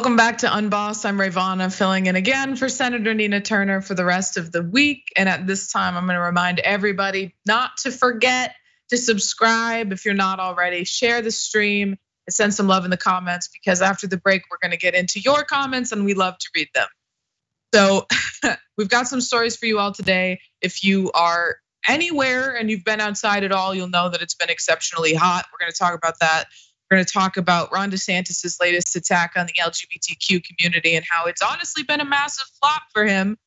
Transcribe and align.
Welcome 0.00 0.16
back 0.16 0.38
to 0.38 0.56
Unbossed. 0.56 1.04
I'm 1.04 1.18
Rayyvana 1.18 1.70
filling 1.70 2.06
in 2.06 2.16
again 2.16 2.56
for 2.56 2.70
Senator 2.70 3.12
Nina 3.12 3.42
Turner 3.42 3.82
for 3.82 3.94
the 3.94 4.06
rest 4.06 4.38
of 4.38 4.50
the 4.50 4.62
week. 4.62 5.12
And 5.14 5.28
at 5.28 5.46
this 5.46 5.70
time, 5.70 5.94
I'm 5.94 6.06
gonna 6.06 6.22
remind 6.22 6.58
everybody 6.58 7.34
not 7.46 7.72
to 7.82 7.90
forget 7.90 8.54
to 8.88 8.96
subscribe 8.96 9.92
if 9.92 10.06
you're 10.06 10.14
not 10.14 10.40
already. 10.40 10.84
Share 10.84 11.20
the 11.20 11.30
stream 11.30 11.98
and 12.26 12.32
send 12.32 12.54
some 12.54 12.66
love 12.66 12.86
in 12.86 12.90
the 12.90 12.96
comments 12.96 13.50
because 13.52 13.82
after 13.82 14.06
the 14.06 14.16
break, 14.16 14.44
we're 14.50 14.56
gonna 14.62 14.78
get 14.78 14.94
into 14.94 15.20
your 15.20 15.44
comments 15.44 15.92
and 15.92 16.06
we 16.06 16.14
love 16.14 16.38
to 16.38 16.48
read 16.56 16.68
them. 16.74 16.88
So 17.74 18.06
we've 18.78 18.88
got 18.88 19.06
some 19.06 19.20
stories 19.20 19.58
for 19.58 19.66
you 19.66 19.78
all 19.78 19.92
today. 19.92 20.40
If 20.62 20.82
you 20.82 21.10
are 21.12 21.56
anywhere 21.86 22.56
and 22.56 22.70
you've 22.70 22.84
been 22.84 23.02
outside 23.02 23.44
at 23.44 23.52
all, 23.52 23.74
you'll 23.74 23.90
know 23.90 24.08
that 24.08 24.22
it's 24.22 24.34
been 24.34 24.48
exceptionally 24.48 25.12
hot. 25.12 25.44
We're 25.52 25.62
gonna 25.62 25.72
talk 25.72 25.94
about 25.94 26.20
that. 26.20 26.46
We're 26.90 26.96
going 26.96 27.06
to 27.06 27.12
talk 27.12 27.36
about 27.36 27.72
Ron 27.72 27.92
DeSantis' 27.92 28.60
latest 28.60 28.96
attack 28.96 29.34
on 29.36 29.46
the 29.46 29.52
LGBTQ 29.52 30.42
community 30.42 30.96
and 30.96 31.04
how 31.08 31.26
it's 31.26 31.40
honestly 31.40 31.84
been 31.84 32.00
a 32.00 32.04
massive 32.04 32.46
flop 32.60 32.82
for 32.92 33.04
him. 33.04 33.38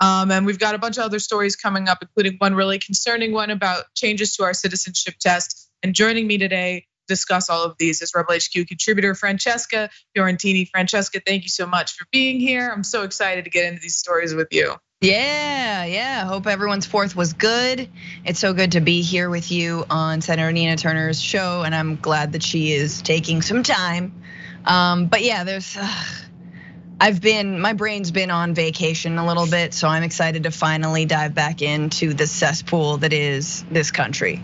Um, 0.00 0.32
and 0.32 0.44
we've 0.44 0.58
got 0.58 0.74
a 0.74 0.78
bunch 0.78 0.98
of 0.98 1.04
other 1.04 1.20
stories 1.20 1.54
coming 1.54 1.88
up, 1.88 1.98
including 2.02 2.36
one 2.38 2.54
really 2.54 2.80
concerning 2.80 3.32
one 3.32 3.50
about 3.50 3.84
changes 3.94 4.34
to 4.36 4.42
our 4.42 4.52
citizenship 4.52 5.14
test. 5.20 5.70
And 5.82 5.94
joining 5.94 6.26
me 6.26 6.38
today 6.38 6.80
to 6.80 7.14
discuss 7.14 7.48
all 7.48 7.62
of 7.62 7.76
these 7.78 8.02
is 8.02 8.12
Rebel 8.16 8.34
HQ 8.34 8.66
contributor 8.66 9.14
Francesca 9.14 9.90
Fiorentini. 10.16 10.68
Francesca, 10.68 11.20
thank 11.24 11.44
you 11.44 11.50
so 11.50 11.66
much 11.66 11.92
for 11.92 12.04
being 12.10 12.40
here. 12.40 12.68
I'm 12.68 12.84
so 12.84 13.04
excited 13.04 13.44
to 13.44 13.50
get 13.50 13.64
into 13.64 13.80
these 13.80 13.96
stories 13.96 14.34
with 14.34 14.48
you. 14.50 14.74
Yeah, 15.00 15.84
yeah. 15.84 16.24
Hope 16.24 16.48
everyone's 16.48 16.84
fourth 16.84 17.14
was 17.14 17.32
good. 17.32 17.88
It's 18.24 18.40
so 18.40 18.52
good 18.52 18.72
to 18.72 18.80
be 18.80 19.02
here 19.02 19.30
with 19.30 19.52
you 19.52 19.84
on 19.88 20.20
Senator 20.22 20.50
Nina 20.50 20.76
Turner's 20.76 21.22
show, 21.22 21.62
and 21.62 21.72
I'm 21.72 21.94
glad 21.94 22.32
that 22.32 22.42
she 22.42 22.72
is 22.72 23.00
taking 23.00 23.40
some 23.40 23.62
time. 23.62 24.12
Um, 24.64 25.06
but 25.06 25.22
yeah, 25.22 25.44
there's. 25.44 25.78
I've 27.00 27.20
been, 27.20 27.60
my 27.60 27.74
brain's 27.74 28.10
been 28.10 28.32
on 28.32 28.54
vacation 28.54 29.18
a 29.18 29.26
little 29.26 29.46
bit, 29.46 29.72
so 29.72 29.86
I'm 29.86 30.02
excited 30.02 30.42
to 30.42 30.50
finally 30.50 31.04
dive 31.04 31.32
back 31.32 31.62
into 31.62 32.12
the 32.12 32.26
cesspool 32.26 32.96
that 32.98 33.12
is 33.12 33.64
this 33.70 33.92
country. 33.92 34.42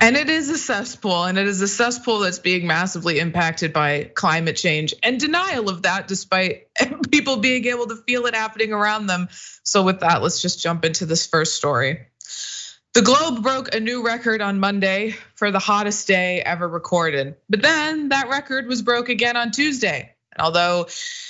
And 0.00 0.16
it 0.16 0.30
is 0.30 0.48
a 0.48 0.58
cesspool, 0.58 1.24
and 1.24 1.36
it 1.38 1.48
is 1.48 1.60
a 1.60 1.66
cesspool 1.66 2.20
that's 2.20 2.38
being 2.38 2.68
massively 2.68 3.18
impacted 3.18 3.72
by 3.72 4.04
climate 4.14 4.56
change 4.56 4.94
and 5.02 5.18
denial 5.18 5.68
of 5.68 5.82
that, 5.82 6.06
despite 6.06 6.68
people 7.10 7.38
being 7.38 7.64
able 7.66 7.88
to 7.88 7.96
feel 7.96 8.26
it 8.26 8.34
happening 8.34 8.72
around 8.72 9.06
them. 9.06 9.28
So, 9.64 9.82
with 9.82 10.00
that, 10.00 10.22
let's 10.22 10.40
just 10.40 10.62
jump 10.62 10.84
into 10.84 11.04
this 11.04 11.26
first 11.26 11.56
story. 11.56 12.06
The 12.94 13.02
Globe 13.02 13.42
broke 13.42 13.74
a 13.74 13.80
new 13.80 14.04
record 14.04 14.40
on 14.40 14.60
Monday 14.60 15.16
for 15.34 15.50
the 15.50 15.58
hottest 15.58 16.06
day 16.06 16.42
ever 16.42 16.68
recorded. 16.68 17.36
But 17.48 17.62
then 17.62 18.10
that 18.10 18.28
record 18.28 18.66
was 18.66 18.82
broke 18.82 19.08
again 19.08 19.36
on 19.36 19.50
Tuesday. 19.50 20.14
Although 20.40 20.86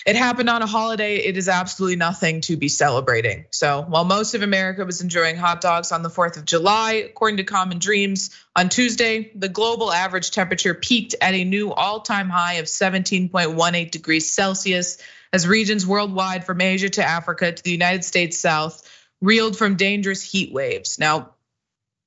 it 0.06 0.16
happened 0.16 0.48
on 0.48 0.62
a 0.62 0.66
holiday, 0.66 1.16
it 1.16 1.36
is 1.36 1.48
absolutely 1.48 1.96
nothing 1.96 2.40
to 2.42 2.56
be 2.56 2.68
celebrating. 2.68 3.46
So 3.50 3.84
while 3.88 4.04
most 4.04 4.34
of 4.34 4.42
America 4.42 4.84
was 4.84 5.00
enjoying 5.00 5.36
hot 5.36 5.60
dogs 5.60 5.92
on 5.92 6.02
the 6.02 6.10
4th 6.10 6.36
of 6.36 6.44
July, 6.44 6.92
according 6.92 7.38
to 7.38 7.44
Common 7.44 7.78
Dreams, 7.78 8.30
on 8.54 8.68
Tuesday, 8.68 9.30
the 9.34 9.48
global 9.48 9.92
average 9.92 10.30
temperature 10.30 10.74
peaked 10.74 11.14
at 11.20 11.34
a 11.34 11.44
new 11.44 11.72
all 11.72 12.00
time 12.00 12.28
high 12.28 12.54
of 12.54 12.66
17.18 12.66 13.90
degrees 13.90 14.32
Celsius 14.32 14.98
as 15.32 15.46
regions 15.46 15.86
worldwide 15.86 16.44
from 16.44 16.60
Asia 16.60 16.88
to 16.88 17.04
Africa 17.04 17.52
to 17.52 17.62
the 17.62 17.70
United 17.70 18.04
States 18.04 18.38
South 18.38 18.88
reeled 19.20 19.56
from 19.56 19.76
dangerous 19.76 20.22
heat 20.22 20.52
waves. 20.52 20.98
Now, 20.98 21.34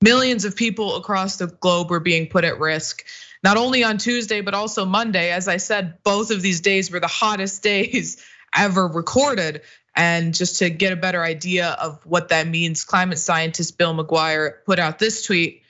millions 0.01 0.45
of 0.45 0.55
people 0.55 0.95
across 0.95 1.37
the 1.37 1.47
globe 1.47 1.89
were 1.89 1.99
being 1.99 2.27
put 2.27 2.43
at 2.43 2.59
risk 2.59 3.05
not 3.43 3.57
only 3.57 3.83
on 3.83 3.97
Tuesday, 3.97 4.41
but 4.41 4.53
also 4.53 4.85
Monday. 4.85 5.31
As 5.31 5.47
I 5.47 5.57
said, 5.57 6.03
both 6.03 6.31
of 6.31 6.41
these 6.41 6.61
days 6.61 6.91
were 6.91 6.99
the 6.99 7.07
hottest 7.07 7.63
days 7.63 8.23
ever 8.55 8.87
recorded. 8.87 9.61
And 9.95 10.33
just 10.33 10.59
to 10.59 10.69
get 10.69 10.93
a 10.93 10.97
better 10.97 11.21
idea 11.21 11.67
of 11.69 12.05
what 12.05 12.29
that 12.29 12.47
means, 12.47 12.85
climate 12.85 13.19
scientist 13.19 13.77
Bill 13.77 13.93
McGuire 13.93 14.63
put 14.65 14.79
out 14.79 14.99
this 14.99 15.23
tweet. 15.23 15.63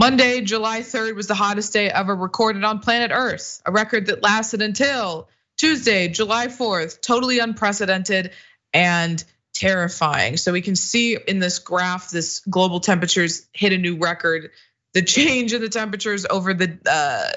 Monday, 0.00 0.40
July 0.40 0.80
3rd 0.80 1.14
was 1.14 1.28
the 1.28 1.34
hottest 1.34 1.72
day 1.72 1.88
ever 1.88 2.14
recorded 2.14 2.64
on 2.64 2.80
planet 2.80 3.12
Earth, 3.14 3.62
a 3.64 3.70
record 3.70 4.06
that 4.06 4.22
lasted 4.22 4.60
until 4.62 5.28
Tuesday, 5.58 6.08
July 6.08 6.48
4th, 6.48 7.00
totally 7.00 7.38
unprecedented 7.38 8.32
and 8.72 9.22
terrifying. 9.54 10.36
So 10.38 10.50
we 10.52 10.62
can 10.62 10.74
see 10.74 11.16
in 11.16 11.38
this 11.38 11.60
graph, 11.60 12.10
this 12.10 12.40
global 12.40 12.80
temperatures 12.80 13.46
hit 13.52 13.72
a 13.72 13.78
new 13.78 13.98
record 13.98 14.50
the 14.94 15.02
change 15.02 15.52
in 15.52 15.60
the 15.60 15.68
temperatures 15.68 16.26
over 16.28 16.54
the 16.54 16.78
uh, 16.86 17.30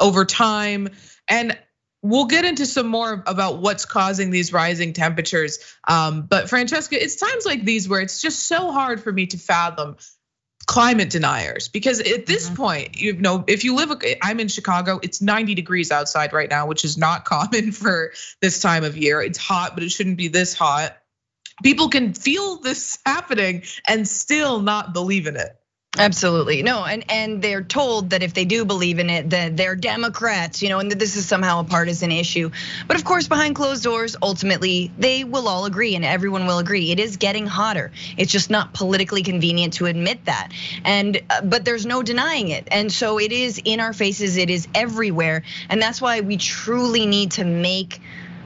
over 0.00 0.24
time, 0.24 0.88
and 1.28 1.58
we'll 2.02 2.26
get 2.26 2.44
into 2.44 2.66
some 2.66 2.88
more 2.88 3.22
about 3.26 3.58
what's 3.58 3.84
causing 3.84 4.30
these 4.30 4.52
rising 4.52 4.92
temperatures. 4.92 5.58
Um, 5.86 6.22
but 6.22 6.48
Francesca, 6.48 7.02
it's 7.02 7.16
times 7.16 7.46
like 7.46 7.64
these 7.64 7.88
where 7.88 8.00
it's 8.00 8.20
just 8.20 8.46
so 8.46 8.72
hard 8.72 9.02
for 9.02 9.12
me 9.12 9.26
to 9.26 9.38
fathom 9.38 9.96
climate 10.66 11.10
deniers. 11.10 11.68
Because 11.68 12.00
at 12.00 12.26
this 12.26 12.46
mm-hmm. 12.46 12.56
point 12.56 13.00
you 13.00 13.14
know 13.14 13.44
if 13.46 13.64
you 13.64 13.74
live 13.74 13.92
i'm 14.22 14.40
in 14.40 14.48
chicago 14.48 15.00
it's 15.02 15.20
90 15.20 15.54
degrees 15.54 15.90
outside 15.90 16.32
right 16.32 16.48
now 16.48 16.66
which 16.66 16.84
is 16.84 16.96
not 16.96 17.24
common 17.34 17.72
for 17.72 18.12
this 18.40 18.60
time 18.60 18.84
of 18.84 18.96
year. 18.96 19.20
It's 19.20 19.38
hot 19.38 19.74
but 19.74 19.82
it 19.82 19.90
shouldn't 19.90 20.16
be 20.16 20.28
this 20.28 20.54
hot. 20.54 20.96
People 21.62 21.88
can 21.88 22.14
feel 22.14 22.56
this 22.56 22.98
happening 23.06 23.62
and 23.86 24.06
still 24.06 24.60
not 24.60 24.92
believe 24.92 25.26
in 25.26 25.36
it 25.36 25.56
Absolutely. 25.98 26.62
No, 26.62 26.86
and 26.86 27.04
and 27.10 27.42
they're 27.42 27.62
told 27.62 28.10
that 28.10 28.22
if 28.22 28.32
they 28.32 28.46
do 28.46 28.64
believe 28.64 28.98
in 28.98 29.10
it, 29.10 29.28
that 29.28 29.58
they're 29.58 29.76
Democrats, 29.76 30.62
you 30.62 30.70
know, 30.70 30.78
and 30.78 30.90
that 30.90 30.98
this 30.98 31.16
is 31.16 31.26
somehow 31.28 31.60
a 31.60 31.64
partisan 31.64 32.10
issue. 32.10 32.50
But 32.88 32.96
of 32.96 33.04
course, 33.04 33.28
behind 33.28 33.56
closed 33.56 33.82
doors, 33.82 34.16
ultimately, 34.22 34.90
they 34.96 35.22
will 35.24 35.48
all 35.48 35.66
agree 35.66 35.94
and 35.94 36.02
everyone 36.02 36.46
will 36.46 36.58
agree. 36.58 36.92
It 36.92 36.98
is 36.98 37.18
getting 37.18 37.46
hotter. 37.46 37.92
It's 38.16 38.32
just 38.32 38.48
not 38.48 38.72
politically 38.72 39.22
convenient 39.22 39.74
to 39.74 39.84
admit 39.84 40.24
that. 40.24 40.48
And 40.82 41.20
uh, 41.28 41.42
but 41.42 41.66
there's 41.66 41.84
no 41.84 42.02
denying 42.02 42.48
it. 42.48 42.68
And 42.70 42.90
so 42.90 43.20
it 43.20 43.30
is 43.30 43.60
in 43.62 43.78
our 43.78 43.92
faces, 43.92 44.38
it 44.38 44.48
is 44.48 44.68
everywhere. 44.74 45.42
And 45.68 45.82
that's 45.82 46.00
why 46.00 46.22
we 46.22 46.38
truly 46.38 47.04
need 47.04 47.32
to 47.32 47.44
make 47.44 48.00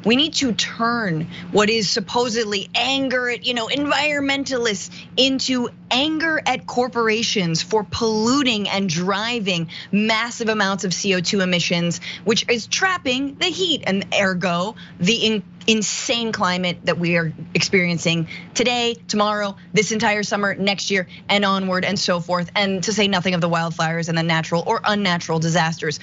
we 0.05 0.17
need 0.17 0.35
to 0.35 0.53
turn 0.53 1.29
what 1.53 1.71
is 1.71 1.89
supposedly 1.89 2.69
anger 2.75 3.29
at, 3.29 3.47
you 3.47 3.55
know, 3.55 3.67
environmentalists 3.69 4.91
into 5.17 5.69
anger 5.91 6.41
at 6.47 6.67
corporations 6.67 7.63
for 7.63 7.85
polluting 7.85 8.69
and 8.69 8.89
driving 8.89 9.69
massive 9.91 10.49
amounts 10.49 10.85
of 10.85 10.93
CO2 10.93 11.43
emissions, 11.43 12.01
which 12.25 12.49
is 12.49 12.67
trapping 12.67 13.37
the 13.37 13.47
heat 13.47 13.83
and 13.87 14.07
ergo 14.15 14.75
the 15.01 15.43
insane 15.67 16.33
climate 16.33 16.79
that 16.85 16.99
we 16.99 17.17
are 17.17 17.33
experiencing 17.55 18.29
today, 18.55 18.95
tomorrow, 19.09 19.57
this 19.73 19.93
entire 19.93 20.23
summer, 20.23 20.55
next 20.55 20.91
year, 20.91 21.09
and 21.29 21.45
onward, 21.45 21.85
and 21.85 21.99
so 21.99 22.21
forth. 22.21 22.51
And 22.55 22.85
to 22.85 22.93
say 22.93 23.09
nothing 23.09 23.35
of 23.35 23.41
the 23.41 23.49
wildfires 23.49 24.09
and 24.09 24.17
the 24.17 24.23
natural 24.23 24.63
or 24.67 24.81
unnatural 24.85 25.39
disasters. 25.39 25.99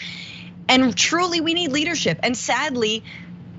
And 0.68 0.96
truly, 0.96 1.42
we 1.42 1.54
need 1.54 1.72
leadership. 1.72 2.20
And 2.24 2.38
sadly, 2.38 3.04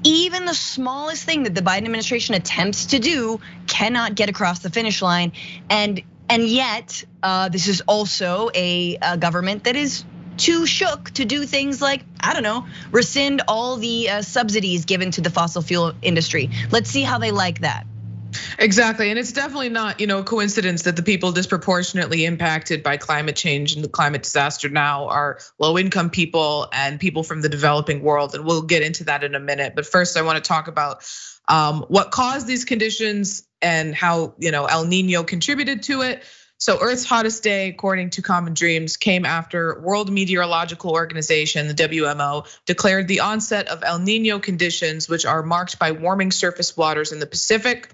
even 0.05 0.45
the 0.45 0.55
smallest 0.55 1.25
thing 1.25 1.45
that 1.45 1.55
the 1.55 1.63
Biden 1.63 1.85
administration 1.85 2.35
attempts 2.35 2.87
to 2.87 2.99
do 2.99 3.41
cannot 3.67 4.15
get 4.15 4.29
across 4.29 4.61
the 4.61 4.71
finish 4.71 5.03
line. 5.03 5.33
And 5.69 6.03
and 6.29 6.45
yet, 6.45 7.05
uh, 7.23 7.49
this 7.49 7.69
is 7.69 7.83
also 7.83 8.51
a, 8.55 8.97
a 9.03 9.17
government 9.19 9.65
that 9.65 9.77
is 9.77 10.05
too 10.37 10.67
shook 10.67 11.11
to 11.11 11.25
do 11.25 11.45
things 11.45 11.81
like 11.83 12.03
I 12.21 12.33
don't 12.33 12.43
know, 12.43 12.67
rescind 12.91 13.43
all 13.49 13.77
the 13.77 14.11
uh, 14.11 14.23
subsidies 14.23 14.85
given 14.85 15.11
to 15.13 15.21
the 15.21 15.31
fossil 15.31 15.63
fuel 15.63 15.93
industry. 16.03 16.51
Let's 16.71 16.91
see 16.91 17.03
how 17.03 17.19
they 17.19 17.31
like 17.31 17.61
that. 17.61 17.87
Exactly. 18.59 19.11
And 19.11 19.19
it's 19.19 19.33
definitely 19.33 19.69
not, 19.69 20.01
you 20.01 20.07
know, 20.07 20.19
a 20.19 20.25
coincidence 20.25 20.83
that 20.83 20.97
the 20.97 21.03
people 21.03 21.33
disproportionately 21.33 22.25
impacted 22.25 22.83
by 22.83 22.97
climate 22.97 23.37
change 23.37 23.75
and 23.75 23.85
the 23.85 23.89
climate 23.89 24.23
disaster 24.23 24.69
now 24.69 25.09
are 25.09 25.39
low 25.59 25.79
income 25.79 26.11
people 26.11 26.69
and 26.73 27.01
people 27.01 27.23
from 27.23 27.43
the 27.43 27.49
developing 27.49 28.03
world. 28.03 28.35
And 28.35 28.45
we'll 28.45 28.63
get 28.63 28.83
into 28.83 29.05
that 29.05 29.25
in 29.25 29.35
a 29.35 29.41
minute. 29.41 29.75
But 29.75 29.87
first, 29.87 30.17
I 30.17 30.23
want 30.23 30.43
to 30.43 30.47
talk 30.47 30.69
about 30.69 31.05
um, 31.49 31.85
what 31.89 32.11
caused 32.11 32.47
these 32.47 32.65
conditions 32.65 33.47
and 33.61 33.95
how, 33.95 34.35
you 34.39 34.51
know, 34.51 34.67
El 34.67 34.85
Nino 34.85 35.23
contributed 35.23 35.83
to 35.85 36.03
it. 36.03 36.23
So 36.57 36.79
Earth's 36.81 37.05
hottest 37.05 37.43
day, 37.43 37.69
according 37.69 38.11
to 38.11 38.23
Common 38.23 38.55
Dreams, 38.55 38.97
came 38.97 39.27
after 39.27 39.81
World 39.81 40.11
Meteorological 40.11 40.93
Organization, 40.93 41.69
the 41.69 41.75
WMO, 41.75 42.47
declared 42.65 43.09
the 43.09 43.21
onset 43.21 43.69
of 43.69 43.83
El 43.85 43.99
Nino 43.99 44.39
conditions, 44.39 45.09
which 45.09 45.27
are 45.27 45.43
marked 45.43 45.79
by 45.79 45.93
warming 45.93 46.31
surface 46.31 46.77
waters 46.77 47.13
in 47.13 47.19
the 47.19 47.27
Pacific, 47.27 47.91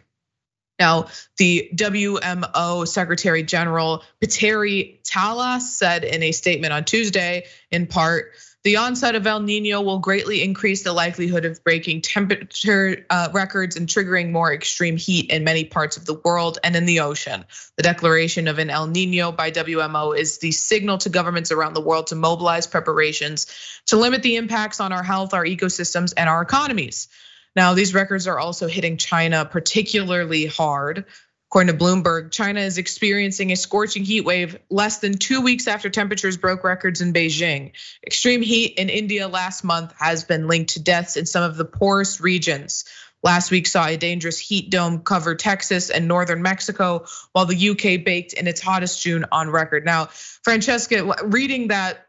now, 0.80 1.08
the 1.36 1.70
WMO 1.74 2.88
Secretary 2.88 3.42
General 3.42 4.02
Petteri 4.20 5.02
Taalas 5.02 5.60
said 5.60 6.04
in 6.04 6.22
a 6.22 6.32
statement 6.32 6.72
on 6.72 6.84
Tuesday, 6.84 7.44
in 7.70 7.86
part, 7.86 8.32
the 8.62 8.76
onset 8.76 9.14
of 9.14 9.26
El 9.26 9.40
Nino 9.40 9.80
will 9.80 10.00
greatly 10.00 10.42
increase 10.42 10.82
the 10.82 10.92
likelihood 10.92 11.44
of 11.44 11.62
breaking 11.64 12.02
temperature 12.02 13.06
uh, 13.08 13.28
records 13.32 13.76
and 13.76 13.88
triggering 13.88 14.32
more 14.32 14.52
extreme 14.52 14.96
heat 14.96 15.30
in 15.30 15.44
many 15.44 15.64
parts 15.64 15.96
of 15.96 16.04
the 16.04 16.20
world 16.24 16.58
and 16.62 16.76
in 16.76 16.84
the 16.84 17.00
ocean. 17.00 17.44
The 17.76 17.82
declaration 17.82 18.48
of 18.48 18.58
an 18.58 18.68
El 18.68 18.86
Nino 18.86 19.32
by 19.32 19.50
WMO 19.50 20.16
is 20.16 20.38
the 20.38 20.52
signal 20.52 20.98
to 20.98 21.08
governments 21.08 21.52
around 21.52 21.74
the 21.74 21.80
world 21.80 22.08
to 22.08 22.16
mobilize 22.16 22.66
preparations 22.66 23.46
to 23.86 23.96
limit 23.96 24.22
the 24.22 24.36
impacts 24.36 24.80
on 24.80 24.92
our 24.92 25.02
health, 25.02 25.32
our 25.32 25.44
ecosystems, 25.44 26.12
and 26.16 26.28
our 26.28 26.42
economies. 26.42 27.08
Now, 27.56 27.74
these 27.74 27.94
records 27.94 28.26
are 28.26 28.38
also 28.38 28.68
hitting 28.68 28.96
China 28.96 29.44
particularly 29.44 30.46
hard. 30.46 31.06
According 31.50 31.76
to 31.76 31.84
Bloomberg, 31.84 32.30
China 32.30 32.60
is 32.60 32.78
experiencing 32.78 33.50
a 33.50 33.56
scorching 33.56 34.04
heat 34.04 34.20
wave 34.20 34.56
less 34.70 34.98
than 34.98 35.14
two 35.14 35.40
weeks 35.40 35.66
after 35.66 35.90
temperatures 35.90 36.36
broke 36.36 36.62
records 36.62 37.00
in 37.00 37.12
Beijing. 37.12 37.72
Extreme 38.06 38.42
heat 38.42 38.78
in 38.78 38.88
India 38.88 39.26
last 39.26 39.64
month 39.64 39.92
has 39.98 40.22
been 40.22 40.46
linked 40.46 40.74
to 40.74 40.82
deaths 40.82 41.16
in 41.16 41.26
some 41.26 41.42
of 41.42 41.56
the 41.56 41.64
poorest 41.64 42.20
regions. 42.20 42.84
Last 43.22 43.50
week 43.50 43.66
saw 43.66 43.84
a 43.86 43.96
dangerous 43.96 44.38
heat 44.38 44.70
dome 44.70 45.00
cover 45.00 45.34
Texas 45.34 45.90
and 45.90 46.06
northern 46.06 46.40
Mexico, 46.40 47.06
while 47.32 47.46
the 47.46 47.70
UK 47.70 48.04
baked 48.04 48.32
in 48.32 48.46
its 48.46 48.60
hottest 48.60 49.02
June 49.02 49.26
on 49.32 49.50
record. 49.50 49.84
Now, 49.84 50.06
Francesca, 50.44 51.16
reading 51.24 51.68
that 51.68 52.06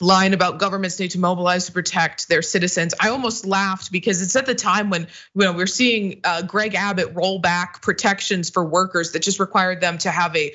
line 0.00 0.32
about 0.32 0.58
governments 0.58 0.98
need 1.00 1.10
to 1.12 1.18
mobilize 1.18 1.66
to 1.66 1.72
protect 1.72 2.28
their 2.28 2.42
citizens. 2.42 2.94
I 3.00 3.08
almost 3.08 3.44
laughed 3.44 3.90
because 3.90 4.22
it's 4.22 4.36
at 4.36 4.46
the 4.46 4.54
time 4.54 4.90
when 4.90 5.08
you 5.34 5.44
know 5.44 5.52
we're 5.52 5.66
seeing 5.66 6.20
uh, 6.24 6.42
Greg 6.42 6.74
Abbott 6.74 7.14
roll 7.14 7.40
back 7.40 7.82
protections 7.82 8.50
for 8.50 8.64
workers 8.64 9.12
that 9.12 9.22
just 9.22 9.40
required 9.40 9.80
them 9.80 9.98
to 9.98 10.10
have 10.10 10.36
a 10.36 10.54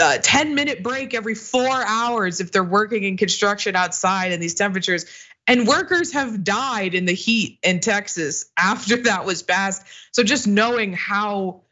uh, 0.00 0.18
10 0.22 0.54
minute 0.54 0.82
break 0.82 1.12
every 1.12 1.34
four 1.34 1.68
hours 1.68 2.40
if 2.40 2.52
they're 2.52 2.62
working 2.62 3.02
in 3.02 3.16
construction 3.16 3.74
outside 3.74 4.32
in 4.32 4.40
these 4.40 4.54
temperatures. 4.54 5.06
And 5.48 5.66
workers 5.66 6.12
have 6.12 6.44
died 6.44 6.94
in 6.94 7.06
the 7.06 7.14
heat 7.14 7.58
in 7.62 7.80
Texas 7.80 8.46
after 8.56 8.96
that 9.04 9.24
was 9.24 9.42
passed. 9.42 9.82
So 10.12 10.22
just 10.22 10.46
knowing 10.46 10.92
how 10.92 11.62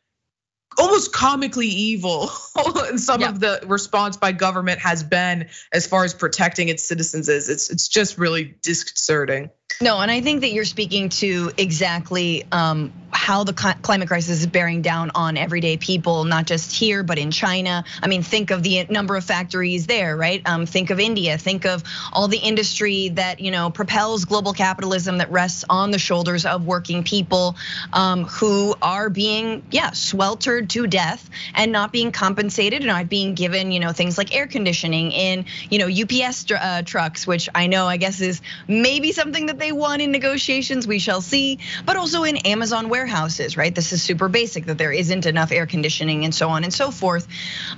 almost 0.78 1.12
comically 1.12 1.68
evil 1.68 2.30
and 2.56 3.00
some 3.00 3.20
yeah. 3.20 3.28
of 3.28 3.40
the 3.40 3.60
response 3.66 4.16
by 4.16 4.32
government 4.32 4.78
has 4.80 5.02
been 5.02 5.48
as 5.72 5.86
far 5.86 6.04
as 6.04 6.12
protecting 6.12 6.68
its 6.68 6.82
citizens 6.82 7.28
is 7.28 7.48
it's 7.48 7.70
it's 7.70 7.88
just 7.88 8.18
really 8.18 8.56
disconcerting 8.62 9.50
no, 9.80 10.00
and 10.00 10.10
I 10.10 10.20
think 10.20 10.40
that 10.40 10.52
you're 10.52 10.64
speaking 10.64 11.10
to 11.10 11.50
exactly 11.58 12.44
um, 12.50 12.92
how 13.16 13.44
the 13.44 13.52
climate 13.52 14.08
crisis 14.08 14.40
is 14.40 14.46
bearing 14.46 14.82
down 14.82 15.10
on 15.14 15.36
everyday 15.36 15.76
people, 15.76 16.24
not 16.24 16.46
just 16.46 16.72
here, 16.72 17.02
but 17.02 17.18
in 17.18 17.30
China. 17.30 17.82
I 18.02 18.08
mean, 18.08 18.22
think 18.22 18.50
of 18.50 18.62
the 18.62 18.86
number 18.90 19.16
of 19.16 19.24
factories 19.24 19.86
there, 19.86 20.16
right? 20.16 20.42
Um, 20.46 20.66
think 20.66 20.90
of 20.90 21.00
India. 21.00 21.38
Think 21.38 21.64
of 21.64 21.82
all 22.12 22.28
the 22.28 22.38
industry 22.38 23.08
that 23.10 23.40
you 23.40 23.50
know 23.50 23.70
propels 23.70 24.24
global 24.26 24.52
capitalism 24.52 25.18
that 25.18 25.30
rests 25.30 25.64
on 25.68 25.90
the 25.90 25.98
shoulders 25.98 26.46
of 26.46 26.66
working 26.66 27.02
people 27.02 27.56
um, 27.92 28.24
who 28.24 28.74
are 28.82 29.08
being, 29.08 29.64
yeah, 29.70 29.90
sweltered 29.90 30.70
to 30.70 30.86
death 30.86 31.28
and 31.54 31.72
not 31.72 31.92
being 31.92 32.12
compensated 32.12 32.80
and 32.80 32.86
not 32.86 33.08
being 33.08 33.34
given, 33.34 33.72
you 33.72 33.80
know, 33.80 33.92
things 33.92 34.18
like 34.18 34.34
air 34.34 34.46
conditioning 34.46 35.12
in, 35.12 35.46
you 35.70 35.78
know, 35.78 35.88
UPS 35.88 36.50
uh, 36.50 36.82
trucks, 36.82 37.26
which 37.26 37.48
I 37.54 37.66
know, 37.66 37.86
I 37.86 37.96
guess, 37.96 38.20
is 38.20 38.42
maybe 38.68 39.12
something 39.12 39.46
that 39.46 39.58
they 39.58 39.65
they 39.66 39.72
won 39.72 40.00
in 40.00 40.12
negotiations, 40.12 40.86
we 40.86 41.00
shall 41.00 41.20
see, 41.20 41.58
but 41.84 41.96
also 41.96 42.22
in 42.22 42.36
Amazon 42.36 42.88
warehouses, 42.88 43.56
right? 43.56 43.74
This 43.74 43.92
is 43.92 44.00
super 44.00 44.28
basic 44.28 44.66
that 44.66 44.78
there 44.78 44.92
isn't 44.92 45.26
enough 45.26 45.50
air 45.50 45.66
conditioning 45.66 46.24
and 46.24 46.32
so 46.32 46.50
on 46.50 46.62
and 46.62 46.72
so 46.72 46.92
forth. 46.92 47.26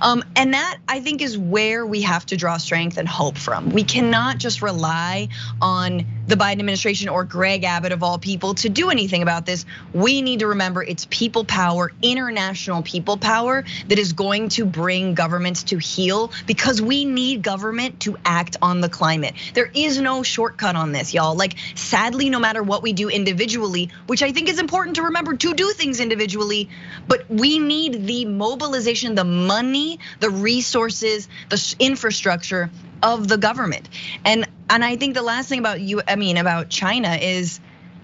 Um, 0.03 0.23
and 0.37 0.53
that 0.53 0.77
I 0.87 1.01
think 1.01 1.23
is 1.23 1.39
where 1.39 1.87
we 1.87 2.03
have 2.03 2.27
to 2.27 2.37
draw 2.37 2.59
strength 2.59 2.99
and 2.99 3.09
hope 3.09 3.39
from. 3.39 3.71
We 3.71 3.85
cannot 3.85 4.37
just 4.37 4.61
rely 4.61 5.29
on 5.63 6.05
the 6.27 6.35
Biden 6.37 6.59
administration 6.59 7.09
or 7.09 7.25
Greg 7.25 7.65
Abbott 7.65 7.93
of 7.93 8.03
all 8.03 8.19
people 8.19 8.55
to 8.57 8.69
do 8.69 8.91
anything 8.91 9.23
about 9.23 9.47
this. 9.47 9.65
We 9.95 10.21
need 10.21 10.41
to 10.41 10.49
remember 10.49 10.83
it's 10.83 11.07
people 11.09 11.45
power, 11.45 11.91
international 12.03 12.83
people 12.83 13.17
power 13.17 13.65
that 13.89 13.99
is 13.99 14.13
going 14.13 14.51
to 14.51 14.67
bring 14.67 15.15
governments 15.15 15.63
to 15.65 15.79
heel 15.79 16.31
because 16.47 16.83
we 16.83 17.07
need 17.07 17.43
government 17.43 18.01
to 18.01 18.19
act 18.27 18.59
on 18.61 18.83
the 18.83 18.91
climate. 18.91 19.35
There 19.55 19.71
is 19.75 19.99
no 19.99 20.23
shortcut 20.23 20.77
on 20.77 20.93
this, 20.93 21.15
y'all. 21.15 21.35
Like 21.35 21.55
sadly, 21.79 22.31
no 22.31 22.39
matter 22.39 22.63
what 22.63 22.83
we 22.83 22.93
do 22.93 23.09
individually, 23.09 23.91
which 24.07 24.23
I 24.23 24.33
think 24.33 24.49
is 24.49 24.59
important 24.59 24.97
to 24.97 25.03
remember 25.03 25.37
to 25.37 25.55
do 25.55 25.71
things 25.73 26.01
individually, 26.01 26.69
but 27.07 27.29
we 27.31 27.59
need 27.59 28.07
the 28.07 28.25
mobilization, 28.25 29.15
the 29.15 29.25
money, 29.25 29.99
the 30.21 30.31
resources, 30.31 31.29
the 31.49 31.77
infrastructure 31.79 32.71
of 33.03 33.29
the 33.29 33.37
government. 33.37 33.89
And 34.25 34.49
and 34.71 34.85
I 34.85 34.97
think 34.97 35.15
the 35.15 35.23
last 35.23 35.49
thing 35.49 35.61
about 35.61 35.81
you, 35.81 36.03
I 36.07 36.17
mean, 36.17 36.37
about 36.37 36.69
China 36.69 37.15
is 37.15 37.61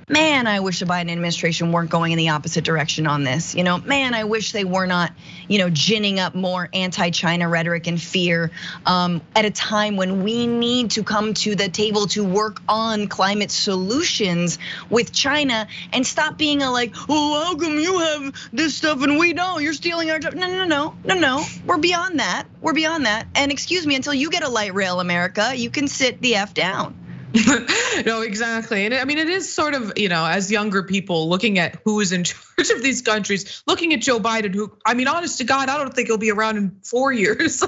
man, 0.08 0.46
I 0.46 0.60
wish 0.60 0.80
the 0.80 0.86
Biden 0.86 1.10
administration 1.10 1.72
weren't 1.72 1.90
going 1.90 2.12
in 2.12 2.18
the 2.18 2.30
opposite 2.30 2.64
direction 2.64 3.06
on 3.06 3.24
this. 3.24 3.54
You 3.54 3.64
know, 3.64 3.78
man, 3.78 4.14
I 4.14 4.24
wish 4.24 4.52
they 4.52 4.64
were 4.64 4.86
not, 4.86 5.12
you 5.48 5.58
know, 5.58 5.70
ginning 5.70 6.20
up 6.20 6.34
more 6.34 6.68
anti-China 6.72 7.48
rhetoric 7.48 7.86
and 7.86 8.00
fear 8.00 8.50
um, 8.86 9.22
at 9.34 9.44
a 9.44 9.50
time 9.50 9.96
when 9.96 10.22
we 10.22 10.46
need 10.46 10.92
to 10.92 11.02
come 11.02 11.34
to 11.34 11.54
the 11.54 11.68
table 11.68 12.06
to 12.08 12.24
work 12.24 12.60
on 12.68 13.08
climate 13.08 13.50
solutions 13.50 14.58
with 14.90 15.12
China 15.12 15.66
and 15.92 16.06
stop 16.06 16.36
being 16.36 16.62
a 16.62 16.70
like, 16.70 16.94
oh, 17.08 17.44
how 17.44 17.56
come 17.56 17.78
you 17.78 17.98
have 17.98 18.50
this 18.52 18.76
stuff 18.76 19.02
and 19.02 19.18
we 19.18 19.32
don't? 19.32 19.62
You're 19.62 19.72
stealing 19.72 20.10
our 20.10 20.18
job. 20.18 20.34
No, 20.34 20.46
no, 20.46 20.64
no, 20.64 20.94
no, 21.04 21.14
no. 21.14 21.44
We're 21.66 21.78
beyond 21.78 22.20
that. 22.20 22.44
We're 22.60 22.74
beyond 22.74 23.06
that. 23.06 23.26
And 23.34 23.52
excuse 23.52 23.86
me, 23.86 23.94
until 23.94 24.14
you 24.14 24.30
get 24.30 24.42
a 24.42 24.48
light 24.48 24.74
rail 24.74 25.00
America, 25.00 25.52
you 25.54 25.70
can 25.70 25.88
sit 25.88 26.20
the 26.20 26.36
F 26.36 26.54
down. 26.54 27.03
no, 28.06 28.20
exactly. 28.20 28.84
And 28.84 28.94
I 28.94 29.04
mean, 29.04 29.18
it 29.18 29.28
is 29.28 29.52
sort 29.52 29.74
of, 29.74 29.94
you 29.98 30.08
know, 30.08 30.24
as 30.24 30.52
younger 30.52 30.84
people 30.84 31.28
looking 31.28 31.58
at 31.58 31.80
who 31.84 31.98
is 31.98 32.12
in 32.12 32.24
charge 32.24 32.70
of 32.70 32.82
these 32.82 33.02
countries, 33.02 33.62
looking 33.66 33.92
at 33.92 34.00
Joe 34.00 34.20
Biden, 34.20 34.54
who, 34.54 34.76
I 34.86 34.94
mean, 34.94 35.08
honest 35.08 35.38
to 35.38 35.44
God, 35.44 35.68
I 35.68 35.78
don't 35.78 35.92
think 35.92 36.08
he'll 36.08 36.16
be 36.16 36.30
around 36.30 36.58
in 36.58 36.80
four 36.84 37.12
years, 37.12 37.62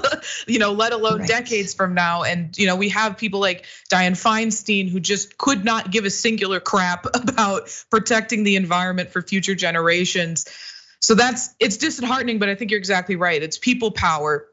you 0.47 0.59
know, 0.59 0.71
let 0.71 0.93
alone 0.93 1.19
right. 1.19 1.27
decades 1.27 1.73
from 1.73 1.93
now. 1.93 2.23
And, 2.23 2.57
you 2.57 2.65
know, 2.65 2.77
we 2.77 2.89
have 2.89 3.17
people 3.17 3.41
like 3.41 3.65
Dianne 3.91 4.11
Feinstein 4.11 4.89
who 4.89 5.01
just 5.01 5.37
could 5.37 5.65
not 5.65 5.91
give 5.91 6.05
a 6.05 6.11
singular 6.11 6.61
crap 6.61 7.05
about 7.13 7.69
protecting 7.89 8.43
the 8.43 8.55
environment 8.55 9.11
for 9.11 9.21
future 9.21 9.55
generations. 9.55 10.45
So 11.01 11.13
that's, 11.13 11.53
it's 11.59 11.77
disheartening, 11.77 12.39
but 12.39 12.47
I 12.47 12.55
think 12.55 12.71
you're 12.71 12.79
exactly 12.79 13.17
right. 13.17 13.43
It's 13.43 13.57
people 13.57 13.91
power 13.91 14.47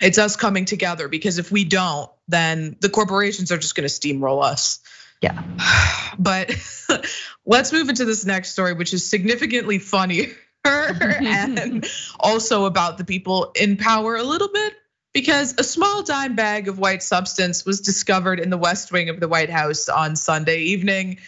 it's 0.00 0.18
us 0.18 0.36
coming 0.36 0.64
together 0.64 1.08
because 1.08 1.38
if 1.38 1.50
we 1.50 1.64
don't, 1.64 2.10
then 2.28 2.76
the 2.80 2.88
corporations 2.88 3.52
are 3.52 3.58
just 3.58 3.74
going 3.74 3.88
to 3.88 3.94
steamroll 3.94 4.42
us. 4.42 4.80
Yeah. 5.20 5.42
But 6.18 6.50
let's 7.44 7.74
move 7.74 7.90
into 7.90 8.06
this 8.06 8.24
next 8.24 8.52
story, 8.52 8.72
which 8.72 8.94
is 8.94 9.06
significantly 9.06 9.78
funnier 9.78 10.34
and 10.64 11.86
also 12.18 12.64
about 12.64 12.96
the 12.96 13.04
people 13.04 13.52
in 13.54 13.76
power 13.76 14.16
a 14.16 14.22
little 14.22 14.48
bit 14.48 14.72
because 15.12 15.54
a 15.58 15.62
small 15.62 16.02
dime 16.02 16.34
bag 16.34 16.68
of 16.68 16.78
white 16.78 17.02
substance 17.02 17.66
was 17.66 17.82
discovered 17.82 18.40
in 18.40 18.48
the 18.48 18.56
West 18.56 18.92
Wing 18.92 19.10
of 19.10 19.20
the 19.20 19.28
White 19.28 19.50
House 19.50 19.90
on 19.90 20.16
Sunday 20.16 20.60
evening. 20.60 21.18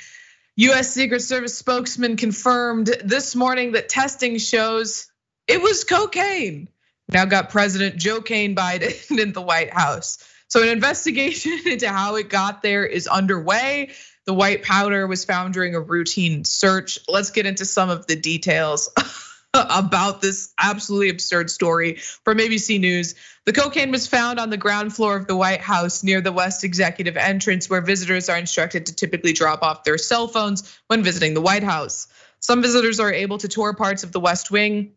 US 0.56 0.90
Secret 0.90 1.20
Service 1.20 1.58
spokesman 1.58 2.16
confirmed 2.16 2.86
this 3.04 3.36
morning 3.36 3.72
that 3.72 3.90
testing 3.90 4.38
shows 4.38 5.10
it 5.46 5.60
was 5.60 5.84
cocaine 5.84 6.68
now 7.08 7.24
got 7.24 7.50
President 7.50 7.96
Joe 7.96 8.20
Kane 8.20 8.54
Biden 8.54 9.18
in 9.18 9.32
the 9.32 9.42
White 9.42 9.72
House. 9.72 10.18
So 10.48 10.62
an 10.62 10.68
investigation 10.68 11.58
into 11.66 11.88
how 11.88 12.16
it 12.16 12.28
got 12.28 12.62
there 12.62 12.84
is 12.84 13.06
underway. 13.06 13.92
The 14.26 14.34
white 14.34 14.62
powder 14.62 15.06
was 15.06 15.24
found 15.24 15.54
during 15.54 15.74
a 15.74 15.80
routine 15.80 16.44
search. 16.44 16.98
Let's 17.08 17.30
get 17.30 17.46
into 17.46 17.64
some 17.64 17.88
of 17.88 18.06
the 18.06 18.16
details 18.16 18.90
about 19.54 20.20
this 20.20 20.52
absolutely 20.58 21.08
absurd 21.08 21.50
story 21.50 21.94
from 21.94 22.38
ABC 22.38 22.78
News. 22.78 23.14
The 23.46 23.54
cocaine 23.54 23.90
was 23.90 24.06
found 24.06 24.38
on 24.38 24.50
the 24.50 24.58
ground 24.58 24.94
floor 24.94 25.16
of 25.16 25.26
the 25.26 25.36
White 25.36 25.62
House 25.62 26.02
near 26.02 26.20
the 26.20 26.32
West 26.32 26.62
Executive 26.62 27.16
entrance, 27.16 27.70
where 27.70 27.80
visitors 27.80 28.28
are 28.28 28.36
instructed 28.36 28.86
to 28.86 28.94
typically 28.94 29.32
drop 29.32 29.62
off 29.62 29.84
their 29.84 29.96
cell 29.96 30.28
phones 30.28 30.78
when 30.88 31.02
visiting 31.02 31.32
the 31.32 31.40
White 31.40 31.64
House. 31.64 32.08
Some 32.40 32.60
visitors 32.60 33.00
are 33.00 33.12
able 33.12 33.38
to 33.38 33.48
tour 33.48 33.72
parts 33.72 34.04
of 34.04 34.12
the 34.12 34.20
West 34.20 34.50
Wing, 34.50 34.92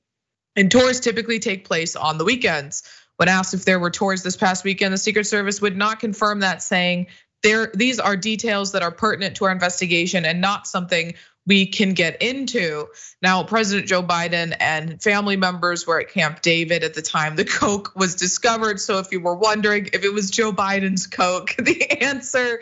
and 0.56 0.72
tours 0.72 1.00
typically 1.00 1.40
take 1.40 1.66
place 1.66 1.96
on 1.96 2.18
the 2.18 2.26
weekends. 2.26 2.84
When 3.18 3.30
asked 3.30 3.54
if 3.54 3.66
there 3.66 3.80
were 3.80 3.92
tours 3.92 4.24
this 4.24 4.38
past 4.38 4.64
weekend, 4.64 4.94
the 4.94 4.98
Secret 4.98 5.26
Service 5.26 5.62
would 5.62 5.78
not 5.78 6.00
confirm 6.00 6.40
that, 6.40 6.64
saying 6.64 7.08
there 7.44 7.72
these 7.74 8.00
are 8.00 8.16
details 8.16 8.72
that 8.72 8.84
are 8.84 8.92
pertinent 8.92 9.36
to 9.38 9.46
our 9.46 9.52
investigation 9.52 10.26
and 10.26 10.42
not 10.42 10.68
something 10.68 11.14
we 11.48 11.66
can 11.66 11.94
get 11.94 12.22
into. 12.22 12.88
Now, 13.22 13.44
President 13.44 13.88
Joe 13.88 14.04
Biden 14.04 14.56
and 14.60 15.02
family 15.02 15.38
members 15.38 15.88
were 15.88 16.00
at 16.00 16.10
Camp 16.10 16.42
David 16.42 16.84
at 16.84 16.94
the 16.94 17.02
time 17.02 17.36
the 17.36 17.46
Coke 17.46 17.94
was 17.96 18.16
discovered. 18.16 18.80
So 18.80 19.00
if 19.00 19.12
you 19.12 19.20
were 19.20 19.36
wondering 19.36 19.90
if 19.94 20.04
it 20.04 20.14
was 20.14 20.30
Joe 20.30 20.52
Biden's 20.52 21.08
Coke, 21.08 21.56
the 21.60 22.04
answer 22.04 22.62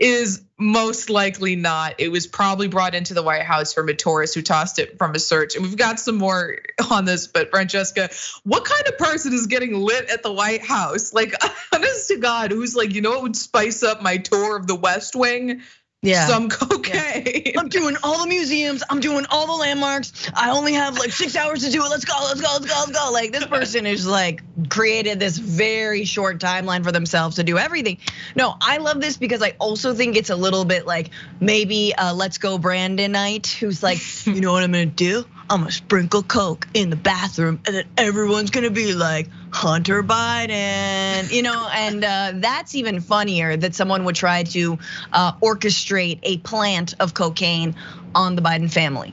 is 0.00 0.42
most 0.56 1.10
likely 1.10 1.56
not. 1.56 1.94
It 1.98 2.10
was 2.10 2.26
probably 2.26 2.68
brought 2.68 2.94
into 2.94 3.12
the 3.12 3.22
White 3.22 3.42
House 3.42 3.74
from 3.74 3.88
a 3.90 3.94
tourist 3.94 4.34
who 4.34 4.42
tossed 4.42 4.78
it 4.78 4.96
from 4.98 5.14
a 5.14 5.18
search. 5.18 5.54
And 5.54 5.64
we've 5.64 5.76
got 5.76 6.00
some 6.00 6.16
more 6.16 6.56
on 6.90 7.04
this, 7.04 7.26
but 7.26 7.50
Francesca, 7.50 8.10
what 8.44 8.64
kind 8.64 8.86
of 8.88 8.96
person 8.98 9.32
is 9.34 9.46
getting 9.46 9.74
lit 9.74 10.08
at 10.10 10.22
the 10.22 10.32
White 10.32 10.64
House? 10.64 11.12
Like, 11.12 11.34
honest 11.74 12.08
to 12.08 12.16
God, 12.16 12.50
who's 12.50 12.74
like, 12.74 12.94
you 12.94 13.02
know 13.02 13.10
what 13.10 13.22
would 13.22 13.36
spice 13.36 13.82
up 13.82 14.02
my 14.02 14.16
tour 14.16 14.56
of 14.56 14.66
the 14.66 14.74
West 14.74 15.14
Wing? 15.14 15.62
Yeah. 16.02 16.26
some 16.26 16.48
cocaine. 16.48 17.42
Yeah. 17.46 17.60
I'm 17.60 17.68
doing 17.68 17.96
all 18.02 18.20
the 18.20 18.26
museums. 18.26 18.82
I'm 18.88 19.00
doing 19.00 19.26
all 19.30 19.46
the 19.46 19.54
landmarks. 19.54 20.30
I 20.34 20.50
only 20.50 20.72
have 20.72 20.98
like 20.98 21.12
six 21.12 21.36
hours 21.36 21.64
to 21.64 21.70
do 21.70 21.84
it. 21.84 21.88
Let's 21.88 22.04
go, 22.04 22.14
let's 22.24 22.40
go, 22.40 22.48
let's 22.52 22.66
go, 22.66 22.74
let's 22.86 22.98
go. 22.98 23.10
Like 23.12 23.32
this 23.32 23.46
person 23.46 23.86
is 23.86 24.06
like 24.06 24.42
created 24.70 25.20
this 25.20 25.36
very 25.36 26.04
short 26.04 26.38
timeline 26.38 26.84
for 26.84 26.92
themselves 26.92 27.36
to 27.36 27.44
do 27.44 27.58
everything. 27.58 27.98
No, 28.34 28.56
I 28.60 28.78
love 28.78 29.00
this 29.00 29.16
because 29.16 29.42
I 29.42 29.54
also 29.58 29.94
think 29.94 30.16
it's 30.16 30.30
a 30.30 30.36
little 30.36 30.64
bit 30.64 30.86
like 30.86 31.10
maybe 31.38 31.92
let's 32.14 32.38
go 32.38 32.56
Brandon 32.56 33.12
night, 33.12 33.48
who's 33.48 33.82
like, 33.82 33.98
you 34.26 34.40
know 34.40 34.52
what 34.52 34.62
I'm 34.62 34.72
gonna 34.72 34.86
do? 34.86 35.24
I'm 35.50 35.62
gonna 35.62 35.72
sprinkle 35.72 36.22
Coke 36.22 36.68
in 36.74 36.90
the 36.90 36.96
bathroom, 36.96 37.60
and 37.66 37.74
then 37.74 37.84
everyone's 37.96 38.50
gonna 38.50 38.70
be 38.70 38.94
like, 38.94 39.28
Hunter 39.52 40.00
Biden, 40.04 41.32
you 41.32 41.42
know, 41.42 41.68
and 41.74 42.04
uh, 42.04 42.32
that's 42.36 42.76
even 42.76 43.00
funnier 43.00 43.56
that 43.56 43.74
someone 43.74 44.04
would 44.04 44.14
try 44.14 44.44
to 44.44 44.78
uh, 45.12 45.32
orchestrate 45.42 46.20
a 46.22 46.38
plant 46.38 46.94
of 47.00 47.14
cocaine 47.14 47.74
on 48.14 48.36
the 48.36 48.42
Biden 48.42 48.72
family. 48.72 49.12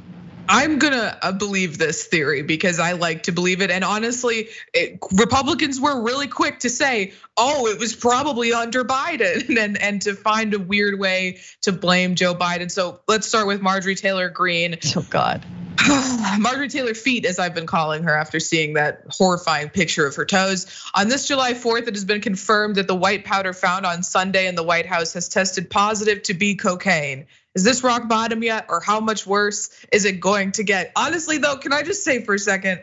I'm 0.50 0.80
gonna 0.80 1.18
uh, 1.22 1.32
believe 1.34 1.78
this 1.78 2.06
theory 2.06 2.42
because 2.42 2.80
I 2.80 2.94
like 2.94 3.24
to 3.24 3.32
believe 3.32 3.62
it. 3.62 3.72
And 3.72 3.84
honestly, 3.84 4.50
it, 4.74 5.00
Republicans 5.12 5.80
were 5.80 6.02
really 6.02 6.28
quick 6.28 6.60
to 6.60 6.70
say, 6.70 7.14
"Oh, 7.36 7.68
it 7.68 7.80
was 7.80 7.96
probably 7.96 8.54
under 8.54 8.84
Biden," 8.84 9.58
and 9.62 9.82
and 9.82 10.02
to 10.04 10.14
find 10.14 10.54
a 10.54 10.60
weird 10.60 11.00
way 11.00 11.40
to 11.64 11.72
blame 11.72 12.16
Joe 12.16 12.34
Biden. 12.34 12.72
So 12.72 13.02
let's 13.08 13.28
start 13.28 13.48
with 13.48 13.62
Marjorie 13.62 13.96
Taylor 13.96 14.30
Greene. 14.30 14.78
Oh 14.96 15.06
God. 15.10 15.46
Marjorie 16.40 16.70
Taylor 16.70 16.94
Feet, 16.94 17.26
as 17.26 17.40
I've 17.40 17.54
been 17.54 17.68
calling 17.68 18.04
her 18.04 18.16
after 18.16 18.40
seeing 18.40 18.74
that 18.74 19.04
horrifying 19.10 19.70
picture 19.70 20.06
of 20.06 20.16
her 20.16 20.26
toes. 20.26 20.66
On 20.96 21.08
this 21.08 21.28
July 21.28 21.54
4th, 21.54 21.88
it 21.88 21.94
has 21.94 22.04
been 22.04 22.22
confirmed 22.22 22.76
that 22.76 22.88
the 22.88 22.96
white 22.96 23.26
powder 23.26 23.54
found 23.54 23.86
on 23.86 24.04
Sunday 24.04 24.48
in 24.48 24.56
the 24.56 24.64
White 24.64 24.86
House 24.86 25.14
has 25.14 25.30
tested 25.30 25.70
positive 25.70 26.24
to 26.24 26.34
be 26.34 26.56
cocaine. 26.56 27.28
Is 27.58 27.64
this 27.64 27.84
rock 27.84 28.08
bottom 28.08 28.44
yet, 28.44 28.68
or 28.70 28.82
how 28.82 29.00
much 29.00 29.26
worse 29.26 29.72
is 29.92 30.06
it 30.06 30.20
going 30.20 30.52
to 30.54 30.64
get? 30.64 30.92
Honestly, 30.96 31.40
though, 31.40 31.58
can 31.58 31.74
I 31.74 31.82
just 31.82 32.04
say 32.04 32.24
for 32.24 32.36
a 32.36 32.40
second? 32.40 32.82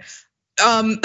Um, 0.61 1.00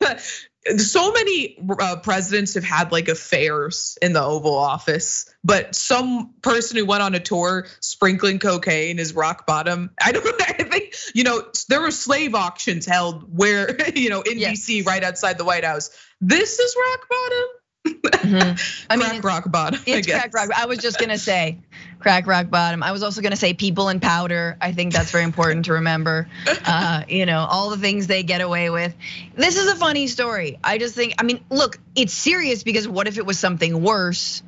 so 0.78 1.12
many 1.12 1.58
uh, 1.68 1.96
presidents 1.96 2.54
have 2.54 2.64
had 2.64 2.92
like 2.92 3.08
affairs 3.08 3.98
in 4.00 4.14
the 4.14 4.22
Oval 4.22 4.54
Office, 4.54 5.30
but 5.44 5.74
some 5.74 6.32
person 6.40 6.78
who 6.78 6.86
went 6.86 7.02
on 7.02 7.14
a 7.14 7.20
tour 7.20 7.66
sprinkling 7.80 8.38
cocaine 8.38 8.98
is 8.98 9.14
rock 9.14 9.46
bottom. 9.46 9.90
I 10.02 10.12
don't. 10.12 10.26
I 10.40 10.64
think 10.64 10.94
you 11.14 11.24
know 11.24 11.42
there 11.68 11.82
were 11.82 11.90
slave 11.90 12.34
auctions 12.34 12.86
held 12.86 13.36
where 13.36 13.76
you 13.94 14.08
know 14.08 14.22
in 14.22 14.38
yes. 14.38 14.60
DC 14.60 14.86
right 14.86 15.04
outside 15.04 15.36
the 15.36 15.44
White 15.44 15.64
House. 15.64 15.90
This 16.22 16.58
is 16.58 16.74
rock 16.88 17.06
bottom. 17.10 17.48
Mm-hmm. 17.84 18.84
I 18.90 18.96
mean, 18.96 19.08
crack 19.08 19.24
rock 19.24 19.50
bottom. 19.50 19.80
It's 19.86 20.06
crack 20.06 20.34
rock. 20.34 20.50
I 20.56 20.66
was 20.66 20.78
just 20.78 20.98
gonna 20.98 21.18
say, 21.18 21.58
crack 21.98 22.26
rock 22.26 22.50
bottom. 22.50 22.82
I 22.82 22.92
was 22.92 23.02
also 23.02 23.22
gonna 23.22 23.36
say 23.36 23.54
people 23.54 23.88
in 23.88 24.00
powder. 24.00 24.56
I 24.60 24.72
think 24.72 24.92
that's 24.92 25.10
very 25.10 25.24
important 25.24 25.66
to 25.66 25.74
remember. 25.74 26.28
Uh, 26.72 27.04
you 27.08 27.26
know, 27.26 27.46
all 27.50 27.70
the 27.70 27.78
things 27.78 28.06
they 28.06 28.22
get 28.22 28.40
away 28.40 28.70
with. 28.70 28.94
This 29.34 29.56
is 29.56 29.66
a 29.72 29.76
funny 29.76 30.06
story. 30.06 30.58
I 30.62 30.78
just 30.78 30.94
think. 30.94 31.14
I 31.18 31.24
mean, 31.24 31.42
look, 31.48 31.78
it's 31.96 32.12
serious 32.12 32.62
because 32.62 32.86
what 32.86 33.08
if 33.08 33.18
it 33.18 33.26
was 33.26 33.38
something 33.38 33.82
worse? 33.82 34.42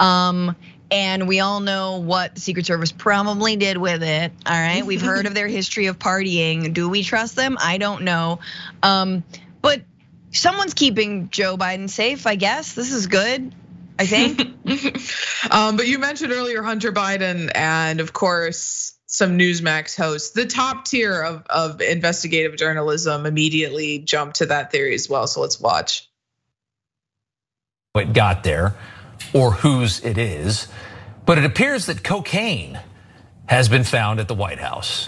Um, 0.00 0.56
and 0.90 1.26
we 1.26 1.40
all 1.40 1.60
know 1.60 1.98
what 1.98 2.36
the 2.36 2.40
Secret 2.40 2.66
Service 2.66 2.92
probably 2.92 3.56
did 3.56 3.76
with 3.76 4.02
it. 4.02 4.32
All 4.46 4.52
right, 4.52 4.86
we've 4.86 5.02
heard 5.02 5.26
of 5.26 5.34
their 5.34 5.48
history 5.48 5.86
of 5.86 5.98
partying. 5.98 6.72
Do 6.72 6.88
we 6.88 7.02
trust 7.02 7.36
them? 7.36 7.58
I 7.60 7.78
don't 7.78 8.02
know. 8.02 8.38
Um, 8.82 9.24
but 9.60 9.82
someone's 10.38 10.74
keeping 10.74 11.28
Joe 11.30 11.56
Biden 11.56 11.88
safe, 11.88 12.26
I 12.26 12.34
guess. 12.36 12.74
This 12.74 12.92
is 12.92 13.06
good. 13.06 13.54
I 13.98 14.06
think. 14.06 14.40
um, 15.50 15.76
but 15.76 15.86
you 15.86 15.98
mentioned 15.98 16.32
earlier 16.32 16.62
Hunter 16.62 16.92
Biden, 16.92 17.50
and 17.54 18.00
of 18.00 18.12
course, 18.12 18.94
some 19.06 19.38
Newsmax 19.38 19.96
hosts. 19.96 20.30
The 20.30 20.46
top 20.46 20.84
tier 20.84 21.22
of, 21.22 21.46
of 21.48 21.80
investigative 21.80 22.56
journalism 22.58 23.24
immediately 23.24 23.98
jumped 23.98 24.36
to 24.36 24.46
that 24.46 24.70
theory 24.70 24.94
as 24.94 25.08
well. 25.08 25.26
So 25.26 25.40
let's 25.40 25.60
watch. 25.60 26.08
It 27.94 28.12
got 28.12 28.44
there, 28.44 28.74
or 29.32 29.52
whose 29.52 30.04
it 30.04 30.18
is, 30.18 30.68
but 31.24 31.38
it 31.38 31.44
appears 31.44 31.86
that 31.86 32.04
cocaine 32.04 32.78
has 33.46 33.70
been 33.70 33.84
found 33.84 34.20
at 34.20 34.28
the 34.28 34.34
White 34.34 34.58
House. 34.58 35.06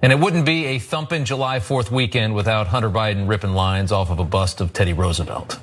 And 0.00 0.12
it 0.12 0.18
wouldn't 0.20 0.46
be 0.46 0.66
a 0.66 0.78
thumping 0.78 1.24
July 1.24 1.58
4th 1.58 1.90
weekend 1.90 2.34
without 2.34 2.68
Hunter 2.68 2.90
Biden 2.90 3.28
ripping 3.28 3.52
lines 3.52 3.90
off 3.90 4.10
of 4.10 4.20
a 4.20 4.24
bust 4.24 4.60
of 4.60 4.72
Teddy 4.72 4.92
Roosevelt. 4.92 5.58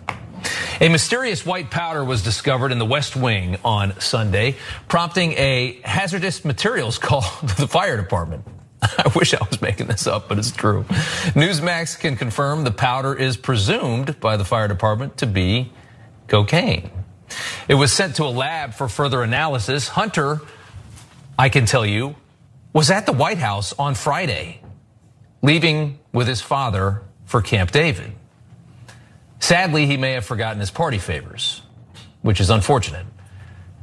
A 0.81 0.89
mysterious 0.89 1.45
white 1.45 1.71
powder 1.71 2.03
was 2.03 2.21
discovered 2.21 2.73
in 2.73 2.79
the 2.79 2.85
West 2.85 3.15
Wing 3.15 3.57
on 3.63 3.97
Sunday, 4.01 4.57
prompting 4.89 5.31
a 5.33 5.79
hazardous 5.85 6.43
materials 6.43 6.97
call 6.99 7.21
to 7.21 7.55
the 7.55 7.67
fire 7.67 7.95
department. 7.95 8.45
I 8.81 9.09
wish 9.15 9.33
I 9.33 9.43
was 9.49 9.61
making 9.61 9.87
this 9.87 10.05
up, 10.05 10.27
but 10.27 10.37
it's 10.37 10.51
true. 10.51 10.83
Newsmax 10.83 11.97
can 11.97 12.17
confirm 12.17 12.65
the 12.65 12.71
powder 12.71 13.15
is 13.15 13.37
presumed 13.37 14.19
by 14.19 14.35
the 14.35 14.43
fire 14.43 14.67
department 14.67 15.17
to 15.17 15.27
be 15.27 15.71
cocaine. 16.27 16.89
It 17.69 17.75
was 17.75 17.93
sent 17.93 18.17
to 18.17 18.25
a 18.25 18.29
lab 18.29 18.73
for 18.73 18.89
further 18.89 19.23
analysis. 19.23 19.87
Hunter, 19.87 20.41
I 21.39 21.47
can 21.49 21.65
tell 21.65 21.85
you, 21.85 22.15
was 22.75 22.91
at 22.91 23.05
the 23.05 23.13
White 23.13 23.37
House 23.37 23.73
on 23.79 23.95
Friday, 23.95 24.59
leaving 25.41 25.97
with 26.11 26.27
his 26.27 26.41
father 26.41 27.01
for 27.23 27.41
Camp 27.41 27.71
David. 27.71 28.11
Sadly, 29.39 29.85
he 29.85 29.95
may 29.95 30.11
have 30.11 30.25
forgotten 30.25 30.59
his 30.59 30.71
party 30.71 30.97
favors, 30.97 31.61
which 32.21 32.41
is 32.41 32.49
unfortunate. 32.49 33.05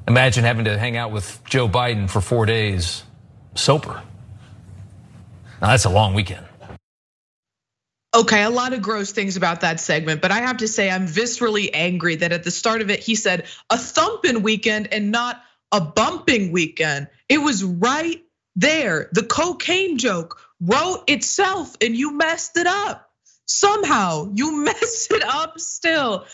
Imagine 0.06 0.44
having 0.44 0.66
to 0.66 0.76
hang 0.76 0.98
out 0.98 1.10
with 1.10 1.40
Joe 1.46 1.70
Biden 1.70 2.10
for 2.10 2.20
four 2.20 2.44
days 2.44 3.02
sober. 3.54 4.02
Now, 5.62 5.68
that's 5.68 5.86
a 5.86 5.90
long 5.90 6.12
weekend. 6.12 6.44
Okay, 8.14 8.42
a 8.42 8.50
lot 8.50 8.74
of 8.74 8.82
gross 8.82 9.12
things 9.12 9.38
about 9.38 9.62
that 9.62 9.80
segment, 9.80 10.20
but 10.20 10.32
I 10.32 10.40
have 10.40 10.58
to 10.58 10.68
say 10.68 10.90
I'm 10.90 11.06
viscerally 11.06 11.70
angry 11.72 12.16
that 12.16 12.32
at 12.32 12.44
the 12.44 12.50
start 12.50 12.82
of 12.82 12.90
it 12.90 13.00
he 13.00 13.14
said 13.14 13.46
a 13.70 13.78
thumping 13.78 14.42
weekend 14.42 14.92
and 14.92 15.10
not 15.10 15.42
a 15.70 15.80
bumping 15.80 16.52
weekend. 16.52 17.08
It 17.30 17.38
was 17.38 17.64
right 17.64 18.22
there. 18.56 19.08
The 19.12 19.22
cocaine 19.22 19.98
joke 19.98 20.40
wrote 20.60 21.04
itself 21.08 21.76
and 21.80 21.96
you 21.96 22.12
messed 22.12 22.56
it 22.56 22.66
up. 22.66 23.10
Somehow 23.46 24.30
you 24.32 24.52
messed 24.64 25.12
it 25.12 25.24
up 25.24 25.58
still. 25.60 26.26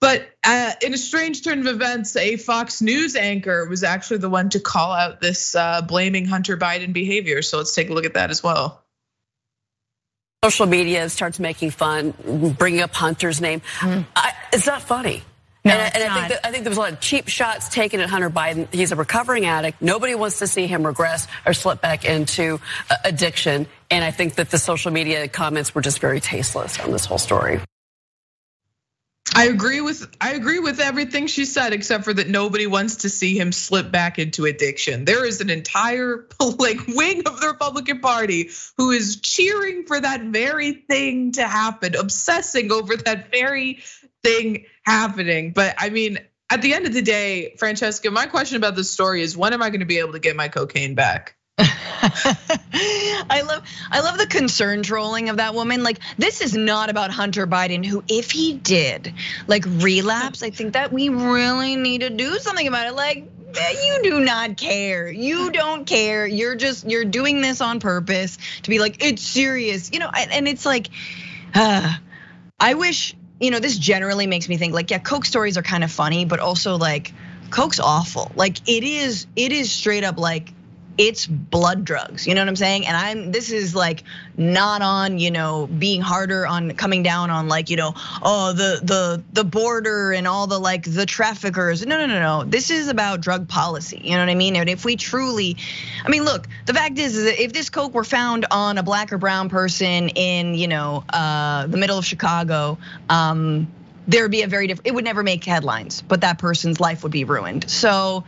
But 0.00 0.28
uh, 0.44 0.72
in 0.82 0.92
a 0.92 0.98
strange 0.98 1.42
turn 1.42 1.60
of 1.60 1.66
events, 1.66 2.16
a 2.16 2.36
Fox 2.36 2.82
News 2.82 3.16
anchor 3.16 3.66
was 3.66 3.82
actually 3.82 4.18
the 4.18 4.28
one 4.28 4.50
to 4.50 4.60
call 4.60 4.92
out 4.92 5.20
this 5.20 5.54
uh, 5.54 5.80
blaming 5.82 6.26
Hunter 6.26 6.56
Biden 6.56 6.92
behavior. 6.92 7.40
So 7.40 7.56
let's 7.56 7.74
take 7.74 7.88
a 7.88 7.94
look 7.94 8.04
at 8.04 8.14
that 8.14 8.30
as 8.30 8.42
well. 8.42 8.82
Social 10.44 10.66
media 10.66 11.08
starts 11.08 11.40
making 11.40 11.70
fun, 11.70 12.12
bringing 12.58 12.82
up 12.82 12.94
Hunter's 12.94 13.40
name. 13.40 13.62
Mm. 13.78 14.04
I, 14.14 14.32
it's 14.52 14.66
not 14.66 14.82
funny. 14.82 15.22
No, 15.66 15.72
and, 15.72 15.96
and 15.96 16.04
I 16.04 16.14
think 16.14 16.28
that, 16.28 16.46
I 16.46 16.50
think 16.52 16.64
there 16.64 16.70
was 16.70 16.78
a 16.78 16.80
lot 16.80 16.92
of 16.92 17.00
cheap 17.00 17.28
shots 17.28 17.68
taken 17.68 18.00
at 18.00 18.08
Hunter 18.08 18.30
Biden. 18.30 18.72
He's 18.72 18.92
a 18.92 18.96
recovering 18.96 19.46
addict. 19.46 19.82
Nobody 19.82 20.14
wants 20.14 20.38
to 20.38 20.46
see 20.46 20.66
him 20.66 20.86
regress 20.86 21.26
or 21.44 21.54
slip 21.54 21.80
back 21.80 22.04
into 22.04 22.60
uh, 22.88 22.96
addiction. 23.04 23.66
And 23.90 24.04
I 24.04 24.12
think 24.12 24.36
that 24.36 24.50
the 24.50 24.58
social 24.58 24.92
media 24.92 25.26
comments 25.28 25.74
were 25.74 25.82
just 25.82 25.98
very 25.98 26.20
tasteless 26.20 26.78
on 26.78 26.92
this 26.92 27.04
whole 27.04 27.18
story. 27.18 27.60
I 29.34 29.46
agree 29.46 29.80
with 29.80 30.06
I 30.20 30.34
agree 30.34 30.60
with 30.60 30.78
everything 30.78 31.26
she 31.26 31.44
said, 31.44 31.72
except 31.72 32.04
for 32.04 32.14
that 32.14 32.28
nobody 32.28 32.66
wants 32.66 32.96
to 32.98 33.08
see 33.08 33.38
him 33.38 33.50
slip 33.50 33.90
back 33.90 34.18
into 34.20 34.44
addiction. 34.44 35.04
There 35.04 35.26
is 35.26 35.40
an 35.40 35.50
entire 35.50 36.26
like 36.40 36.86
wing 36.86 37.26
of 37.26 37.40
the 37.40 37.48
Republican 37.48 38.00
Party 38.00 38.50
who 38.78 38.92
is 38.92 39.20
cheering 39.20 39.84
for 39.84 39.98
that 39.98 40.22
very 40.22 40.72
thing 40.72 41.32
to 41.32 41.46
happen, 41.46 41.96
obsessing 41.96 42.70
over 42.70 42.96
that 42.96 43.32
very 43.32 43.82
thing 44.22 44.64
happening. 44.86 45.52
But 45.52 45.74
I 45.78 45.90
mean, 45.90 46.18
at 46.48 46.62
the 46.62 46.74
end 46.74 46.86
of 46.86 46.94
the 46.94 47.02
day, 47.02 47.54
Francesca, 47.58 48.10
my 48.10 48.26
question 48.26 48.56
about 48.56 48.76
this 48.76 48.90
story 48.90 49.22
is 49.22 49.36
when 49.36 49.52
am 49.52 49.62
I 49.62 49.70
going 49.70 49.80
to 49.80 49.86
be 49.86 49.98
able 49.98 50.12
to 50.12 50.20
get 50.20 50.36
my 50.36 50.48
cocaine 50.48 50.94
back? 50.94 51.36
I 51.58 53.42
love 53.46 53.66
I 53.90 54.00
love 54.00 54.18
the 54.18 54.26
concern 54.26 54.82
trolling 54.82 55.30
of 55.30 55.38
that 55.38 55.54
woman. 55.54 55.82
Like 55.82 55.98
this 56.18 56.42
is 56.42 56.54
not 56.54 56.90
about 56.90 57.10
Hunter 57.10 57.46
Biden 57.46 57.84
who 57.84 58.04
if 58.08 58.30
he 58.30 58.54
did 58.54 59.14
like 59.46 59.64
relapse, 59.66 60.42
I 60.42 60.50
think 60.50 60.74
that 60.74 60.92
we 60.92 61.08
really 61.08 61.76
need 61.76 62.02
to 62.02 62.10
do 62.10 62.38
something 62.38 62.68
about 62.68 62.86
it. 62.88 62.92
Like 62.94 63.28
you 63.82 64.00
do 64.02 64.20
not 64.20 64.58
care. 64.58 65.10
You 65.10 65.50
don't 65.50 65.86
care. 65.86 66.26
You're 66.26 66.56
just 66.56 66.88
you're 66.88 67.06
doing 67.06 67.40
this 67.40 67.62
on 67.62 67.80
purpose 67.80 68.36
to 68.62 68.70
be 68.70 68.78
like 68.78 69.02
it's 69.02 69.22
serious. 69.22 69.90
You 69.92 70.00
know, 70.00 70.10
and 70.10 70.46
it's 70.46 70.66
like 70.66 70.88
uh, 71.54 71.94
I 72.60 72.74
wish 72.74 73.15
you 73.40 73.50
know, 73.50 73.58
this 73.58 73.78
generally 73.78 74.26
makes 74.26 74.48
me 74.48 74.56
think 74.56 74.74
like, 74.74 74.90
yeah, 74.90 74.98
Coke 74.98 75.24
stories 75.24 75.56
are 75.58 75.62
kind 75.62 75.84
of 75.84 75.90
funny, 75.90 76.24
but 76.24 76.40
also 76.40 76.76
like 76.76 77.12
Coke's 77.50 77.80
awful. 77.80 78.32
Like 78.34 78.66
it 78.68 78.82
is, 78.82 79.26
it 79.36 79.52
is 79.52 79.70
straight 79.70 80.04
up 80.04 80.18
like 80.18 80.52
it's 80.98 81.26
blood 81.26 81.84
drugs. 81.84 82.26
You 82.26 82.34
know 82.34 82.40
what 82.40 82.48
I'm 82.48 82.56
saying? 82.56 82.86
And 82.86 82.96
I'm 82.96 83.32
this 83.32 83.50
is 83.50 83.74
like 83.74 84.04
not 84.36 84.82
on, 84.82 85.18
you 85.18 85.30
know, 85.30 85.66
being 85.66 86.00
harder 86.00 86.46
on 86.46 86.72
coming 86.72 87.02
down 87.02 87.30
on 87.30 87.48
like, 87.48 87.70
you 87.70 87.76
know, 87.76 87.92
oh, 88.22 88.52
the 88.52 88.80
the 88.82 89.22
the 89.32 89.44
border 89.44 90.12
and 90.12 90.26
all 90.26 90.46
the 90.46 90.58
like 90.58 90.84
the 90.84 91.06
traffickers. 91.06 91.84
No, 91.84 91.98
no, 91.98 92.06
no, 92.06 92.20
no. 92.20 92.44
This 92.44 92.70
is 92.70 92.88
about 92.88 93.20
drug 93.20 93.48
policy. 93.48 94.00
You 94.02 94.12
know 94.12 94.20
what 94.20 94.28
I 94.28 94.34
mean? 94.34 94.56
And 94.56 94.68
if 94.68 94.84
we 94.84 94.96
truly 94.96 95.56
I 96.04 96.08
mean, 96.08 96.24
look, 96.24 96.48
the 96.66 96.74
fact 96.74 96.98
is, 96.98 97.16
is 97.16 97.24
that 97.24 97.42
if 97.42 97.52
this 97.52 97.70
coke 97.70 97.94
were 97.94 98.04
found 98.04 98.46
on 98.50 98.78
a 98.78 98.82
black 98.82 99.12
or 99.12 99.18
brown 99.18 99.48
person 99.48 100.08
in, 100.10 100.54
you 100.54 100.68
know, 100.68 101.04
uh, 101.10 101.66
the 101.66 101.76
middle 101.76 101.98
of 101.98 102.06
Chicago, 102.06 102.78
um, 103.08 103.66
there 104.06 104.22
would 104.22 104.30
be 104.30 104.42
a 104.42 104.46
very 104.46 104.66
different 104.66 104.86
it 104.86 104.94
would 104.94 105.04
never 105.04 105.22
make 105.22 105.44
headlines, 105.44 106.02
but 106.02 106.20
that 106.20 106.38
person's 106.38 106.80
life 106.80 107.02
would 107.02 107.12
be 107.12 107.24
ruined. 107.24 107.68
So 107.68 108.24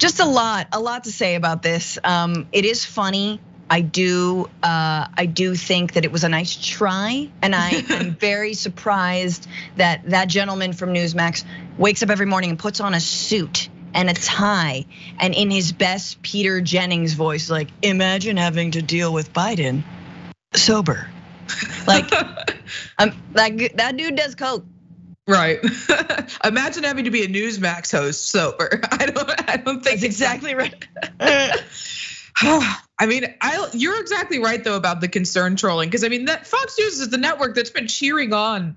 just 0.00 0.18
a 0.18 0.24
lot, 0.24 0.66
a 0.72 0.80
lot 0.80 1.04
to 1.04 1.12
say 1.12 1.34
about 1.34 1.62
this. 1.62 1.98
Um, 2.02 2.48
it 2.52 2.64
is 2.64 2.84
funny. 2.84 3.38
I 3.68 3.82
do, 3.82 4.46
uh, 4.62 5.06
I 5.14 5.26
do 5.26 5.54
think 5.54 5.92
that 5.92 6.04
it 6.04 6.10
was 6.10 6.24
a 6.24 6.28
nice 6.28 6.56
try, 6.56 7.28
and 7.40 7.54
I 7.54 7.70
am 7.90 8.16
very 8.16 8.54
surprised 8.54 9.46
that 9.76 10.10
that 10.10 10.28
gentleman 10.28 10.72
from 10.72 10.92
Newsmax 10.92 11.44
wakes 11.78 12.02
up 12.02 12.10
every 12.10 12.26
morning 12.26 12.50
and 12.50 12.58
puts 12.58 12.80
on 12.80 12.94
a 12.94 13.00
suit 13.00 13.68
and 13.94 14.08
a 14.08 14.14
tie, 14.14 14.86
and 15.20 15.34
in 15.34 15.50
his 15.50 15.70
best 15.70 16.22
Peter 16.22 16.60
Jennings 16.60 17.12
voice, 17.12 17.50
like, 17.50 17.68
imagine 17.82 18.36
having 18.38 18.72
to 18.72 18.82
deal 18.82 19.12
with 19.12 19.32
Biden 19.32 19.82
sober. 20.54 21.08
Like, 21.86 22.10
um, 22.98 23.12
like 23.34 23.76
that 23.76 23.96
dude 23.96 24.16
does 24.16 24.34
coke. 24.34 24.64
Right. 25.30 25.60
Imagine 26.44 26.82
having 26.82 27.04
to 27.04 27.10
be 27.12 27.22
a 27.22 27.28
Newsmax 27.28 27.92
host 27.92 28.28
sober. 28.30 28.80
I 28.90 29.06
don't. 29.06 29.50
I 29.50 29.56
don't 29.58 29.82
think 29.84 30.00
That's 30.00 30.02
exactly 30.02 30.54
right. 30.56 30.74
I 32.42 33.06
mean, 33.06 33.32
I 33.40 33.68
you're 33.72 34.00
exactly 34.00 34.40
right 34.40 34.62
though 34.62 34.76
about 34.76 35.00
the 35.00 35.08
concern 35.08 35.54
trolling 35.54 35.88
because 35.88 36.02
I 36.02 36.08
mean 36.08 36.24
that 36.24 36.48
Fox 36.48 36.76
News 36.78 37.00
is 37.00 37.10
the 37.10 37.18
network 37.18 37.54
that's 37.54 37.70
been 37.70 37.86
cheering 37.86 38.32
on 38.32 38.76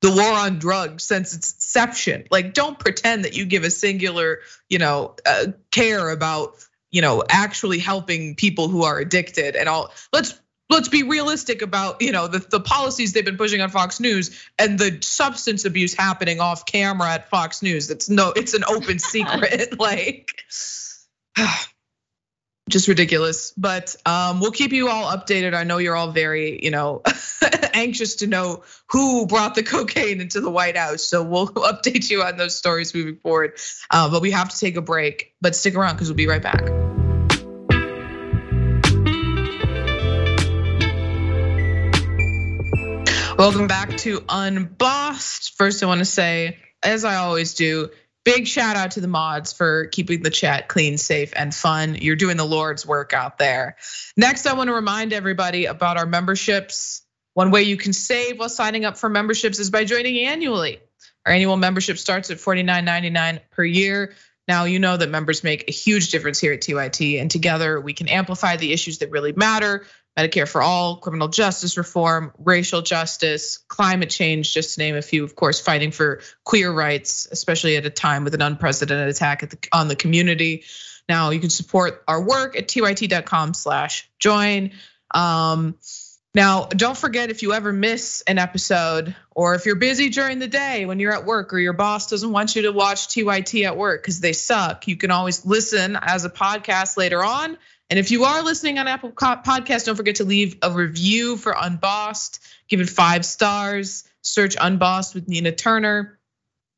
the 0.00 0.10
war 0.10 0.32
on 0.32 0.58
drugs 0.58 1.04
since 1.04 1.34
its 1.34 1.52
inception. 1.52 2.26
Like, 2.30 2.52
don't 2.52 2.78
pretend 2.78 3.24
that 3.24 3.36
you 3.36 3.46
give 3.46 3.62
a 3.62 3.70
singular, 3.70 4.40
you 4.68 4.78
know, 4.78 5.14
uh, 5.24 5.46
care 5.70 6.10
about 6.10 6.54
you 6.90 7.00
know 7.00 7.22
actually 7.28 7.78
helping 7.78 8.34
people 8.34 8.68
who 8.68 8.82
are 8.82 8.98
addicted 8.98 9.54
and 9.54 9.68
all. 9.68 9.92
Let's 10.12 10.38
let's 10.68 10.88
be 10.88 11.02
realistic 11.02 11.62
about 11.62 12.02
you 12.02 12.12
know 12.12 12.26
the, 12.26 12.38
the 12.38 12.60
policies 12.60 13.12
they've 13.12 13.24
been 13.24 13.36
pushing 13.36 13.60
on 13.60 13.70
Fox 13.70 14.00
News 14.00 14.44
and 14.58 14.78
the 14.78 14.98
substance 15.00 15.64
abuse 15.64 15.94
happening 15.94 16.40
off 16.40 16.66
camera 16.66 17.12
at 17.12 17.28
Fox 17.28 17.62
News. 17.62 17.90
It's 17.90 18.08
no, 18.08 18.32
it's 18.34 18.54
an 18.54 18.64
open 18.64 18.98
secret. 18.98 19.78
like 19.86 20.44
just 22.68 22.88
ridiculous. 22.88 23.52
But 23.56 23.94
um, 24.04 24.40
we'll 24.40 24.52
keep 24.52 24.72
you 24.72 24.88
all 24.88 25.16
updated. 25.16 25.54
I 25.54 25.64
know 25.64 25.78
you're 25.78 25.96
all 25.96 26.10
very, 26.10 26.64
you 26.64 26.70
know, 26.70 27.02
anxious 27.74 28.16
to 28.16 28.26
know 28.26 28.64
who 28.88 29.26
brought 29.26 29.54
the 29.54 29.62
cocaine 29.62 30.20
into 30.20 30.40
the 30.40 30.50
White 30.50 30.76
House. 30.76 31.02
So 31.02 31.22
we'll 31.22 31.48
update 31.48 32.10
you 32.10 32.22
on 32.22 32.36
those 32.36 32.56
stories 32.56 32.94
moving 32.94 33.16
forward. 33.16 33.58
Uh, 33.90 34.10
but 34.10 34.22
we 34.22 34.32
have 34.32 34.48
to 34.48 34.58
take 34.58 34.76
a 34.76 34.82
break. 34.82 35.34
But 35.40 35.54
stick 35.54 35.76
around 35.76 35.94
because 35.94 36.08
we'll 36.08 36.16
be 36.16 36.26
right 36.26 36.42
back. 36.42 37.05
Welcome 43.38 43.66
back 43.66 43.94
to 43.98 44.24
Unbossed. 44.30 45.58
First, 45.58 45.82
I 45.82 45.86
want 45.86 45.98
to 45.98 46.06
say, 46.06 46.56
as 46.82 47.04
I 47.04 47.16
always 47.16 47.52
do, 47.52 47.90
big 48.24 48.46
shout 48.46 48.76
out 48.76 48.92
to 48.92 49.02
the 49.02 49.08
mods 49.08 49.52
for 49.52 49.88
keeping 49.88 50.22
the 50.22 50.30
chat 50.30 50.68
clean, 50.68 50.96
safe, 50.96 51.34
and 51.36 51.54
fun. 51.54 51.96
You're 51.96 52.16
doing 52.16 52.38
the 52.38 52.46
Lord's 52.46 52.86
work 52.86 53.12
out 53.12 53.36
there. 53.36 53.76
Next, 54.16 54.46
I 54.46 54.54
want 54.54 54.68
to 54.68 54.74
remind 54.74 55.12
everybody 55.12 55.66
about 55.66 55.98
our 55.98 56.06
memberships. 56.06 57.02
One 57.34 57.50
way 57.50 57.64
you 57.64 57.76
can 57.76 57.92
save 57.92 58.38
while 58.38 58.48
signing 58.48 58.86
up 58.86 58.96
for 58.96 59.10
memberships 59.10 59.58
is 59.58 59.70
by 59.70 59.84
joining 59.84 60.18
annually. 60.24 60.80
Our 61.26 61.32
annual 61.34 61.58
membership 61.58 61.98
starts 61.98 62.30
at 62.30 62.38
$49.99 62.38 63.40
per 63.50 63.64
year. 63.64 64.14
Now, 64.48 64.64
you 64.64 64.78
know 64.78 64.96
that 64.96 65.10
members 65.10 65.44
make 65.44 65.68
a 65.68 65.72
huge 65.72 66.10
difference 66.10 66.40
here 66.40 66.54
at 66.54 66.62
TYT, 66.62 67.20
and 67.20 67.30
together 67.30 67.78
we 67.78 67.92
can 67.92 68.08
amplify 68.08 68.56
the 68.56 68.72
issues 68.72 68.98
that 68.98 69.10
really 69.10 69.32
matter 69.32 69.84
Medicare 70.16 70.48
for 70.48 70.62
all, 70.62 70.96
criminal 70.96 71.28
justice 71.28 71.76
reform, 71.76 72.32
racial 72.38 72.80
justice, 72.80 73.58
climate 73.68 74.08
change, 74.08 74.54
just 74.54 74.74
to 74.74 74.80
name 74.80 74.96
a 74.96 75.02
few. 75.02 75.24
Of 75.24 75.36
course, 75.36 75.60
fighting 75.60 75.90
for 75.90 76.22
queer 76.42 76.72
rights, 76.72 77.28
especially 77.30 77.76
at 77.76 77.84
a 77.84 77.90
time 77.90 78.24
with 78.24 78.34
an 78.34 78.40
unprecedented 78.40 79.08
attack 79.08 79.48
the, 79.48 79.58
on 79.72 79.88
the 79.88 79.96
community. 79.96 80.64
Now 81.08 81.30
you 81.30 81.40
can 81.40 81.50
support 81.50 82.02
our 82.08 82.22
work 82.22 82.56
at 82.56 82.68
tyt.com/join. 82.68 84.70
Um, 85.12 85.78
now, 86.34 86.66
don't 86.66 86.96
forget 86.96 87.30
if 87.30 87.42
you 87.42 87.54
ever 87.54 87.72
miss 87.72 88.22
an 88.26 88.38
episode, 88.38 89.16
or 89.30 89.54
if 89.54 89.64
you're 89.64 89.76
busy 89.76 90.10
during 90.10 90.38
the 90.38 90.48
day 90.48 90.84
when 90.84 91.00
you're 91.00 91.14
at 91.14 91.24
work, 91.24 91.54
or 91.54 91.58
your 91.58 91.72
boss 91.72 92.10
doesn't 92.10 92.30
want 92.30 92.56
you 92.56 92.62
to 92.62 92.72
watch 92.72 93.08
TYT 93.08 93.64
at 93.64 93.76
work 93.76 94.02
because 94.02 94.20
they 94.20 94.34
suck, 94.34 94.86
you 94.86 94.96
can 94.96 95.10
always 95.10 95.46
listen 95.46 95.98
as 96.00 96.26
a 96.26 96.30
podcast 96.30 96.98
later 96.98 97.24
on 97.24 97.56
and 97.88 97.98
if 97.98 98.10
you 98.10 98.24
are 98.24 98.42
listening 98.42 98.78
on 98.78 98.88
Apple 98.88 99.12
Podcast, 99.12 99.86
don't 99.86 99.96
forget 99.96 100.16
to 100.16 100.24
leave 100.24 100.58
a 100.62 100.70
review 100.70 101.36
for 101.36 101.54
Unbossed. 101.56 102.40
Give 102.68 102.80
it 102.80 102.90
five 102.90 103.24
stars. 103.24 104.04
Search 104.22 104.56
Unbossed 104.60 105.14
with 105.14 105.28
Nina 105.28 105.52
Turner. 105.52 106.18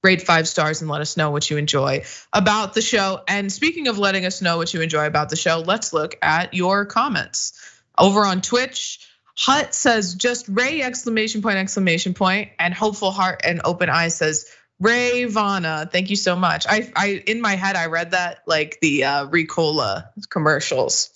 Rate 0.05 0.23
five 0.23 0.47
stars 0.47 0.81
and 0.81 0.90
let 0.90 1.01
us 1.01 1.16
know 1.16 1.31
what 1.31 1.51
you 1.51 1.57
enjoy 1.57 2.05
about 2.33 2.75
the 2.75 2.83
show. 2.83 3.21
And 3.27 3.51
speaking 3.51 3.88
of 3.88 3.99
letting 3.99 4.27
us 4.27 4.40
know 4.42 4.57
what 4.59 4.73
you 4.73 4.81
enjoy 4.81 5.07
about 5.07 5.29
the 5.29 5.37
show, 5.37 5.59
let's 5.66 5.92
look 5.92 6.16
at 6.23 6.55
your 6.55 6.85
comments. 6.87 7.55
Over 7.97 8.25
on 8.25 8.40
Twitch, 8.40 9.01
Hut 9.37 9.75
says 9.75 10.14
just 10.14 10.47
Ray 10.49 10.83
exclamation 10.83 11.42
point 11.42 11.57
exclamation 11.57 12.14
point 12.14 12.51
and 12.59 12.75
hopeful 12.75 13.11
heart 13.11 13.40
and 13.44 13.61
open 13.64 13.88
eyes 13.88 14.16
says 14.16 14.47
Ray 14.81 15.25
Vana, 15.25 15.88
thank 15.91 16.11
you 16.11 16.17
so 16.17 16.37
much. 16.37 16.67
I, 16.69 16.93
I 16.95 17.23
in 17.27 17.41
my 17.41 17.57
head 17.57 17.75
I 17.75 17.87
read 17.87 18.12
that 18.12 18.43
like 18.47 18.79
the 18.81 19.05
uh, 19.05 19.27
Ricola 19.27 20.09
commercials. 20.29 21.11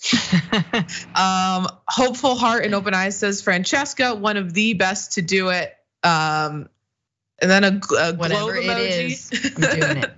um, 1.15 1.67
hopeful 1.87 2.35
heart 2.35 2.65
and 2.65 2.75
open 2.75 2.93
eyes 2.93 3.17
says 3.17 3.41
Francesca, 3.41 4.15
one 4.15 4.35
of 4.35 4.53
the 4.53 4.73
best 4.73 5.13
to 5.13 5.21
do 5.21 5.49
it. 5.49 5.73
Um, 6.03 6.67
and 7.41 7.49
then 7.49 7.63
a, 7.63 7.81
a 7.97 8.13
whatever 8.13 8.53
globe 8.53 8.65
it 8.65 8.77
is, 8.77 9.29
doing 9.29 9.97
it. 9.97 10.11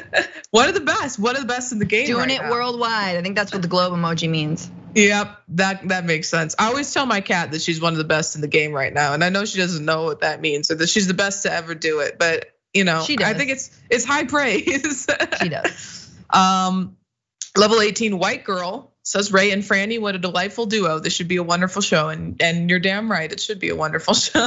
one 0.50 0.68
of 0.68 0.74
the 0.74 0.80
best, 0.80 1.18
one 1.18 1.36
of 1.36 1.42
the 1.42 1.48
best 1.48 1.72
in 1.72 1.78
the 1.78 1.84
game. 1.84 2.06
Doing 2.06 2.28
right 2.28 2.30
it 2.30 2.42
now. 2.42 2.50
worldwide. 2.50 3.16
I 3.16 3.22
think 3.22 3.34
that's 3.34 3.52
what 3.52 3.62
the 3.62 3.68
globe 3.68 3.92
emoji 3.92 4.28
means. 4.28 4.70
Yep, 4.94 5.42
that 5.48 5.88
that 5.88 6.04
makes 6.04 6.28
sense. 6.28 6.54
I 6.58 6.66
always 6.66 6.92
tell 6.92 7.06
my 7.06 7.20
cat 7.20 7.52
that 7.52 7.62
she's 7.62 7.80
one 7.80 7.92
of 7.92 7.98
the 7.98 8.04
best 8.04 8.34
in 8.34 8.40
the 8.40 8.48
game 8.48 8.72
right 8.72 8.92
now, 8.92 9.14
and 9.14 9.24
I 9.24 9.30
know 9.30 9.44
she 9.44 9.58
doesn't 9.58 9.84
know 9.84 10.04
what 10.04 10.20
that 10.20 10.40
means, 10.40 10.70
or 10.70 10.74
that 10.76 10.88
she's 10.88 11.06
the 11.06 11.14
best 11.14 11.44
to 11.44 11.52
ever 11.52 11.74
do 11.74 12.00
it. 12.00 12.18
But 12.18 12.50
you 12.74 12.84
know, 12.84 13.02
she 13.02 13.18
I 13.22 13.34
think 13.34 13.50
it's 13.50 13.78
it's 13.90 14.04
high 14.04 14.24
praise. 14.24 15.06
she 15.40 15.48
does. 15.48 16.10
Um, 16.30 16.96
level 17.56 17.80
18 17.80 18.18
white 18.18 18.44
girl 18.44 18.92
says 19.02 19.32
Ray 19.32 19.50
and 19.50 19.62
Franny, 19.62 20.00
what 20.00 20.14
a 20.14 20.18
delightful 20.18 20.66
duo. 20.66 20.98
This 21.00 21.12
should 21.14 21.28
be 21.28 21.36
a 21.36 21.42
wonderful 21.42 21.82
show, 21.82 22.08
and 22.08 22.40
and 22.40 22.70
you're 22.70 22.78
damn 22.78 23.10
right, 23.10 23.30
it 23.30 23.40
should 23.40 23.58
be 23.58 23.70
a 23.70 23.76
wonderful 23.76 24.14
show. 24.14 24.40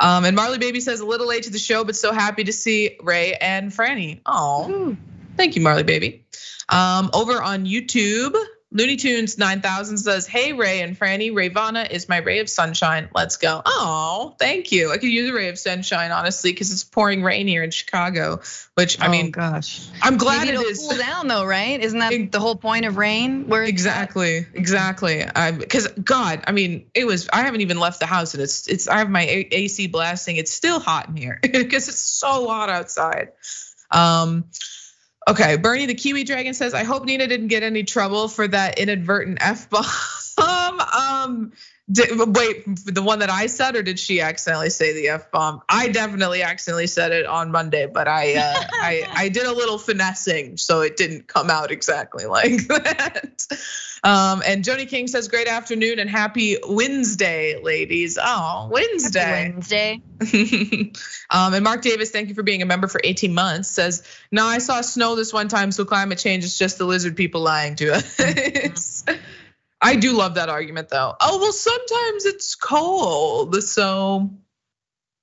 um, 0.00 0.24
and 0.24 0.34
Marley 0.34 0.58
Baby 0.58 0.80
says 0.80 1.00
a 1.00 1.06
little 1.06 1.28
late 1.28 1.44
to 1.44 1.50
the 1.50 1.58
show, 1.58 1.84
but 1.84 1.96
so 1.96 2.12
happy 2.12 2.44
to 2.44 2.52
see 2.52 2.96
Ray 3.02 3.34
and 3.34 3.70
Franny. 3.70 4.20
Oh, 4.26 4.96
thank 5.36 5.56
you, 5.56 5.62
Marley 5.62 5.84
Baby. 5.84 6.24
Um, 6.68 7.10
over 7.14 7.40
on 7.40 7.66
YouTube, 7.66 8.34
Looney 8.72 8.96
Tunes 8.96 9.38
9000 9.38 9.96
says, 9.98 10.26
Hey, 10.26 10.52
Ray 10.52 10.82
and 10.82 10.98
Franny, 10.98 11.30
Rayyvana 11.30 11.88
is 11.88 12.08
my 12.08 12.18
ray 12.18 12.40
of 12.40 12.50
sunshine. 12.50 13.08
Let's 13.14 13.36
go. 13.36 13.62
Oh, 13.64 14.34
thank 14.40 14.72
you. 14.72 14.90
I 14.90 14.98
could 14.98 15.08
use 15.08 15.30
a 15.30 15.32
ray 15.32 15.48
of 15.48 15.58
sunshine, 15.58 16.10
honestly, 16.10 16.50
because 16.52 16.72
it's 16.72 16.82
pouring 16.82 17.22
rain 17.22 17.46
here 17.46 17.62
in 17.62 17.70
Chicago, 17.70 18.40
which 18.74 19.00
I 19.00 19.06
oh, 19.06 19.10
mean, 19.10 19.30
gosh. 19.30 19.88
I'm 20.02 20.16
glad 20.16 20.46
Maybe 20.48 20.58
it 20.58 20.66
is. 20.66 20.80
cool 20.80 20.98
down 20.98 21.28
though, 21.28 21.44
right? 21.44 21.80
Isn't 21.80 22.00
that 22.00 22.32
the 22.32 22.40
whole 22.40 22.56
point 22.56 22.86
of 22.86 22.96
rain? 22.96 23.46
Where 23.46 23.62
exactly, 23.62 24.44
exactly. 24.52 25.24
Because 25.58 25.86
God, 25.88 26.42
I 26.48 26.52
mean, 26.52 26.90
it 26.92 27.06
was. 27.06 27.28
I 27.32 27.42
haven't 27.44 27.60
even 27.60 27.78
left 27.78 28.00
the 28.00 28.06
house, 28.06 28.34
and 28.34 28.42
it's 28.42 28.66
it's. 28.66 28.88
I 28.88 28.98
have 28.98 29.08
my 29.08 29.46
AC 29.52 29.86
blasting. 29.86 30.36
It's 30.36 30.52
still 30.52 30.80
hot 30.80 31.08
in 31.08 31.16
here 31.16 31.38
because 31.42 31.88
it's 31.88 31.98
so 32.02 32.48
hot 32.48 32.68
outside. 32.68 33.28
Um, 33.92 34.46
Okay, 35.28 35.56
Bernie 35.56 35.86
the 35.86 35.94
Kiwi 35.94 36.22
Dragon 36.24 36.54
says, 36.54 36.72
I 36.72 36.84
hope 36.84 37.04
Nina 37.04 37.26
didn't 37.26 37.48
get 37.48 37.64
any 37.64 37.82
trouble 37.82 38.28
for 38.28 38.46
that 38.46 38.78
inadvertent 38.78 39.38
F 39.40 39.68
bomb. 39.68 39.84
um, 40.80 41.52
Did, 41.90 42.36
wait, 42.36 42.64
the 42.84 43.02
one 43.02 43.20
that 43.20 43.30
I 43.30 43.46
said, 43.46 43.76
or 43.76 43.82
did 43.82 44.00
she 44.00 44.20
accidentally 44.20 44.70
say 44.70 44.92
the 44.92 45.08
f 45.10 45.30
bomb? 45.30 45.62
I 45.68 45.86
definitely 45.86 46.42
accidentally 46.42 46.88
said 46.88 47.12
it 47.12 47.26
on 47.26 47.52
Monday, 47.52 47.86
but 47.86 48.08
I 48.08 48.34
uh, 48.34 48.64
I 48.72 49.06
I 49.14 49.28
did 49.28 49.46
a 49.46 49.52
little 49.52 49.78
finessing, 49.78 50.56
so 50.56 50.80
it 50.80 50.96
didn't 50.96 51.28
come 51.28 51.48
out 51.48 51.70
exactly 51.70 52.26
like 52.26 52.66
that. 52.66 53.46
Um, 54.02 54.42
and 54.44 54.64
Joni 54.64 54.88
King 54.88 55.06
says, 55.06 55.28
"Great 55.28 55.46
afternoon 55.46 56.00
and 56.00 56.10
happy 56.10 56.56
Wednesday, 56.66 57.60
ladies." 57.62 58.18
Oh, 58.20 58.68
Wednesday. 58.72 59.20
Happy 59.20 59.52
Wednesday. 59.52 60.02
um, 61.30 61.54
and 61.54 61.62
Mark 61.62 61.82
Davis, 61.82 62.10
thank 62.10 62.28
you 62.28 62.34
for 62.34 62.42
being 62.42 62.62
a 62.62 62.66
member 62.66 62.88
for 62.88 63.00
18 63.04 63.32
months. 63.32 63.70
Says, 63.70 64.02
"No, 64.32 64.44
I 64.44 64.58
saw 64.58 64.80
snow 64.80 65.14
this 65.14 65.32
one 65.32 65.46
time, 65.46 65.70
so 65.70 65.84
climate 65.84 66.18
change 66.18 66.42
is 66.42 66.58
just 66.58 66.78
the 66.78 66.84
lizard 66.84 67.16
people 67.16 67.42
lying 67.42 67.76
to 67.76 67.94
us." 67.94 69.04
I 69.80 69.96
do 69.96 70.12
love 70.12 70.34
that 70.34 70.48
argument 70.48 70.88
though. 70.88 71.14
Oh, 71.20 71.38
well, 71.38 71.52
sometimes 71.52 72.24
it's 72.24 72.54
cold. 72.54 73.62
So 73.62 74.30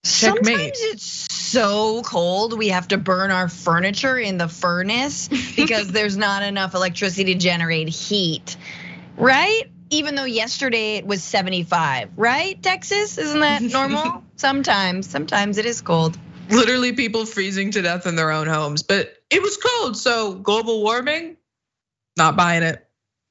Checkmate. 0.06 0.46
Sometimes 0.46 0.80
it's 0.82 1.06
so 1.06 2.02
cold 2.04 2.58
we 2.58 2.70
have 2.70 2.90
to 2.90 2.98
burn 2.98 3.32
our 3.32 3.48
furniture 3.48 4.18
in 4.18 4.38
the 4.38 4.50
furnace 4.50 5.30
because 5.56 5.88
there's 5.90 6.18
not 6.18 6.44
enough 6.44 6.76
electricity 6.76 7.34
to 7.34 7.40
generate 7.40 7.88
heat. 7.88 8.58
Right? 9.16 9.64
Even 9.92 10.16
though 10.16 10.26
yesterday 10.26 10.98
it 10.98 11.06
was 11.06 11.24
75, 11.24 12.10
right? 12.18 12.62
Texas, 12.62 13.18
isn't 13.18 13.40
that 13.40 13.62
normal? 13.72 14.24
sometimes, 14.36 15.10
sometimes 15.10 15.58
it 15.58 15.66
is 15.66 15.82
cold. 15.82 16.18
Literally 16.50 16.92
people 16.92 17.26
freezing 17.26 17.72
to 17.72 17.82
death 17.82 18.06
in 18.06 18.16
their 18.18 18.32
own 18.32 18.48
homes, 18.48 18.84
but 18.84 19.14
it 19.30 19.42
was 19.42 19.58
cold, 19.58 19.96
so 19.96 20.34
global 20.34 20.84
warming 20.84 21.38
not 22.18 22.36
buying 22.36 22.64
it. 22.64 22.86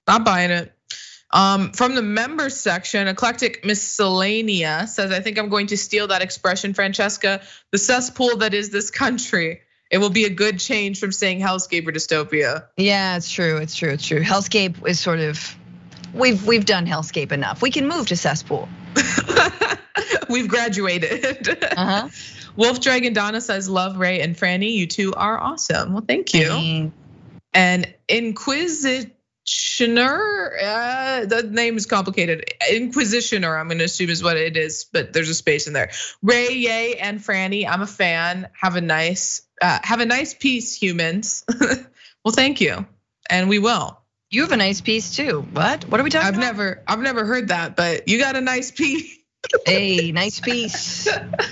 Not 0.08 0.24
buying 0.24 0.50
it. 0.50 0.72
Um, 1.32 1.72
from 1.72 1.94
the 1.94 2.02
members 2.02 2.60
section, 2.60 3.08
Eclectic 3.08 3.62
Miscellanea 3.62 4.86
says, 4.86 5.10
I 5.10 5.20
think 5.20 5.38
I'm 5.38 5.48
going 5.48 5.68
to 5.68 5.76
steal 5.76 6.08
that 6.08 6.20
expression, 6.20 6.74
Francesca. 6.74 7.40
The 7.70 7.78
cesspool 7.78 8.38
that 8.38 8.52
is 8.52 8.70
this 8.70 8.90
country. 8.90 9.62
It 9.90 9.98
will 9.98 10.10
be 10.10 10.24
a 10.24 10.30
good 10.30 10.58
change 10.58 11.00
from 11.00 11.12
saying 11.12 11.40
hellscape 11.40 11.86
or 11.86 11.92
dystopia. 11.92 12.66
Yeah, 12.76 13.16
it's 13.16 13.30
true. 13.30 13.58
It's 13.58 13.74
true. 13.74 13.90
It's 13.90 14.06
true. 14.06 14.22
Hellscape 14.22 14.86
is 14.86 14.98
sort 14.98 15.20
of 15.20 15.54
we've 16.14 16.46
we've 16.46 16.64
done 16.64 16.86
hellscape 16.86 17.30
enough. 17.30 17.60
We 17.60 17.70
can 17.70 17.86
move 17.86 18.08
to 18.08 18.16
cesspool. 18.16 18.68
we've 20.30 20.48
graduated. 20.48 21.64
Uh-huh. 21.76 22.08
Wolf 22.56 22.80
Dragon 22.80 23.12
Donna 23.12 23.40
says, 23.40 23.68
"Love 23.68 23.98
Ray 23.98 24.20
and 24.20 24.36
Franny. 24.36 24.72
You 24.72 24.86
two 24.86 25.12
are 25.14 25.38
awesome." 25.38 25.92
Well, 25.92 26.04
thank 26.06 26.32
you. 26.34 26.48
Thanks. 26.48 26.96
And 27.54 27.94
Inquisit 28.08 29.11
Inquisitioner, 29.52 30.62
uh, 30.62 31.26
the 31.26 31.42
name 31.42 31.76
is 31.76 31.86
complicated. 31.86 32.44
Inquisitioner, 32.70 33.58
I'm 33.58 33.68
gonna 33.68 33.84
assume 33.84 34.10
is 34.10 34.22
what 34.22 34.36
it 34.36 34.56
is, 34.56 34.84
but 34.84 35.12
there's 35.12 35.28
a 35.28 35.34
space 35.34 35.66
in 35.66 35.72
there. 35.72 35.90
Ray, 36.22 36.52
Yay, 36.52 36.96
and 36.96 37.20
Franny, 37.20 37.66
I'm 37.68 37.82
a 37.82 37.86
fan. 37.86 38.48
Have 38.60 38.76
a 38.76 38.80
nice, 38.80 39.42
uh, 39.60 39.78
have 39.82 40.00
a 40.00 40.06
nice 40.06 40.34
piece, 40.34 40.74
humans. 40.74 41.44
well, 42.24 42.32
thank 42.32 42.60
you, 42.60 42.86
and 43.28 43.48
we 43.48 43.58
will. 43.58 43.98
You 44.30 44.42
have 44.42 44.52
a 44.52 44.56
nice 44.56 44.80
piece 44.80 45.14
too. 45.14 45.46
What? 45.52 45.84
What 45.88 46.00
are 46.00 46.04
we 46.04 46.10
talking 46.10 46.28
I've 46.28 46.34
about? 46.34 46.48
I've 46.48 46.56
never, 46.56 46.82
I've 46.86 47.00
never 47.00 47.24
heard 47.24 47.48
that, 47.48 47.76
but 47.76 48.08
you 48.08 48.18
got 48.18 48.36
a 48.36 48.40
nice 48.40 48.70
piece. 48.70 49.18
hey, 49.66 50.12
nice 50.12 50.40
piece. 50.40 51.08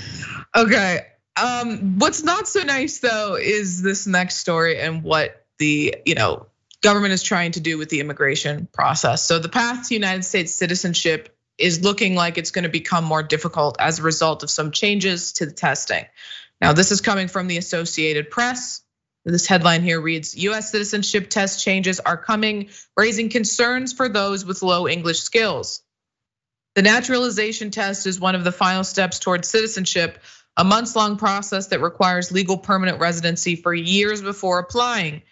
okay. 0.56 1.06
Um, 1.36 1.98
what's 1.98 2.22
not 2.22 2.48
so 2.48 2.62
nice 2.62 2.98
though 3.00 3.36
is 3.36 3.82
this 3.82 4.06
next 4.06 4.38
story 4.38 4.78
and 4.78 5.02
what 5.02 5.46
the 5.58 5.94
you 6.04 6.14
know 6.14 6.46
government 6.82 7.12
is 7.12 7.22
trying 7.22 7.52
to 7.52 7.60
do 7.60 7.78
with 7.78 7.88
the 7.88 8.00
immigration 8.00 8.68
process. 8.72 9.26
So 9.26 9.38
the 9.38 9.48
path 9.48 9.88
to 9.88 9.94
United 9.94 10.24
States 10.24 10.54
citizenship 10.54 11.36
is 11.58 11.82
looking 11.82 12.14
like 12.14 12.38
it's 12.38 12.50
going 12.50 12.64
to 12.64 12.70
become 12.70 13.04
more 13.04 13.22
difficult 13.22 13.76
as 13.78 13.98
a 13.98 14.02
result 14.02 14.42
of 14.42 14.50
some 14.50 14.70
changes 14.70 15.32
to 15.32 15.46
the 15.46 15.52
testing. 15.52 16.04
Now, 16.60 16.72
this 16.72 16.90
is 16.90 17.00
coming 17.00 17.28
from 17.28 17.48
the 17.48 17.58
Associated 17.58 18.30
Press. 18.30 18.82
This 19.24 19.46
headline 19.46 19.82
here 19.82 20.00
reads 20.00 20.36
US 20.36 20.70
citizenship 20.70 21.28
test 21.28 21.62
changes 21.62 22.00
are 22.00 22.16
coming, 22.16 22.70
raising 22.96 23.28
concerns 23.28 23.92
for 23.92 24.08
those 24.08 24.46
with 24.46 24.62
low 24.62 24.88
English 24.88 25.20
skills. 25.20 25.82
The 26.74 26.82
naturalization 26.82 27.70
test 27.70 28.06
is 28.06 28.18
one 28.18 28.34
of 28.34 28.44
the 28.44 28.52
final 28.52 28.84
steps 28.84 29.18
towards 29.18 29.48
citizenship, 29.48 30.18
a 30.56 30.64
months 30.64 30.96
long 30.96 31.18
process 31.18 31.68
that 31.68 31.82
requires 31.82 32.32
legal 32.32 32.56
permanent 32.56 33.00
residency 33.00 33.56
for 33.56 33.74
years 33.74 34.22
before 34.22 34.58
applying. 34.58 35.22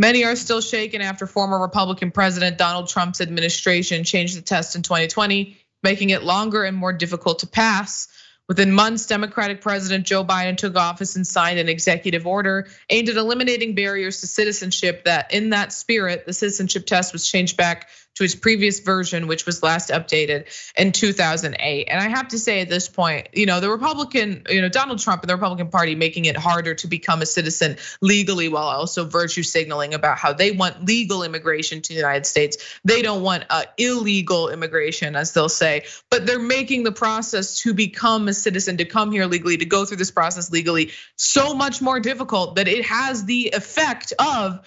Many 0.00 0.24
are 0.24 0.34
still 0.34 0.62
shaken 0.62 1.02
after 1.02 1.26
former 1.26 1.60
Republican 1.60 2.10
President 2.10 2.56
Donald 2.56 2.88
Trump's 2.88 3.20
administration 3.20 4.02
changed 4.02 4.34
the 4.34 4.40
test 4.40 4.74
in 4.74 4.80
2020, 4.80 5.58
making 5.82 6.08
it 6.08 6.22
longer 6.22 6.64
and 6.64 6.74
more 6.74 6.94
difficult 6.94 7.40
to 7.40 7.46
pass. 7.46 8.08
Within 8.48 8.72
months, 8.72 9.04
Democratic 9.04 9.60
President 9.60 10.06
Joe 10.06 10.24
Biden 10.24 10.56
took 10.56 10.74
office 10.74 11.16
and 11.16 11.26
signed 11.26 11.58
an 11.58 11.68
executive 11.68 12.26
order 12.26 12.68
aimed 12.88 13.10
at 13.10 13.16
eliminating 13.16 13.74
barriers 13.74 14.22
to 14.22 14.26
citizenship. 14.26 15.04
That, 15.04 15.34
in 15.34 15.50
that 15.50 15.70
spirit, 15.70 16.24
the 16.24 16.32
citizenship 16.32 16.86
test 16.86 17.12
was 17.12 17.28
changed 17.28 17.58
back 17.58 17.90
to 18.16 18.24
its 18.24 18.34
previous 18.34 18.80
version, 18.80 19.26
which 19.26 19.46
was 19.46 19.62
last 19.62 19.90
updated 19.90 20.46
in 20.76 20.92
2008. 20.92 21.88
And 21.88 22.00
I 22.00 22.08
have 22.08 22.28
to 22.28 22.38
say 22.38 22.60
at 22.60 22.68
this 22.68 22.88
point, 22.88 23.28
you 23.32 23.46
know, 23.46 23.60
the 23.60 23.70
Republican, 23.70 24.44
you 24.48 24.60
know, 24.60 24.68
Donald 24.68 24.98
Trump 24.98 25.22
and 25.22 25.30
the 25.30 25.34
Republican 25.34 25.68
Party 25.68 25.94
making 25.94 26.24
it 26.26 26.36
harder 26.36 26.74
to 26.74 26.86
become 26.86 27.22
a 27.22 27.26
citizen 27.26 27.76
legally 28.00 28.48
while 28.48 28.64
also 28.64 29.04
virtue 29.04 29.42
signaling 29.42 29.94
about 29.94 30.18
how 30.18 30.32
they 30.32 30.50
want 30.52 30.84
legal 30.84 31.22
immigration 31.22 31.80
to 31.82 31.88
the 31.90 31.98
United 31.98 32.26
States. 32.26 32.78
They 32.84 33.02
don't 33.02 33.22
want 33.22 33.44
uh, 33.48 33.64
illegal 33.78 34.48
immigration, 34.48 35.16
as 35.16 35.32
they'll 35.32 35.48
say, 35.48 35.84
but 36.10 36.26
they're 36.26 36.38
making 36.38 36.84
the 36.84 36.92
process 36.92 37.60
to 37.60 37.74
become 37.74 38.28
a 38.28 38.34
citizen, 38.34 38.78
to 38.78 38.84
come 38.84 39.12
here 39.12 39.26
legally, 39.26 39.56
to 39.58 39.64
go 39.64 39.84
through 39.84 39.98
this 39.98 40.10
process 40.10 40.50
legally, 40.50 40.90
so 41.16 41.54
much 41.54 41.80
more 41.80 42.00
difficult 42.00 42.56
that 42.56 42.68
it 42.68 42.84
has 42.84 43.24
the 43.24 43.50
effect 43.54 44.12
of 44.18 44.60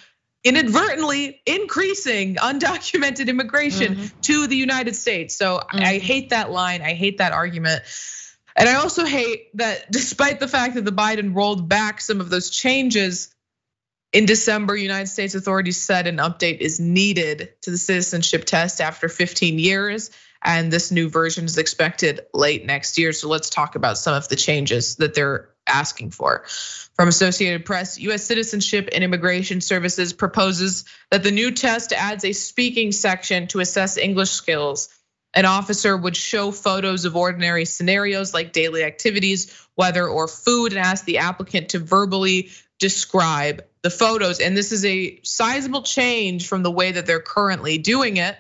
inadvertently 0.44 1.42
increasing 1.46 2.36
undocumented 2.36 3.28
immigration 3.28 3.96
mm-hmm. 3.96 4.20
to 4.22 4.48
the 4.48 4.58
United 4.58 4.96
States. 4.96 5.36
So 5.36 5.58
mm-hmm. 5.58 5.80
I 5.80 5.98
hate 5.98 6.30
that 6.32 6.52
line. 6.52 6.82
I 6.82 6.94
hate 6.94 7.20
that 7.20 7.32
argument. 7.32 7.84
And 8.56 8.70
I 8.70 8.76
also 8.76 9.06
hate 9.06 9.56
that 9.58 9.92
despite 9.92 10.40
the 10.40 10.48
fact 10.48 10.76
that 10.76 10.86
the 10.86 10.92
Biden 10.92 11.36
rolled 11.36 11.68
back 11.68 12.02
some 12.02 12.22
of 12.22 12.30
those 12.30 12.50
changes 12.50 13.34
in 14.12 14.26
December, 14.28 14.76
United 14.76 15.08
States 15.08 15.34
authorities 15.34 15.78
said 15.82 16.06
an 16.06 16.18
update 16.18 16.60
is 16.60 16.80
needed 16.80 17.50
to 17.62 17.72
the 17.72 17.78
citizenship 17.78 18.46
test 18.46 18.80
after 18.80 19.10
15 19.10 19.58
years. 19.58 20.12
And 20.44 20.72
this 20.72 20.92
new 20.92 21.10
version 21.10 21.46
is 21.46 21.58
expected 21.58 22.20
late 22.34 22.66
next 22.66 22.98
year. 22.98 23.14
So 23.14 23.28
let's 23.30 23.50
talk 23.50 23.76
about 23.76 23.98
some 23.98 24.14
of 24.14 24.28
the 24.28 24.36
changes 24.36 24.98
that 24.98 25.16
they're 25.16 25.50
asking 25.68 26.12
for. 26.12 26.44
From 26.96 27.08
Associated 27.08 27.66
Press, 27.66 28.00
US 28.00 28.24
Citizenship 28.24 28.90
and 28.94 29.04
Immigration 29.04 29.62
Services 29.62 30.14
proposes 30.14 30.86
that 31.12 31.24
the 31.24 31.32
new 31.32 31.52
test 31.52 31.94
adds 31.94 32.26
a 32.26 32.34
speaking 32.34 32.92
section 32.92 33.48
to 33.48 33.60
assess 33.60 33.98
English 33.98 34.32
skills. 34.32 34.90
An 35.34 35.46
officer 35.46 35.98
would 35.98 36.16
show 36.16 36.52
photos 36.52 37.06
of 37.06 37.16
ordinary 37.16 37.66
scenarios 37.66 38.34
like 38.34 38.54
daily 38.54 38.84
activities, 38.84 39.68
weather, 39.76 40.08
or 40.08 40.28
food, 40.28 40.74
and 40.74 40.80
ask 40.80 41.06
the 41.06 41.18
applicant 41.20 41.70
to 41.70 41.80
verbally 41.80 42.52
describe 42.80 43.64
the 43.82 43.90
photos. 43.90 44.40
And 44.40 44.56
this 44.56 44.72
is 44.72 44.86
a 44.86 45.20
sizable 45.24 45.82
change 45.82 46.48
from 46.48 46.64
the 46.64 46.72
way 46.72 46.92
that 46.92 47.06
they're 47.06 47.20
currently 47.20 47.78
doing 47.80 48.18
it. 48.18 48.38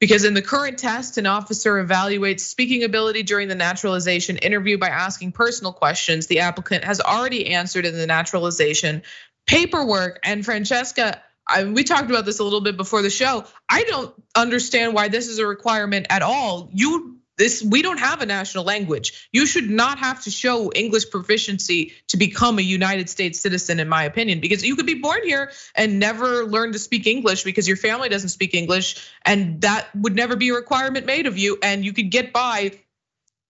Because 0.00 0.24
in 0.24 0.34
the 0.34 0.42
current 0.42 0.78
test, 0.78 1.18
an 1.18 1.26
officer 1.26 1.84
evaluates 1.84 2.40
speaking 2.40 2.84
ability 2.84 3.24
during 3.24 3.48
the 3.48 3.56
naturalization 3.56 4.36
interview 4.36 4.78
by 4.78 4.88
asking 4.88 5.32
personal 5.32 5.72
questions 5.72 6.26
the 6.26 6.40
applicant 6.40 6.84
has 6.84 7.00
already 7.00 7.48
answered 7.52 7.84
in 7.84 7.96
the 7.96 8.06
naturalization 8.06 9.02
paperwork. 9.46 10.20
And 10.22 10.44
Francesca, 10.44 11.20
I, 11.48 11.64
we 11.64 11.82
talked 11.82 12.10
about 12.10 12.26
this 12.26 12.38
a 12.38 12.44
little 12.44 12.60
bit 12.60 12.76
before 12.76 13.02
the 13.02 13.10
show. 13.10 13.44
I 13.68 13.82
don't 13.84 14.14
understand 14.36 14.94
why 14.94 15.08
this 15.08 15.28
is 15.28 15.38
a 15.38 15.46
requirement 15.46 16.06
at 16.10 16.22
all. 16.22 16.70
You 16.72 17.17
this 17.38 17.62
we 17.62 17.82
don't 17.82 17.98
have 17.98 18.20
a 18.20 18.26
national 18.26 18.64
language. 18.64 19.28
You 19.32 19.46
should 19.46 19.70
not 19.70 19.98
have 19.98 20.22
to 20.24 20.30
show 20.30 20.72
English 20.72 21.10
proficiency 21.10 21.94
to 22.08 22.16
become 22.16 22.58
a 22.58 22.62
United 22.62 23.08
States 23.08 23.40
citizen, 23.40 23.80
in 23.80 23.88
my 23.88 24.04
opinion, 24.04 24.40
because 24.40 24.64
you 24.64 24.76
could 24.76 24.86
be 24.86 24.94
born 24.94 25.20
here 25.24 25.52
and 25.74 25.98
never 25.98 26.44
learn 26.44 26.72
to 26.72 26.78
speak 26.78 27.06
English 27.06 27.44
because 27.44 27.66
your 27.66 27.76
family 27.76 28.08
doesn't 28.08 28.30
speak 28.30 28.54
English, 28.54 29.10
and 29.24 29.60
that 29.62 29.88
would 29.94 30.14
never 30.14 30.36
be 30.36 30.50
a 30.50 30.54
requirement 30.54 31.06
made 31.06 31.26
of 31.26 31.38
you, 31.38 31.58
and 31.62 31.84
you 31.84 31.92
could 31.92 32.10
get 32.10 32.32
by 32.32 32.72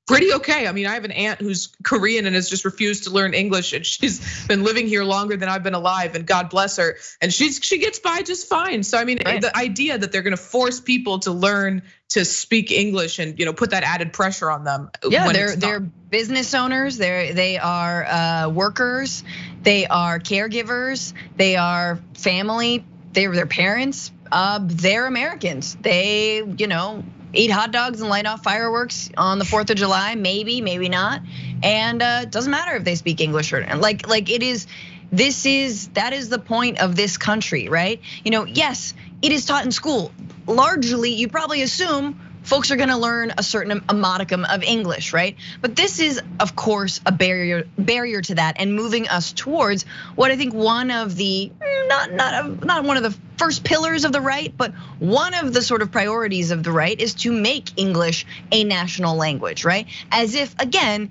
pretty 0.09 0.33
okay. 0.33 0.67
I 0.67 0.73
mean, 0.73 0.87
I 0.87 0.95
have 0.95 1.05
an 1.05 1.13
aunt 1.13 1.41
who's 1.41 1.69
Korean 1.85 2.27
and 2.27 2.35
has 2.35 2.49
just 2.49 2.65
refused 2.65 3.05
to 3.05 3.11
learn 3.11 3.35
English, 3.35 3.73
and 3.73 3.87
she's 3.87 4.47
been 4.47 4.65
living 4.65 4.89
here 4.89 5.05
longer 5.05 5.37
than 5.37 5.49
I've 5.49 5.63
been 5.63 5.75
alive, 5.75 6.17
and 6.17 6.27
God 6.27 6.51
bless 6.51 6.79
her. 6.79 6.97
And 7.21 7.33
she's 7.33 7.61
she 7.63 7.79
gets 7.79 8.01
by 8.01 8.23
just 8.23 8.49
fine. 8.49 8.83
So 8.83 8.99
I 8.99 9.05
mean, 9.05 9.21
right. 9.25 9.41
the 9.41 9.57
idea 9.57 9.99
that 9.99 10.11
they're 10.11 10.23
going 10.23 10.37
to 10.37 10.43
force 10.43 10.81
people 10.81 11.21
to 11.21 11.31
learn 11.31 11.83
to 12.11 12.25
speak 12.25 12.73
English 12.73 13.19
and 13.19 13.39
you 13.39 13.45
know 13.45 13.53
put 13.53 13.71
that 13.71 13.85
added 13.85 14.13
pressure 14.13 14.51
on 14.51 14.65
them. 14.65 14.91
Yeah, 15.09 15.31
they're 15.33 15.55
they're 15.55 15.81
business 15.81 16.55
owners. 16.55 16.97
They're 16.97 17.35
they 17.35 17.59
are 17.59 18.05
uh, 18.05 18.49
workers. 18.49 19.23
They 19.63 19.87
are 19.87 20.19
caregivers. 20.19 21.13
They 21.37 21.57
are 21.57 21.99
family. 22.15 22.85
They're 23.13 23.33
their 23.33 23.47
parents. 23.47 24.11
Uh, 24.33 24.61
they're 24.63 25.07
Americans. 25.07 25.77
They 25.77 26.43
you 26.43 26.67
know 26.67 27.05
eat 27.33 27.51
hot 27.51 27.73
dogs 27.73 28.01
and 28.01 28.11
light 28.11 28.27
off 28.27 28.43
fireworks 28.43 29.11
on 29.17 29.39
the 29.39 29.45
4th 29.45 29.71
of 29.71 29.77
July, 29.77 30.15
maybe, 30.15 30.61
maybe 30.61 30.89
not. 30.89 31.23
And 31.63 32.03
uh, 32.03 32.21
it 32.23 32.31
doesn't 32.31 32.51
matter 32.51 32.77
if 32.77 32.85
they 32.85 32.95
speak 32.95 33.21
English 33.21 33.53
or 33.53 33.61
not. 33.61 33.81
like 33.81 34.09
like 34.09 34.31
it 34.31 34.43
is 34.43 34.67
this 35.11 35.47
is 35.47 35.89
that 35.89 36.13
is 36.13 36.29
the 36.29 36.39
point 36.39 36.81
of 36.81 36.97
this 36.97 37.17
country, 37.17 37.69
right? 37.69 38.01
You 38.25 38.31
know, 38.31 38.45
yes, 38.45 38.95
it 39.23 39.33
is 39.33 39.45
taught 39.47 39.65
in 39.65 39.73
school. 39.73 40.13
Largely, 40.47 41.11
you 41.11 41.29
probably 41.29 41.63
assume 41.63 42.21
folks 42.49 42.71
are 42.71 42.77
going 42.77 42.89
to 42.89 42.97
learn 42.97 43.35
a 43.37 43.43
certain 43.43 43.85
a 43.89 43.95
modicum 43.95 44.45
of 44.47 44.63
English, 44.63 45.13
right? 45.13 45.37
But 45.61 45.77
this 45.77 46.01
is, 46.01 46.21
of 46.41 46.57
course, 46.57 47.01
a 47.05 47.13
barrier 47.13 47.69
barrier 47.77 48.23
to 48.23 48.37
that, 48.37 48.57
and 48.59 48.75
moving 48.75 49.07
us 49.07 49.33
towards 49.33 49.85
what 50.15 50.31
I 50.31 50.37
think 50.37 50.55
one 50.55 50.91
of 50.91 51.15
the 51.15 51.53
mm, 51.61 51.89
not 51.89 52.13
not 52.13 52.45
a, 52.45 52.67
not 52.67 52.85
one 52.85 52.97
of 52.97 53.03
the 53.03 53.17
first 53.37 53.65
pillars 53.65 54.07
of 54.07 54.13
the 54.13 54.21
right, 54.21 54.53
but 54.57 54.73
one 54.99 55.35
of 55.35 55.53
the 55.53 55.61
sort 55.61 55.83
of 55.83 55.93
priorities 55.93 56.51
of 56.51 56.63
the 56.63 56.73
right 56.73 56.99
is 56.99 57.15
to 57.15 57.33
make 57.33 57.79
English 57.79 58.27
a 58.51 58.65
national 58.65 59.17
language, 59.17 59.65
right? 59.65 59.87
As 60.11 60.35
if 60.35 60.59
again 60.59 61.11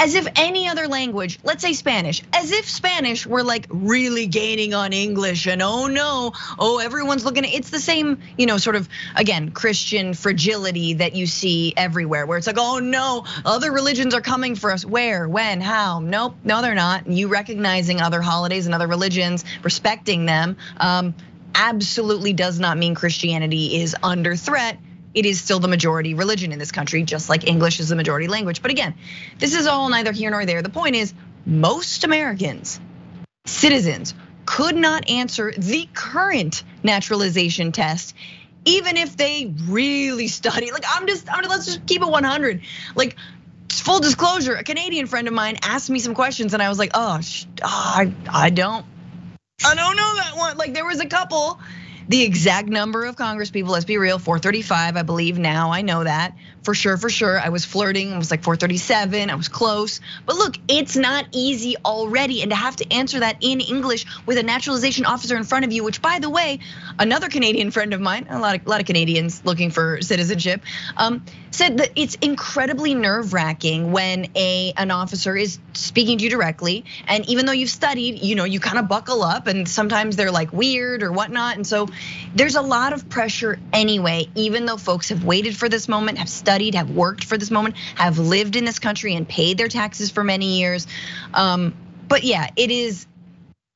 as 0.00 0.14
if 0.14 0.26
any 0.36 0.66
other 0.66 0.88
language, 0.88 1.38
let's 1.44 1.62
say 1.62 1.74
Spanish, 1.74 2.22
as 2.32 2.50
if 2.52 2.68
Spanish 2.68 3.26
were 3.26 3.44
like 3.44 3.66
really 3.68 4.26
gaining 4.26 4.72
on 4.72 4.94
English 4.94 5.46
and 5.46 5.60
oh 5.60 5.88
no, 5.88 6.32
oh 6.58 6.78
everyone's 6.78 7.22
looking 7.22 7.44
at 7.44 7.52
it's 7.52 7.68
the 7.68 7.78
same, 7.78 8.18
you 8.38 8.46
know, 8.46 8.56
sort 8.56 8.76
of 8.76 8.88
again, 9.14 9.50
Christian 9.50 10.14
fragility 10.14 10.94
that 10.94 11.14
you 11.14 11.26
see 11.26 11.74
everywhere 11.76 12.24
where 12.24 12.38
it's 12.38 12.46
like, 12.46 12.56
"Oh 12.58 12.78
no, 12.78 13.26
other 13.44 13.70
religions 13.70 14.14
are 14.14 14.22
coming 14.22 14.54
for 14.54 14.72
us." 14.72 14.86
Where, 14.86 15.28
when, 15.28 15.60
how? 15.60 16.00
Nope, 16.00 16.34
no 16.44 16.62
they're 16.62 16.74
not. 16.74 17.06
You 17.06 17.28
recognizing 17.28 18.00
other 18.00 18.22
holidays 18.22 18.64
and 18.64 18.74
other 18.74 18.86
religions, 18.88 19.44
respecting 19.62 20.24
them, 20.24 20.56
um, 20.78 21.14
absolutely 21.54 22.32
does 22.32 22.58
not 22.58 22.78
mean 22.78 22.94
Christianity 22.94 23.82
is 23.82 23.94
under 24.02 24.34
threat 24.34 24.78
it 25.14 25.26
is 25.26 25.40
still 25.40 25.58
the 25.58 25.68
majority 25.68 26.14
religion 26.14 26.52
in 26.52 26.58
this 26.58 26.72
country, 26.72 27.02
just 27.02 27.28
like 27.28 27.46
English 27.46 27.80
is 27.80 27.88
the 27.88 27.96
majority 27.96 28.28
language. 28.28 28.62
But 28.62 28.70
again, 28.70 28.94
this 29.38 29.54
is 29.54 29.66
all 29.66 29.88
neither 29.88 30.12
here 30.12 30.30
nor 30.30 30.46
there. 30.46 30.62
The 30.62 30.68
point 30.68 30.96
is, 30.96 31.12
most 31.44 32.04
Americans, 32.04 32.80
citizens, 33.46 34.14
could 34.46 34.76
not 34.76 35.08
answer 35.08 35.52
the 35.56 35.88
current 35.94 36.64
naturalization 36.82 37.72
test 37.72 38.14
even 38.64 38.96
if 38.96 39.16
they 39.16 39.54
really 39.66 40.28
study 40.28 40.72
like 40.72 40.84
i'm 40.88 41.06
just 41.06 41.32
I'm, 41.32 41.48
let's 41.48 41.66
just 41.66 41.86
keep 41.86 42.02
it 42.02 42.08
100 42.08 42.60
like 42.94 43.16
full 43.70 44.00
disclosure 44.00 44.54
a 44.54 44.64
canadian 44.64 45.06
friend 45.06 45.28
of 45.28 45.34
mine 45.34 45.58
asked 45.62 45.88
me 45.88 45.98
some 45.98 46.14
questions 46.14 46.52
and 46.52 46.62
i 46.62 46.68
was 46.68 46.78
like 46.78 46.90
oh, 46.94 47.20
oh 47.22 47.92
i 47.96 48.12
i 48.28 48.50
don't 48.50 48.84
i 49.64 49.74
don't 49.74 49.96
know 49.96 50.16
that 50.16 50.36
one 50.36 50.56
like 50.56 50.74
there 50.74 50.84
was 50.84 51.00
a 51.00 51.06
couple 51.06 51.58
the 52.10 52.24
exact 52.24 52.68
number 52.68 53.04
of 53.04 53.14
Congress 53.14 53.50
people, 53.50 53.72
let's 53.72 53.84
be 53.84 53.96
real, 53.96 54.18
435, 54.18 54.96
I 54.96 55.02
believe 55.02 55.38
now, 55.38 55.70
I 55.70 55.82
know 55.82 56.02
that 56.02 56.34
for 56.62 56.74
sure, 56.74 56.96
for 56.96 57.08
sure. 57.08 57.38
I 57.38 57.48
was 57.48 57.64
flirting, 57.64 58.12
it 58.12 58.18
was 58.18 58.30
like 58.30 58.42
437, 58.42 59.30
I 59.30 59.34
was 59.34 59.48
close. 59.48 60.00
But 60.26 60.36
look, 60.36 60.56
it's 60.68 60.96
not 60.96 61.26
easy 61.32 61.76
already. 61.84 62.42
And 62.42 62.50
to 62.50 62.56
have 62.56 62.76
to 62.76 62.92
answer 62.92 63.20
that 63.20 63.38
in 63.40 63.60
English 63.60 64.06
with 64.26 64.38
a 64.38 64.42
naturalization 64.42 65.06
officer 65.06 65.36
in 65.36 65.44
front 65.44 65.64
of 65.64 65.72
you, 65.72 65.84
which 65.84 66.02
by 66.02 66.18
the 66.18 66.28
way, 66.28 66.60
another 66.98 67.28
Canadian 67.28 67.70
friend 67.70 67.94
of 67.94 68.00
mine, 68.00 68.26
a 68.28 68.38
lot 68.38 68.56
of, 68.56 68.66
a 68.66 68.68
lot 68.68 68.80
of 68.80 68.86
Canadians 68.86 69.44
looking 69.44 69.70
for 69.70 70.02
citizenship, 70.02 70.62
um, 70.96 71.24
said 71.50 71.78
that 71.78 71.90
it's 71.96 72.14
incredibly 72.16 72.94
nerve 72.94 73.32
wracking 73.32 73.90
when 73.90 74.28
a 74.36 74.72
an 74.76 74.90
officer 74.90 75.36
is 75.36 75.58
speaking 75.72 76.18
to 76.18 76.24
you 76.24 76.30
directly. 76.30 76.84
And 77.08 77.28
even 77.28 77.46
though 77.46 77.52
you've 77.52 77.70
studied, 77.70 78.22
you 78.22 78.34
know, 78.36 78.44
you 78.44 78.60
kind 78.60 78.78
of 78.78 78.86
buckle 78.86 79.22
up 79.22 79.46
and 79.46 79.68
sometimes 79.68 80.16
they're 80.16 80.30
like 80.30 80.52
weird 80.52 81.02
or 81.02 81.10
whatnot. 81.10 81.56
And 81.56 81.66
so 81.66 81.88
there's 82.34 82.56
a 82.56 82.62
lot 82.62 82.92
of 82.92 83.08
pressure 83.08 83.58
anyway, 83.72 84.28
even 84.34 84.66
though 84.66 84.76
folks 84.76 85.08
have 85.08 85.24
waited 85.24 85.56
for 85.56 85.68
this 85.68 85.88
moment, 85.88 86.18
have 86.18 86.28
studied 86.28 86.74
have 86.74 86.90
worked 86.90 87.24
for 87.24 87.36
this 87.36 87.50
moment, 87.50 87.76
have 87.96 88.18
lived 88.18 88.56
in 88.56 88.64
this 88.64 88.78
country 88.78 89.14
and 89.14 89.28
paid 89.28 89.58
their 89.58 89.68
taxes 89.68 90.10
for 90.10 90.24
many 90.24 90.58
years. 90.58 90.86
Um, 91.34 91.74
but 92.08 92.24
yeah, 92.24 92.50
it 92.56 92.70
is. 92.70 93.06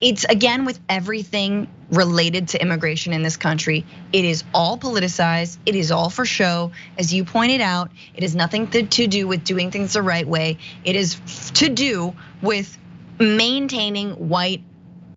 It's 0.00 0.24
again 0.24 0.64
with 0.66 0.80
everything 0.88 1.68
related 1.90 2.48
to 2.48 2.60
immigration 2.60 3.12
in 3.12 3.22
this 3.22 3.36
country. 3.36 3.86
It 4.12 4.24
is 4.24 4.44
all 4.52 4.76
politicized. 4.76 5.56
It 5.64 5.76
is 5.76 5.90
all 5.90 6.10
for 6.10 6.24
show. 6.24 6.72
As 6.98 7.14
you 7.14 7.24
pointed 7.24 7.60
out, 7.60 7.90
it 8.14 8.22
has 8.22 8.34
nothing 8.34 8.68
to 8.68 9.06
do 9.06 9.26
with 9.26 9.44
doing 9.44 9.70
things 9.70 9.94
the 9.94 10.02
right 10.02 10.26
way. 10.26 10.58
It 10.84 10.96
is 10.96 11.20
to 11.54 11.68
do 11.68 12.14
with 12.42 12.76
maintaining 13.18 14.28
white 14.28 14.62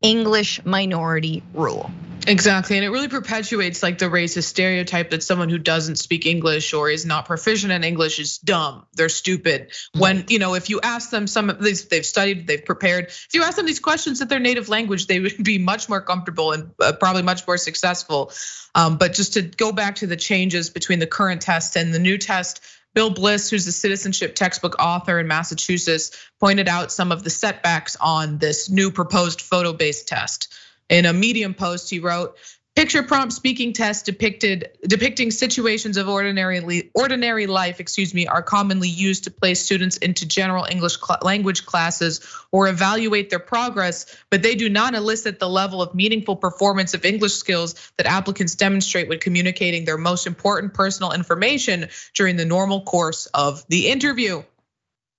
English 0.02 0.64
minority 0.64 1.44
rule. 1.54 1.92
Exactly. 2.28 2.76
And 2.76 2.84
it 2.84 2.90
really 2.90 3.08
perpetuates 3.08 3.82
like 3.82 4.00
the 4.00 4.08
racist 4.08 4.44
stereotype 4.44 5.12
that 5.12 5.24
someone 5.24 5.48
who 5.48 5.58
doesn't 5.58 5.96
speak 5.96 6.26
English 6.26 6.74
or 6.74 6.90
is 6.90 7.06
not 7.06 7.26
proficient 7.26 7.72
in 7.72 7.86
English 7.86 8.20
is 8.20 8.38
dumb. 8.38 8.86
They're 8.96 9.08
stupid. 9.08 9.72
When, 9.98 10.26
you 10.28 10.38
know, 10.38 10.54
if 10.54 10.70
you 10.70 10.82
ask 10.82 11.10
them 11.10 11.26
some 11.26 11.50
of 11.50 11.64
these, 11.64 11.86
they've 11.88 12.06
studied, 12.06 12.46
they've 12.46 12.66
prepared. 12.66 13.06
If 13.06 13.30
you 13.34 13.44
ask 13.44 13.56
them 13.56 13.66
these 13.66 13.80
questions 13.80 14.22
at 14.22 14.28
their 14.28 14.40
native 14.40 14.68
language, 14.68 15.08
they 15.08 15.22
would 15.22 15.42
be 15.42 15.58
much 15.58 15.88
more 15.88 16.02
comfortable 16.02 16.52
and 16.52 16.72
uh, 16.82 16.92
probably 17.00 17.22
much 17.22 17.48
more 17.48 17.58
successful. 17.58 18.34
Um, 18.76 18.98
but 18.98 19.14
just 19.14 19.36
to 19.36 19.42
go 19.42 19.72
back 19.72 19.96
to 19.96 20.08
the 20.08 20.18
changes 20.18 20.70
between 20.70 21.00
the 21.00 21.08
current 21.08 21.42
test 21.42 21.78
and 21.78 21.94
the 21.94 22.00
new 22.00 22.18
test, 22.18 22.62
Bill 22.94 23.10
Bliss, 23.10 23.50
who's 23.50 23.68
a 23.68 23.72
citizenship 23.72 24.36
textbook 24.36 24.76
author 24.80 25.18
in 25.20 25.28
Massachusetts, 25.28 26.12
pointed 26.42 26.68
out 26.68 26.92
some 26.92 27.14
of 27.14 27.24
the 27.24 27.30
setbacks 27.30 27.96
on 28.02 28.38
this 28.38 28.70
new 28.70 28.92
proposed 28.92 29.40
photo 29.40 29.72
based 29.72 30.10
test. 30.10 30.54
In 30.90 31.06
a 31.06 31.14
Medium 31.14 31.54
post, 31.54 31.90
he 31.90 32.00
wrote, 32.00 32.38
Picture 32.78 33.02
prompt 33.02 33.34
speaking 33.34 33.74
tests 33.74 34.04
depicted 34.04 34.70
depicting 34.84 35.32
situations 35.32 35.98
of 35.98 36.08
ordinary 36.08 36.92
ordinary 36.94 37.48
life, 37.48 37.80
excuse 37.80 38.14
me, 38.14 38.28
are 38.28 38.44
commonly 38.44 38.88
used 38.88 39.24
to 39.24 39.32
place 39.32 39.66
students 39.66 39.98
into 39.98 40.28
general 40.28 40.68
English 40.70 40.98
language 41.24 41.66
classes 41.66 42.22
or 42.52 42.68
evaluate 42.68 43.32
their 43.32 43.40
progress, 43.40 44.06
but 44.30 44.44
they 44.44 44.54
do 44.54 44.70
not 44.70 44.94
elicit 44.94 45.40
the 45.40 45.50
level 45.50 45.82
of 45.82 45.96
meaningful 45.96 46.36
performance 46.36 46.94
of 46.94 47.04
English 47.04 47.34
skills 47.34 47.74
that 47.98 48.06
applicants 48.06 48.54
demonstrate 48.54 49.10
when 49.10 49.18
communicating 49.18 49.84
their 49.84 49.98
most 49.98 50.28
important 50.28 50.76
personal 50.76 51.14
information 51.14 51.90
during 52.14 52.36
the 52.36 52.46
normal 52.46 52.82
course 52.82 53.26
of 53.34 53.66
the 53.70 53.88
interview. 53.88 54.44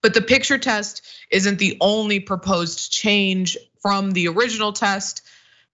But 0.00 0.14
the 0.14 0.22
picture 0.22 0.58
test 0.58 1.02
isn't 1.28 1.58
the 1.58 1.76
only 1.80 2.20
proposed 2.20 2.92
change 2.92 3.58
from 3.82 4.12
the 4.12 4.28
original 4.28 4.72
test. 4.72 5.22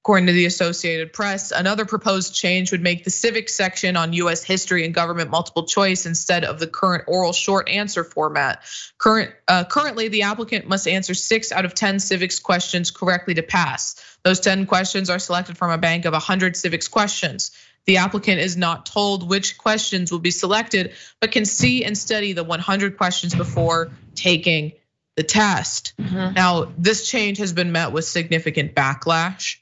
According 0.04 0.26
to 0.26 0.34
the 0.34 0.44
Associated 0.44 1.14
Press, 1.14 1.50
another 1.50 1.86
proposed 1.86 2.34
change 2.34 2.72
would 2.72 2.82
make 2.82 3.04
the 3.04 3.10
civics 3.10 3.54
section 3.54 3.96
on 3.96 4.12
US 4.12 4.44
history 4.44 4.84
and 4.84 4.92
government 4.92 5.30
multiple 5.30 5.64
choice 5.64 6.04
instead 6.04 6.44
of 6.44 6.60
the 6.60 6.66
current 6.66 7.04
oral 7.06 7.32
short 7.32 7.70
answer 7.70 8.04
format. 8.04 8.62
Current, 8.98 9.32
uh, 9.48 9.64
currently, 9.64 10.08
the 10.08 10.24
applicant 10.24 10.68
must 10.68 10.86
answer 10.86 11.14
six 11.14 11.52
out 11.52 11.64
of 11.64 11.72
10 11.72 12.00
civics 12.00 12.38
questions 12.38 12.90
correctly 12.90 13.32
to 13.32 13.42
pass. 13.42 13.96
Those 14.24 14.40
10 14.40 14.66
questions 14.66 15.08
are 15.08 15.18
selected 15.18 15.56
from 15.56 15.70
a 15.70 15.78
bank 15.78 16.04
of 16.04 16.12
100 16.12 16.54
civics 16.54 16.86
questions. 16.86 17.52
The 17.86 17.96
applicant 17.96 18.40
is 18.40 18.58
not 18.58 18.84
told 18.84 19.26
which 19.26 19.56
questions 19.56 20.12
will 20.12 20.18
be 20.18 20.32
selected, 20.32 20.92
but 21.18 21.32
can 21.32 21.46
see 21.46 21.82
and 21.82 21.96
study 21.96 22.34
the 22.34 22.44
100 22.44 22.98
questions 22.98 23.34
before 23.34 23.90
taking 24.14 24.72
the 25.16 25.22
test. 25.22 25.94
Mm-hmm. 25.98 26.34
Now, 26.34 26.72
this 26.76 27.08
change 27.08 27.38
has 27.38 27.54
been 27.54 27.72
met 27.72 27.92
with 27.92 28.04
significant 28.04 28.74
backlash. 28.74 29.56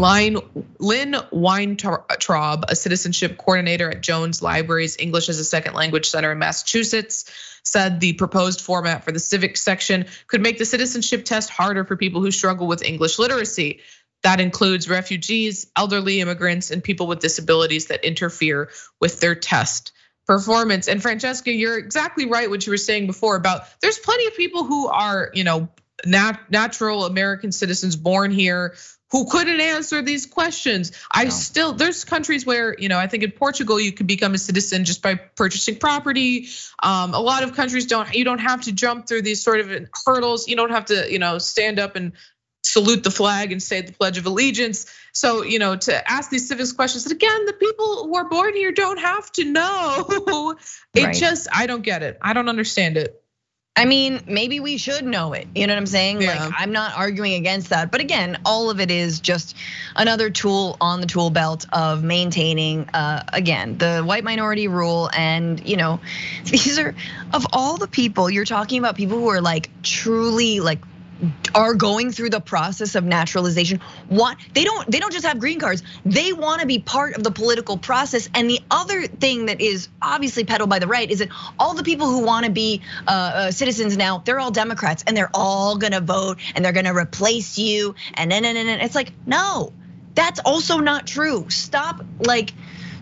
Lynn 0.00 1.16
Weintraub, 1.30 2.64
a 2.68 2.74
citizenship 2.74 3.36
coordinator 3.36 3.90
at 3.90 4.00
Jones 4.00 4.40
Library's 4.40 4.96
English 4.98 5.28
as 5.28 5.38
a 5.38 5.44
Second 5.44 5.74
Language 5.74 6.08
Center 6.08 6.32
in 6.32 6.38
Massachusetts, 6.38 7.30
said 7.64 8.00
the 8.00 8.14
proposed 8.14 8.62
format 8.62 9.04
for 9.04 9.12
the 9.12 9.18
civics 9.18 9.60
section 9.60 10.06
could 10.26 10.40
make 10.40 10.56
the 10.56 10.64
citizenship 10.64 11.26
test 11.26 11.50
harder 11.50 11.84
for 11.84 11.96
people 11.96 12.22
who 12.22 12.30
struggle 12.30 12.66
with 12.66 12.82
English 12.82 13.18
literacy. 13.18 13.80
That 14.22 14.40
includes 14.40 14.88
refugees, 14.88 15.70
elderly 15.76 16.20
immigrants, 16.20 16.70
and 16.70 16.82
people 16.82 17.06
with 17.06 17.20
disabilities 17.20 17.86
that 17.86 18.04
interfere 18.04 18.70
with 19.00 19.20
their 19.20 19.34
test 19.34 19.92
performance. 20.26 20.88
And 20.88 21.02
Francesca, 21.02 21.52
you're 21.52 21.78
exactly 21.78 22.24
right 22.24 22.48
what 22.48 22.66
you 22.66 22.72
were 22.72 22.78
saying 22.78 23.06
before 23.06 23.36
about 23.36 23.64
there's 23.82 23.98
plenty 23.98 24.26
of 24.26 24.36
people 24.36 24.64
who 24.64 24.88
are, 24.88 25.30
you 25.34 25.44
know, 25.44 25.68
natural 26.06 27.04
American 27.04 27.52
citizens 27.52 27.96
born 27.96 28.30
here 28.30 28.74
who 29.10 29.26
couldn't 29.26 29.60
answer 29.60 30.02
these 30.02 30.26
questions. 30.26 30.92
I 31.10 31.24
no. 31.24 31.30
still 31.30 31.72
there's 31.72 32.04
countries 32.04 32.46
where 32.46 32.76
you 32.78 32.88
know 32.88 32.98
I 32.98 33.06
think 33.06 33.22
in 33.22 33.32
Portugal 33.32 33.80
you 33.80 33.92
can 33.92 34.06
become 34.06 34.34
a 34.34 34.38
citizen 34.38 34.84
just 34.84 35.02
by 35.02 35.14
purchasing 35.14 35.76
property. 35.76 36.48
Um, 36.82 37.14
a 37.14 37.20
lot 37.20 37.42
of 37.42 37.54
countries 37.54 37.86
don't. 37.86 38.12
You 38.14 38.24
don't 38.24 38.38
have 38.38 38.62
to 38.62 38.72
jump 38.72 39.06
through 39.06 39.22
these 39.22 39.42
sort 39.42 39.60
of 39.60 39.88
hurdles. 40.06 40.48
You 40.48 40.56
don't 40.56 40.70
have 40.70 40.86
to 40.86 41.10
you 41.10 41.18
know 41.18 41.38
stand 41.38 41.78
up 41.78 41.96
and 41.96 42.12
salute 42.62 43.02
the 43.02 43.10
flag 43.10 43.52
and 43.52 43.62
say 43.62 43.80
the 43.80 43.92
Pledge 43.92 44.18
of 44.18 44.26
Allegiance. 44.26 44.86
So 45.12 45.42
you 45.42 45.58
know 45.58 45.76
to 45.76 46.10
ask 46.10 46.30
these 46.30 46.46
civics 46.48 46.72
questions. 46.72 47.04
And 47.04 47.12
again, 47.12 47.46
the 47.46 47.52
people 47.52 48.04
who 48.04 48.16
are 48.16 48.28
born 48.28 48.54
here 48.54 48.70
don't 48.70 48.98
have 48.98 49.30
to 49.32 49.44
know. 49.44 50.56
it 50.94 51.04
right. 51.04 51.14
just 51.14 51.48
I 51.52 51.66
don't 51.66 51.82
get 51.82 52.02
it. 52.02 52.18
I 52.22 52.32
don't 52.32 52.48
understand 52.48 52.96
it. 52.96 53.19
I 53.80 53.86
mean, 53.86 54.20
maybe 54.26 54.60
we 54.60 54.76
should 54.76 55.06
know 55.06 55.32
it. 55.32 55.48
You 55.54 55.66
know 55.66 55.72
what 55.72 55.78
I'm 55.78 55.86
saying? 55.86 56.20
Yeah. 56.20 56.44
Like, 56.44 56.52
I'm 56.58 56.70
not 56.70 56.98
arguing 56.98 57.32
against 57.32 57.70
that. 57.70 57.90
But 57.90 58.02
again, 58.02 58.38
all 58.44 58.68
of 58.68 58.78
it 58.78 58.90
is 58.90 59.20
just 59.20 59.56
another 59.96 60.28
tool 60.28 60.76
on 60.82 61.00
the 61.00 61.06
tool 61.06 61.30
belt 61.30 61.64
of 61.72 62.04
maintaining, 62.04 62.90
uh, 62.90 63.22
again, 63.32 63.78
the 63.78 64.02
white 64.02 64.22
minority 64.22 64.68
rule. 64.68 65.08
And, 65.16 65.66
you 65.66 65.78
know, 65.78 65.98
these 66.44 66.78
are, 66.78 66.94
of 67.32 67.46
all 67.54 67.78
the 67.78 67.88
people, 67.88 68.28
you're 68.28 68.44
talking 68.44 68.78
about 68.78 68.96
people 68.96 69.18
who 69.18 69.28
are 69.28 69.40
like 69.40 69.70
truly 69.82 70.60
like 70.60 70.80
are 71.54 71.74
going 71.74 72.10
through 72.12 72.30
the 72.30 72.40
process 72.40 72.94
of 72.94 73.04
naturalization 73.04 73.80
want 74.08 74.38
they 74.54 74.64
don't 74.64 74.90
they 74.90 74.98
don't 74.98 75.12
just 75.12 75.26
have 75.26 75.38
green 75.38 75.60
cards. 75.60 75.82
They 76.04 76.32
want 76.32 76.60
to 76.60 76.66
be 76.66 76.78
part 76.78 77.16
of 77.16 77.22
the 77.22 77.30
political 77.30 77.76
process. 77.76 78.28
And 78.34 78.48
the 78.48 78.60
other 78.70 79.06
thing 79.06 79.46
that 79.46 79.60
is 79.60 79.88
obviously 80.00 80.44
peddled 80.44 80.70
by 80.70 80.78
the 80.78 80.86
right 80.86 81.10
is 81.10 81.18
that 81.18 81.28
all 81.58 81.74
the 81.74 81.82
people 81.82 82.08
who 82.08 82.24
want 82.24 82.46
to 82.46 82.52
be 82.52 82.82
uh, 83.06 83.10
uh, 83.10 83.50
citizens 83.50 83.96
now 83.96 84.18
they're 84.18 84.40
all 84.40 84.50
democrats 84.50 85.04
and 85.06 85.16
they're 85.16 85.30
all 85.34 85.76
going 85.76 85.92
to 85.92 86.00
vote 86.00 86.38
and 86.54 86.64
they're 86.64 86.72
going 86.72 86.86
to 86.86 86.96
replace 86.96 87.58
you 87.58 87.94
and 88.14 88.30
then 88.30 88.44
and 88.44 88.56
then 88.56 88.80
it's 88.80 88.94
like 88.94 89.12
no 89.26 89.72
that's 90.14 90.40
also 90.40 90.78
not 90.78 91.06
true. 91.06 91.48
Stop 91.48 92.04
like 92.18 92.52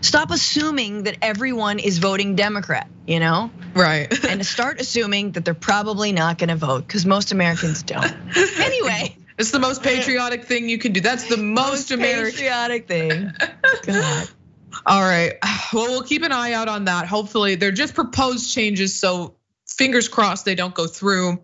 stop 0.01 0.31
assuming 0.31 1.03
that 1.03 1.17
everyone 1.21 1.79
is 1.79 1.97
voting 1.99 2.35
Democrat, 2.35 2.89
you 3.05 3.19
know? 3.19 3.51
Right. 3.75 4.07
and 4.29 4.45
start 4.45 4.79
assuming 4.81 5.31
that 5.33 5.45
they're 5.45 5.53
probably 5.53 6.11
not 6.11 6.37
gonna 6.37 6.55
vote, 6.55 6.87
because 6.87 7.05
most 7.05 7.31
Americans 7.31 7.83
don't. 7.83 8.13
anyway. 8.35 9.15
It's 9.37 9.51
the 9.51 9.59
most 9.59 9.83
patriotic 9.83 10.43
thing 10.43 10.67
you 10.67 10.77
can 10.77 10.91
do. 10.91 10.99
That's 10.99 11.29
the 11.29 11.37
most, 11.37 11.69
most 11.69 11.91
American 11.91 12.31
patriotic 12.31 12.87
thing. 12.87 13.31
God. 13.85 14.29
All 14.85 15.01
right. 15.01 15.33
Well, 15.73 15.87
we'll 15.87 16.03
keep 16.03 16.23
an 16.23 16.31
eye 16.31 16.53
out 16.53 16.67
on 16.67 16.85
that. 16.85 17.07
Hopefully, 17.07 17.55
they're 17.55 17.71
just 17.71 17.95
proposed 17.95 18.53
changes, 18.53 18.99
so 18.99 19.35
fingers 19.67 20.07
crossed 20.07 20.45
they 20.45 20.55
don't 20.55 20.75
go 20.75 20.87
through. 20.87 21.41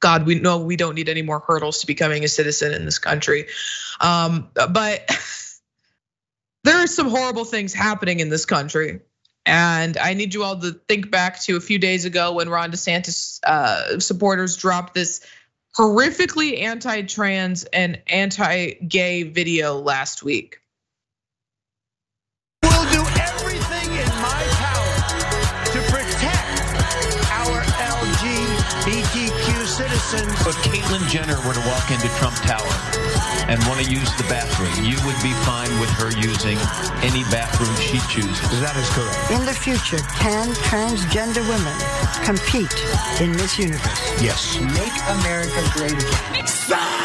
God, 0.00 0.26
we 0.26 0.34
know 0.34 0.58
we 0.58 0.76
don't 0.76 0.94
need 0.94 1.08
any 1.08 1.22
more 1.22 1.40
hurdles 1.40 1.80
to 1.80 1.86
becoming 1.86 2.24
a 2.24 2.28
citizen 2.28 2.74
in 2.74 2.84
this 2.84 2.98
country. 2.98 3.46
Um, 4.00 4.50
but 4.54 5.10
there 6.64 6.78
are 6.78 6.86
some 6.86 7.08
horrible 7.08 7.44
things 7.44 7.72
happening 7.72 8.20
in 8.20 8.30
this 8.30 8.46
country. 8.46 9.00
And 9.46 9.98
I 9.98 10.14
need 10.14 10.32
you 10.32 10.42
all 10.42 10.58
to 10.58 10.72
think 10.72 11.10
back 11.10 11.40
to 11.42 11.56
a 11.56 11.60
few 11.60 11.78
days 11.78 12.06
ago 12.06 12.32
when 12.32 12.48
Ron 12.48 12.72
DeSantis 12.72 13.40
uh, 13.44 14.00
supporters 14.00 14.56
dropped 14.56 14.94
this 14.94 15.20
horrifically 15.76 16.62
anti 16.62 17.02
trans 17.02 17.64
and 17.64 18.00
anti 18.06 18.72
gay 18.74 19.24
video 19.24 19.74
last 19.74 20.22
week. 20.22 20.60
We'll 22.62 22.90
do 22.90 23.04
everything 23.20 23.92
in 23.92 24.08
my 24.24 24.42
power 24.56 24.96
to 25.66 25.80
protect 25.92 26.64
our 27.32 27.60
LGBTQ 28.00 29.66
citizens. 29.66 30.46
If 30.46 30.56
Caitlyn 30.64 31.06
Jenner 31.10 31.36
were 31.46 31.52
to 31.52 31.68
walk 31.68 31.90
into 31.90 32.08
Trump 32.16 32.36
Tower, 32.36 32.93
and 33.48 33.62
want 33.66 33.84
to 33.84 33.90
use 33.90 34.10
the 34.16 34.24
bathroom, 34.24 34.72
you 34.84 34.96
would 35.04 35.20
be 35.22 35.32
fine 35.44 35.70
with 35.80 35.90
her 35.90 36.10
using 36.20 36.56
any 37.02 37.22
bathroom 37.30 37.74
she 37.76 37.98
chooses. 38.08 38.60
That 38.60 38.76
is 38.76 38.88
correct. 38.90 39.30
In 39.30 39.44
the 39.44 39.52
future, 39.52 39.98
can 40.18 40.48
transgender 40.64 41.44
women 41.48 41.76
compete 42.24 42.72
in 43.20 43.32
Miss 43.32 43.58
Universe? 43.58 44.22
Yes. 44.22 44.58
Make 44.60 44.96
America 45.20 45.62
great 45.72 45.92
again. 45.92 46.46
Psych! 46.46 47.04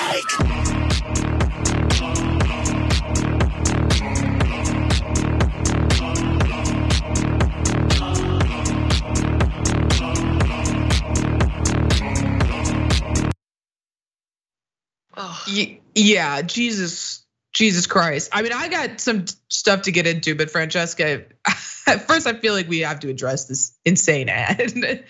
Oh. 15.21 15.78
Yeah, 15.99 16.41
Jesus, 16.41 17.25
Jesus 17.53 17.88
Christ. 17.88 18.29
I 18.31 18.41
mean, 18.41 18.53
I 18.53 18.69
got 18.69 19.01
some 19.01 19.25
stuff 19.49 19.83
to 19.83 19.91
get 19.91 20.07
into, 20.07 20.35
but 20.35 20.49
Francesca, 20.49 21.25
at 21.88 22.07
first 22.07 22.25
I 22.25 22.33
feel 22.33 22.53
like 22.53 22.69
we 22.69 22.79
have 22.79 23.01
to 23.01 23.09
address 23.09 23.45
this 23.45 23.77
insane 23.85 24.29
ad. 24.29 25.05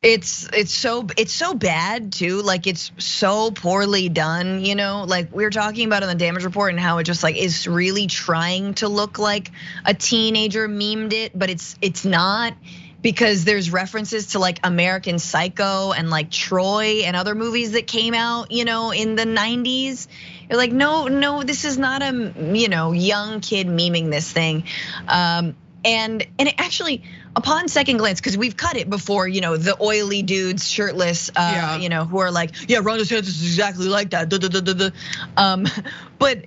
It's 0.00 0.48
it's 0.52 0.72
so 0.72 1.08
it's 1.16 1.32
so 1.32 1.54
bad 1.54 2.12
too. 2.12 2.40
Like 2.42 2.68
it's 2.68 2.92
so 2.98 3.50
poorly 3.50 4.08
done, 4.08 4.64
you 4.64 4.76
know. 4.76 5.02
Like 5.02 5.34
we 5.34 5.42
were 5.42 5.50
talking 5.50 5.88
about 5.88 6.04
in 6.04 6.08
the 6.08 6.14
damage 6.14 6.44
report 6.44 6.70
and 6.70 6.78
how 6.78 6.98
it 6.98 7.04
just 7.04 7.24
like 7.24 7.36
is 7.36 7.66
really 7.66 8.06
trying 8.06 8.74
to 8.74 8.86
look 8.86 9.18
like 9.18 9.50
a 9.84 9.94
teenager 9.94 10.68
memed 10.68 11.12
it, 11.12 11.36
but 11.36 11.50
it's 11.50 11.74
it's 11.82 12.04
not 12.04 12.54
because 13.00 13.44
there's 13.44 13.70
references 13.70 14.28
to 14.28 14.38
like 14.38 14.60
American 14.64 15.18
Psycho 15.18 15.92
and 15.92 16.10
like 16.10 16.30
Troy 16.30 17.02
and 17.04 17.16
other 17.16 17.34
movies 17.34 17.72
that 17.72 17.86
came 17.86 18.14
out, 18.14 18.50
you 18.50 18.64
know, 18.64 18.92
in 18.92 19.14
the 19.14 19.24
90s. 19.24 20.08
You're 20.48 20.58
like, 20.58 20.72
no, 20.72 21.06
no, 21.06 21.42
this 21.42 21.64
is 21.64 21.78
not 21.78 22.02
a 22.02 22.32
you 22.52 22.68
know 22.68 22.92
young 22.92 23.40
kid 23.40 23.66
memeing 23.66 24.10
this 24.10 24.30
thing. 24.30 24.64
Um, 25.06 25.56
and 25.84 26.26
and 26.38 26.48
it 26.48 26.54
actually, 26.58 27.04
upon 27.36 27.68
second 27.68 27.98
glance, 27.98 28.20
because 28.20 28.36
we've 28.36 28.56
cut 28.56 28.76
it 28.76 28.90
before, 28.90 29.28
you 29.28 29.40
know, 29.40 29.56
the 29.56 29.80
oily 29.80 30.22
dudes 30.22 30.68
shirtless, 30.68 31.30
uh, 31.30 31.32
yeah. 31.36 31.76
you 31.78 31.88
know, 31.88 32.04
who 32.04 32.18
are 32.18 32.32
like, 32.32 32.68
yeah, 32.68 32.78
Ron 32.82 32.98
DeSantis 32.98 33.28
is 33.28 33.44
exactly 33.44 33.86
like 33.86 34.10
that. 34.10 34.28
Duh, 34.28 34.38
duh, 34.38 34.48
duh, 34.48 34.90
um, 35.36 35.66
but 36.18 36.44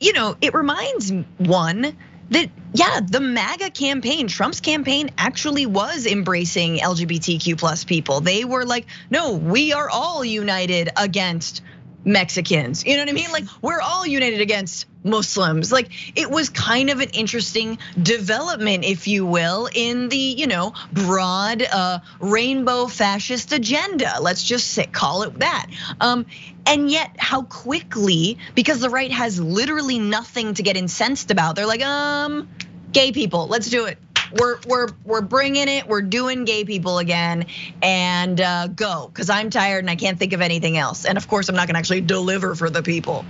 you 0.00 0.12
know, 0.14 0.36
it 0.40 0.54
reminds 0.54 1.12
one 1.38 1.96
that 2.30 2.48
yeah, 2.74 3.00
the 3.06 3.20
MAGA 3.20 3.70
campaign, 3.70 4.28
Trump's 4.28 4.60
campaign 4.60 5.10
actually 5.18 5.66
was 5.66 6.06
embracing 6.06 6.78
LGBTQ 6.78 7.58
plus 7.58 7.84
people. 7.84 8.20
They 8.20 8.44
were 8.44 8.64
like, 8.64 8.86
no, 9.10 9.34
we 9.34 9.74
are 9.74 9.90
all 9.90 10.24
united 10.24 10.88
against 10.96 11.62
Mexicans. 12.04 12.84
You 12.84 12.96
know 12.96 13.02
what 13.02 13.10
I 13.10 13.12
mean? 13.12 13.30
Like 13.32 13.44
we're 13.60 13.80
all 13.80 14.06
united 14.06 14.40
against 14.40 14.86
Muslims. 15.04 15.72
Like 15.72 15.90
it 16.16 16.30
was 16.30 16.48
kind 16.48 16.90
of 16.90 17.00
an 17.00 17.10
interesting 17.10 17.78
development, 18.00 18.84
if 18.84 19.06
you 19.06 19.26
will, 19.26 19.68
in 19.72 20.08
the 20.08 20.16
you 20.16 20.46
know 20.46 20.74
broad 20.92 21.62
uh, 21.62 22.00
rainbow 22.20 22.86
fascist 22.86 23.52
agenda. 23.52 24.18
Let's 24.20 24.42
just 24.42 24.68
say, 24.68 24.86
call 24.86 25.22
it 25.22 25.38
that. 25.40 25.66
Um, 26.00 26.26
and 26.66 26.90
yet, 26.90 27.16
how 27.18 27.42
quickly, 27.42 28.38
because 28.54 28.80
the 28.80 28.90
right 28.90 29.10
has 29.10 29.40
literally 29.40 29.98
nothing 29.98 30.54
to 30.54 30.62
get 30.62 30.76
incensed 30.76 31.30
about, 31.30 31.56
they're 31.56 31.66
like, 31.66 31.84
um, 31.84 32.48
gay 32.92 33.10
people, 33.10 33.48
let's 33.48 33.68
do 33.68 33.86
it 33.86 33.98
we're 34.38 34.58
we're 34.66 34.88
we're 35.04 35.20
bringing 35.20 35.68
it. 35.68 35.86
We're 35.86 36.02
doing 36.02 36.44
gay 36.44 36.64
people 36.64 36.98
again, 36.98 37.46
and 37.82 38.40
uh, 38.40 38.68
go 38.68 39.08
because 39.12 39.30
I'm 39.30 39.50
tired 39.50 39.80
and 39.80 39.90
I 39.90 39.96
can't 39.96 40.18
think 40.18 40.32
of 40.32 40.40
anything 40.40 40.76
else. 40.76 41.04
And 41.04 41.18
of 41.18 41.28
course, 41.28 41.48
I'm 41.48 41.54
not 41.54 41.66
gonna 41.66 41.78
actually 41.78 42.00
deliver 42.00 42.54
for 42.54 42.70
the 42.70 42.82
people. 42.82 43.24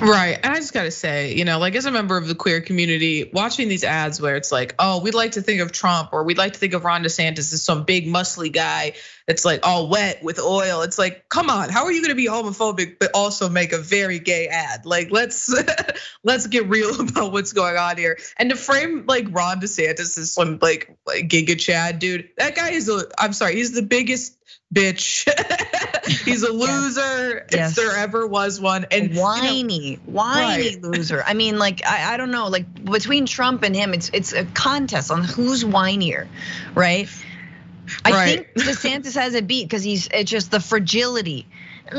Right. 0.00 0.38
And 0.42 0.52
I 0.52 0.56
just 0.56 0.72
gotta 0.72 0.90
say, 0.90 1.34
you 1.34 1.44
know, 1.44 1.58
like 1.58 1.74
as 1.74 1.86
a 1.86 1.90
member 1.90 2.16
of 2.16 2.26
the 2.26 2.34
queer 2.34 2.60
community, 2.60 3.30
watching 3.32 3.68
these 3.68 3.84
ads 3.84 4.20
where 4.20 4.36
it's 4.36 4.52
like, 4.52 4.74
oh, 4.78 5.00
we'd 5.00 5.14
like 5.14 5.32
to 5.32 5.42
think 5.42 5.60
of 5.60 5.72
Trump 5.72 6.10
or 6.12 6.24
we'd 6.24 6.38
like 6.38 6.54
to 6.54 6.58
think 6.58 6.74
of 6.74 6.84
Ron 6.84 7.04
DeSantis 7.04 7.52
as 7.52 7.62
some 7.62 7.84
big 7.84 8.06
muscly 8.06 8.52
guy 8.52 8.94
that's 9.26 9.44
like 9.44 9.66
all 9.66 9.88
wet 9.88 10.22
with 10.22 10.40
oil. 10.40 10.82
It's 10.82 10.98
like, 10.98 11.28
come 11.28 11.50
on, 11.50 11.68
how 11.68 11.84
are 11.84 11.92
you 11.92 12.02
gonna 12.02 12.14
be 12.14 12.26
homophobic 12.26 12.98
but 12.98 13.10
also 13.14 13.48
make 13.48 13.72
a 13.72 13.78
very 13.78 14.18
gay 14.18 14.48
ad? 14.48 14.86
Like, 14.86 15.10
let's 15.10 15.54
let's 16.24 16.46
get 16.46 16.68
real 16.68 17.00
about 17.08 17.32
what's 17.32 17.52
going 17.52 17.76
on 17.76 17.96
here. 17.96 18.18
And 18.36 18.50
to 18.50 18.56
frame 18.56 19.04
like 19.06 19.26
Ron 19.30 19.60
DeSantis 19.60 20.18
as 20.18 20.29
some 20.32 20.58
like, 20.60 20.96
like 21.06 21.28
Giga 21.28 21.58
Chad 21.58 21.98
dude, 21.98 22.30
that 22.38 22.54
guy 22.54 22.70
is 22.70 22.88
a. 22.88 23.02
I'm 23.18 23.32
sorry, 23.32 23.56
he's 23.56 23.72
the 23.72 23.82
biggest 23.82 24.36
bitch. 24.74 25.28
He's 26.24 26.42
a 26.42 26.52
loser 26.52 27.46
yes. 27.50 27.70
if 27.70 27.76
there 27.76 27.96
ever 27.96 28.26
was 28.26 28.60
one. 28.60 28.86
And 28.90 29.14
whiny, 29.16 29.90
you 29.90 29.96
know, 29.96 30.02
whiny 30.06 30.76
right. 30.76 30.82
loser. 30.82 31.22
I 31.24 31.34
mean, 31.34 31.58
like 31.58 31.84
I, 31.86 32.14
I 32.14 32.16
don't 32.16 32.30
know, 32.30 32.48
like 32.48 32.84
between 32.84 33.26
Trump 33.26 33.62
and 33.62 33.74
him, 33.74 33.94
it's 33.94 34.10
it's 34.12 34.32
a 34.32 34.44
contest 34.44 35.10
on 35.10 35.24
who's 35.24 35.64
whinier, 35.64 36.26
right? 36.74 37.08
I 38.04 38.10
right. 38.10 38.54
think 38.54 38.68
DeSantis 38.68 39.14
has 39.14 39.34
a 39.34 39.42
beat 39.42 39.64
because 39.64 39.82
he's 39.82 40.08
it's 40.12 40.30
just 40.30 40.50
the 40.50 40.60
fragility. 40.60 41.46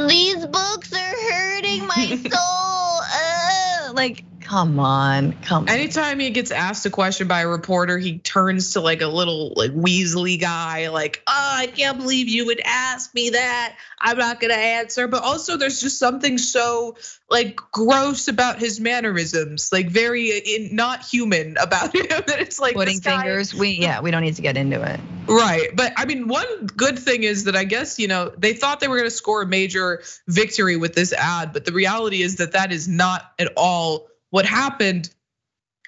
These 0.08 0.46
books 0.46 0.94
are 0.94 1.32
hurting 1.32 1.86
my 1.86 2.16
soul. 2.16 3.02
uh, 3.14 3.94
like 3.94 4.24
Come 4.52 4.82
on, 4.82 5.32
come. 5.44 5.64
On. 5.64 5.70
Anytime 5.70 6.20
he 6.20 6.30
gets 6.30 6.52
asked 6.52 6.86
a 6.86 6.90
question 6.90 7.26
by 7.30 7.40
a 7.40 7.48
reporter, 7.48 7.98
he 7.98 8.18
turns 8.18 8.74
to 8.74 8.82
like 8.82 9.02
a 9.02 9.08
little 9.08 9.54
like 9.56 9.72
Weasley 9.72 10.38
guy, 10.38 10.90
like, 10.90 11.24
"Oh, 11.26 11.32
I 11.34 11.68
can't 11.68 11.98
believe 11.98 12.28
you 12.28 12.48
would 12.48 12.60
ask 12.66 13.16
me 13.16 13.30
that. 13.30 13.78
I'm 13.98 14.18
not 14.18 14.42
gonna 14.42 14.56
answer." 14.56 15.08
But 15.08 15.24
also, 15.24 15.56
there's 15.56 15.80
just 15.80 15.98
something 16.00 16.38
so 16.38 16.98
like 17.30 17.62
gross 17.72 18.28
about 18.28 18.60
his 18.60 18.82
mannerisms, 18.82 19.72
like 19.72 19.90
very 19.90 20.34
uh, 20.34 20.42
in, 20.44 20.76
not 20.76 21.06
human 21.06 21.56
about 21.56 21.96
him. 21.96 22.08
That 22.10 22.42
it's 22.42 22.60
like 22.60 22.74
putting 22.74 23.00
fingers. 23.00 23.56
We 23.56 23.70
yeah, 23.80 24.02
we 24.02 24.12
don't 24.12 24.22
need 24.22 24.36
to 24.36 24.42
get 24.42 24.58
into 24.58 24.84
it. 24.84 25.00
Right, 25.28 25.74
but 25.74 25.94
I 25.96 26.04
mean, 26.04 26.28
one 26.28 26.66
good 26.66 27.00
thing 27.00 27.24
is 27.24 27.46
that 27.46 27.56
I 27.56 27.64
guess 27.64 28.00
you 28.00 28.10
know 28.10 28.34
they 28.38 28.52
thought 28.52 28.82
they 28.82 28.90
were 28.90 28.98
gonna 28.98 29.12
score 29.12 29.44
a 29.44 29.48
major 29.48 30.04
victory 30.28 30.76
with 30.76 30.94
this 30.94 31.14
ad, 31.14 31.54
but 31.54 31.64
the 31.64 31.72
reality 31.72 32.22
is 32.22 32.36
that 32.36 32.52
that 32.52 32.74
is 32.74 32.90
not 32.90 33.32
at 33.40 33.54
all 33.56 34.11
what 34.32 34.46
happened. 34.46 35.10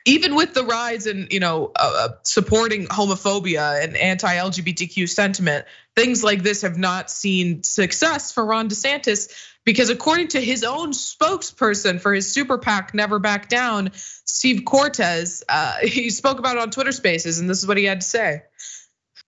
even 0.05 0.35
with 0.35 0.53
the 0.53 0.65
rise 0.65 1.07
in 1.07 1.27
you 1.31 1.39
know 1.39 1.71
uh, 1.75 1.93
uh 2.05 2.09
supporting 2.23 2.85
homophobia 2.85 3.83
and 3.83 3.97
anti-LGBTQ 3.97 5.09
sentiment, 5.09 5.65
things 5.95 6.23
like 6.23 6.43
this 6.43 6.61
have 6.61 6.77
not 6.77 7.09
seen 7.09 7.63
success 7.63 8.31
for 8.31 8.45
Ron 8.45 8.69
DeSantis 8.69 9.33
because 9.65 9.89
according 9.89 10.29
to 10.29 10.41
his 10.41 10.63
own 10.63 10.91
spokesperson 10.91 11.99
for 11.99 12.13
his 12.13 12.31
super 12.31 12.57
PAC, 12.57 12.93
Never 12.93 13.19
Back 13.19 13.47
Down, 13.47 13.91
Steve 13.93 14.63
Cortes, 14.65 15.43
uh, 15.47 15.77
he 15.83 16.09
spoke 16.09 16.39
about 16.39 16.57
it 16.57 16.61
on 16.61 16.71
Twitter 16.71 16.91
Spaces, 16.91 17.39
and 17.39 17.49
this 17.49 17.59
is 17.59 17.67
what 17.67 17.77
he 17.77 17.85
had 17.85 18.01
to 18.01 18.07
say. 18.07 18.43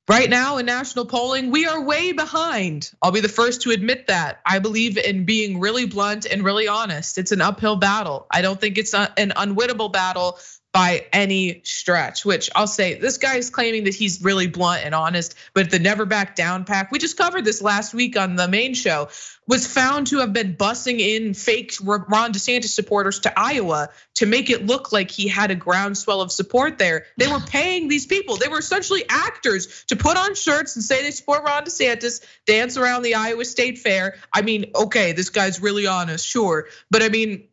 Right 0.07 0.29
now 0.29 0.57
in 0.57 0.67
national 0.67 1.07
polling, 1.07 1.49
we 1.49 1.65
are 1.65 1.81
way 1.81 2.11
behind. 2.11 2.91
I'll 3.01 3.11
be 3.11 3.21
the 3.21 3.27
first 3.27 3.63
to 3.63 3.71
admit 3.71 4.05
that. 4.07 4.39
I 4.45 4.59
believe 4.59 4.99
in 4.99 5.25
being 5.25 5.59
really 5.59 5.87
blunt 5.87 6.27
and 6.27 6.43
really 6.43 6.67
honest. 6.67 7.17
It's 7.17 7.31
an 7.31 7.41
uphill 7.41 7.77
battle. 7.77 8.27
I 8.29 8.43
don't 8.43 8.61
think 8.61 8.77
it's 8.77 8.93
an 8.93 9.33
unwinnable 9.35 9.91
battle 9.91 10.37
by 10.75 11.05
any 11.13 11.61
stretch, 11.63 12.25
which 12.25 12.49
I'll 12.53 12.67
say 12.67 12.95
this 12.95 13.17
guy 13.17 13.37
is 13.37 13.49
claiming 13.49 13.85
that 13.85 13.95
he's 13.95 14.21
really 14.21 14.47
blunt 14.47 14.83
and 14.83 14.93
honest, 14.93 15.33
but 15.53 15.71
the 15.71 15.79
never 15.79 16.03
back 16.03 16.35
down 16.35 16.65
PAC, 16.65 16.91
we 16.91 16.99
just 16.99 17.15
covered 17.15 17.45
this 17.45 17.61
last 17.61 17.93
week 17.93 18.17
on 18.17 18.35
the 18.35 18.49
main 18.49 18.73
show, 18.73 19.07
was 19.47 19.65
found 19.65 20.07
to 20.07 20.17
have 20.17 20.33
been 20.33 20.57
bussing 20.57 20.99
in 20.99 21.33
fake 21.33 21.77
Ron 21.81 22.33
DeSantis 22.33 22.73
supporters 22.73 23.19
to 23.21 23.39
Iowa 23.39 23.87
to 24.15 24.25
make 24.25 24.49
it 24.49 24.65
look 24.65 24.91
like 24.91 25.09
he 25.09 25.29
had 25.29 25.49
a 25.49 25.55
groundswell 25.55 26.19
of 26.19 26.29
support 26.29 26.77
there. 26.77 27.05
They 27.15 27.27
were 27.27 27.39
paying 27.39 27.87
these 27.87 28.05
people, 28.05 28.35
they 28.35 28.49
were 28.49 28.59
essentially 28.59 29.05
actors 29.07 29.85
to 29.85 29.95
put 29.95 30.17
on 30.17 30.35
shirts 30.35 30.75
and 30.75 30.83
say 30.83 31.03
they 31.03 31.11
support 31.11 31.45
Ron 31.45 31.63
DeSantis, 31.63 32.21
dance 32.45 32.75
around 32.75 33.03
the 33.03 33.15
Iowa 33.15 33.45
State 33.45 33.77
Fair. 33.77 34.17
I 34.33 34.41
mean, 34.41 34.71
okay, 34.75 35.13
this 35.13 35.29
guy's 35.29 35.61
really 35.61 35.87
honest, 35.87 36.27
sure. 36.27 36.67
But 36.91 37.01
I 37.01 37.07
mean, 37.07 37.47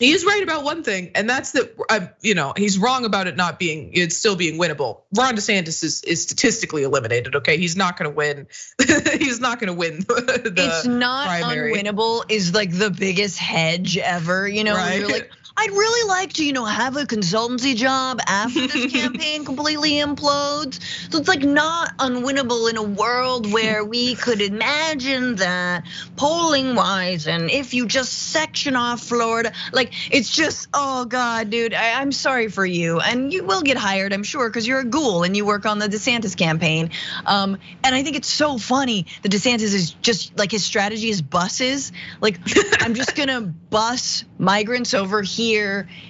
He's 0.00 0.24
right 0.24 0.42
about 0.42 0.64
one 0.64 0.82
thing, 0.82 1.12
and 1.14 1.30
that's 1.30 1.52
that. 1.52 1.72
Uh, 1.88 2.06
you 2.20 2.34
know, 2.34 2.52
he's 2.56 2.78
wrong 2.78 3.04
about 3.04 3.28
it 3.28 3.36
not 3.36 3.60
being, 3.60 3.90
it's 3.92 4.16
still 4.16 4.34
being 4.34 4.58
winnable. 4.58 5.02
Ron 5.16 5.36
DeSantis 5.36 5.84
is, 5.84 6.02
is 6.02 6.22
statistically 6.22 6.82
eliminated. 6.82 7.36
Okay, 7.36 7.58
he's 7.58 7.76
not 7.76 7.96
going 7.96 8.10
to 8.10 8.14
win. 8.14 8.48
he's 9.18 9.38
not 9.38 9.60
going 9.60 9.68
to 9.68 9.78
win. 9.78 10.00
The 10.00 10.52
it's 10.56 10.86
not 10.86 11.28
primary. 11.28 11.74
unwinnable. 11.74 12.24
Is 12.28 12.52
like 12.52 12.76
the 12.76 12.90
biggest 12.90 13.38
hedge 13.38 13.96
ever. 13.96 14.48
You 14.48 14.64
know, 14.64 14.74
right? 14.74 14.98
you're 14.98 15.08
like 15.08 15.30
I'd 15.56 15.70
really 15.70 16.08
like 16.08 16.32
to, 16.34 16.44
you 16.44 16.52
know, 16.52 16.64
have 16.64 16.96
a 16.96 17.04
consultancy 17.04 17.76
job 17.76 18.18
after 18.26 18.66
this 18.66 18.92
campaign 18.92 19.44
completely 19.44 19.92
implodes. 19.92 20.80
So 21.12 21.18
it's 21.18 21.28
like 21.28 21.44
not 21.44 21.96
unwinnable 21.98 22.68
in 22.68 22.76
a 22.76 22.82
world 22.82 23.52
where 23.52 23.84
we 23.84 24.16
could 24.16 24.40
imagine 24.40 25.36
that 25.36 25.84
polling 26.16 26.74
wise, 26.74 27.28
and 27.28 27.50
if 27.50 27.72
you 27.72 27.86
just 27.86 28.12
section 28.12 28.74
off 28.74 29.00
Florida, 29.00 29.52
like 29.72 29.92
it's 30.12 30.34
just, 30.34 30.68
oh 30.74 31.04
God, 31.04 31.50
dude, 31.50 31.72
I, 31.72 32.02
am 32.02 32.10
sorry 32.10 32.48
for 32.48 32.66
you. 32.66 32.98
And 32.98 33.32
you 33.32 33.44
will 33.44 33.62
get 33.62 33.76
hired, 33.76 34.12
I'm 34.12 34.24
sure, 34.24 34.48
because 34.48 34.66
you're 34.66 34.80
a 34.80 34.84
ghoul 34.84 35.22
and 35.22 35.36
you 35.36 35.46
work 35.46 35.66
on 35.66 35.78
the 35.78 35.86
DeSantis 35.86 36.36
campaign. 36.36 36.90
Um, 37.26 37.58
and 37.84 37.94
I 37.94 38.02
think 38.02 38.16
it's 38.16 38.32
so 38.32 38.58
funny 38.58 39.06
that 39.22 39.30
DeSantis 39.30 39.72
is 39.72 39.90
just 40.02 40.36
like 40.36 40.50
his 40.50 40.64
strategy 40.64 41.10
is 41.10 41.22
buses. 41.22 41.92
Like, 42.20 42.40
I'm 42.80 42.94
just 42.94 43.14
gonna 43.14 43.40
bus 43.70 44.24
migrants 44.36 44.94
over 44.94 45.22
here 45.22 45.43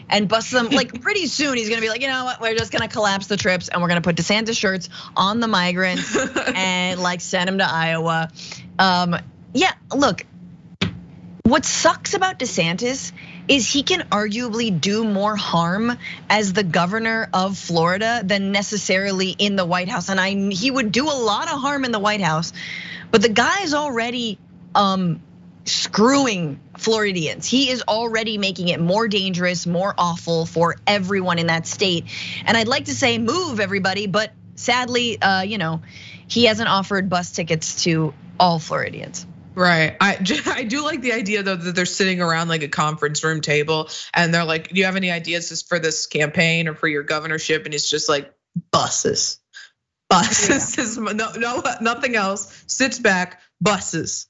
and 0.09 0.28
bust 0.28 0.51
them. 0.51 0.68
Like 0.68 1.01
pretty 1.03 1.26
soon, 1.26 1.57
he's 1.57 1.68
gonna 1.68 1.80
be 1.80 1.89
like, 1.89 2.01
you 2.01 2.09
know 2.09 2.24
what? 2.24 2.41
We're 2.41 2.55
just 2.55 2.72
gonna 2.72 2.89
collapse 2.89 3.26
the 3.26 3.37
trips 3.37 3.68
and 3.68 3.82
we're 3.82 3.89
gonna 3.89 4.01
put 4.01 4.16
DeSantis 4.16 4.57
shirts 4.57 4.89
on 5.16 5.41
the 5.41 5.49
migrants 5.49 6.16
and 6.55 7.01
like 7.01 7.20
send 7.20 7.49
them 7.49 7.59
to 7.59 7.66
Iowa. 7.70 8.30
Um, 8.78 9.16
yeah, 9.53 9.72
look. 9.95 10.24
What 11.43 11.66
sucks 11.66 12.14
about 12.14 12.39
DeSantis 12.39 13.12
is 13.49 13.70
he 13.70 13.82
can 13.82 14.01
arguably 14.09 14.80
do 14.80 15.05
more 15.05 15.37
harm 15.37 15.93
as 16.30 16.55
the 16.55 16.64
governor 16.64 17.28
of 17.35 17.59
Florida 17.59 18.22
than 18.24 18.51
necessarily 18.51 19.30
in 19.30 19.55
the 19.55 19.66
White 19.66 19.91
House. 19.91 20.09
And 20.09 20.18
I 20.18 20.30
he 20.51 20.70
would 20.70 20.91
do 20.91 21.05
a 21.05 21.12
lot 21.12 21.53
of 21.53 21.61
harm 21.61 21.85
in 21.85 21.93
the 21.93 21.99
White 21.99 22.22
House, 22.22 22.55
but 23.11 23.20
the 23.20 23.28
guy's 23.28 23.74
already 23.74 24.39
um 24.74 25.20
screwing 25.64 26.60
Floridians. 26.78 27.46
He 27.46 27.70
is 27.70 27.82
already 27.88 28.38
making 28.38 28.68
it 28.68 28.80
more 28.80 29.08
dangerous, 29.08 29.66
more 29.66 29.94
awful 29.96 30.46
for 30.46 30.76
everyone 30.86 31.38
in 31.38 31.46
that 31.46 31.66
state. 31.66 32.04
And 32.44 32.56
I'd 32.56 32.68
like 32.68 32.86
to 32.86 32.94
say 32.94 33.18
move 33.18 33.60
everybody, 33.60 34.06
but 34.06 34.32
sadly, 34.56 35.20
uh, 35.20 35.42
you 35.42 35.58
know, 35.58 35.82
he 36.26 36.44
hasn't 36.44 36.68
offered 36.68 37.08
bus 37.08 37.30
tickets 37.32 37.84
to 37.84 38.14
all 38.38 38.58
Floridians. 38.58 39.26
Right. 39.54 39.96
I 40.00 40.18
I 40.46 40.64
do 40.64 40.82
like 40.82 41.00
the 41.00 41.12
idea 41.12 41.42
though 41.42 41.56
that 41.56 41.74
they're 41.74 41.86
sitting 41.86 42.20
around 42.20 42.48
like 42.48 42.62
a 42.62 42.68
conference 42.68 43.22
room 43.22 43.40
table 43.40 43.88
and 44.12 44.34
they're 44.34 44.44
like, 44.44 44.68
"Do 44.68 44.78
you 44.78 44.86
have 44.86 44.96
any 44.96 45.10
ideas 45.10 45.48
just 45.48 45.68
for 45.68 45.78
this 45.78 46.06
campaign 46.06 46.66
or 46.66 46.74
for 46.74 46.88
your 46.88 47.04
governorship?" 47.04 47.64
And 47.64 47.72
it's 47.72 47.88
just 47.88 48.08
like 48.08 48.32
buses, 48.72 49.38
buses, 50.10 50.96
yeah. 50.96 51.12
no, 51.12 51.30
no, 51.36 51.62
nothing 51.80 52.16
else. 52.16 52.64
Sits 52.66 52.98
back, 52.98 53.40
buses. 53.60 54.26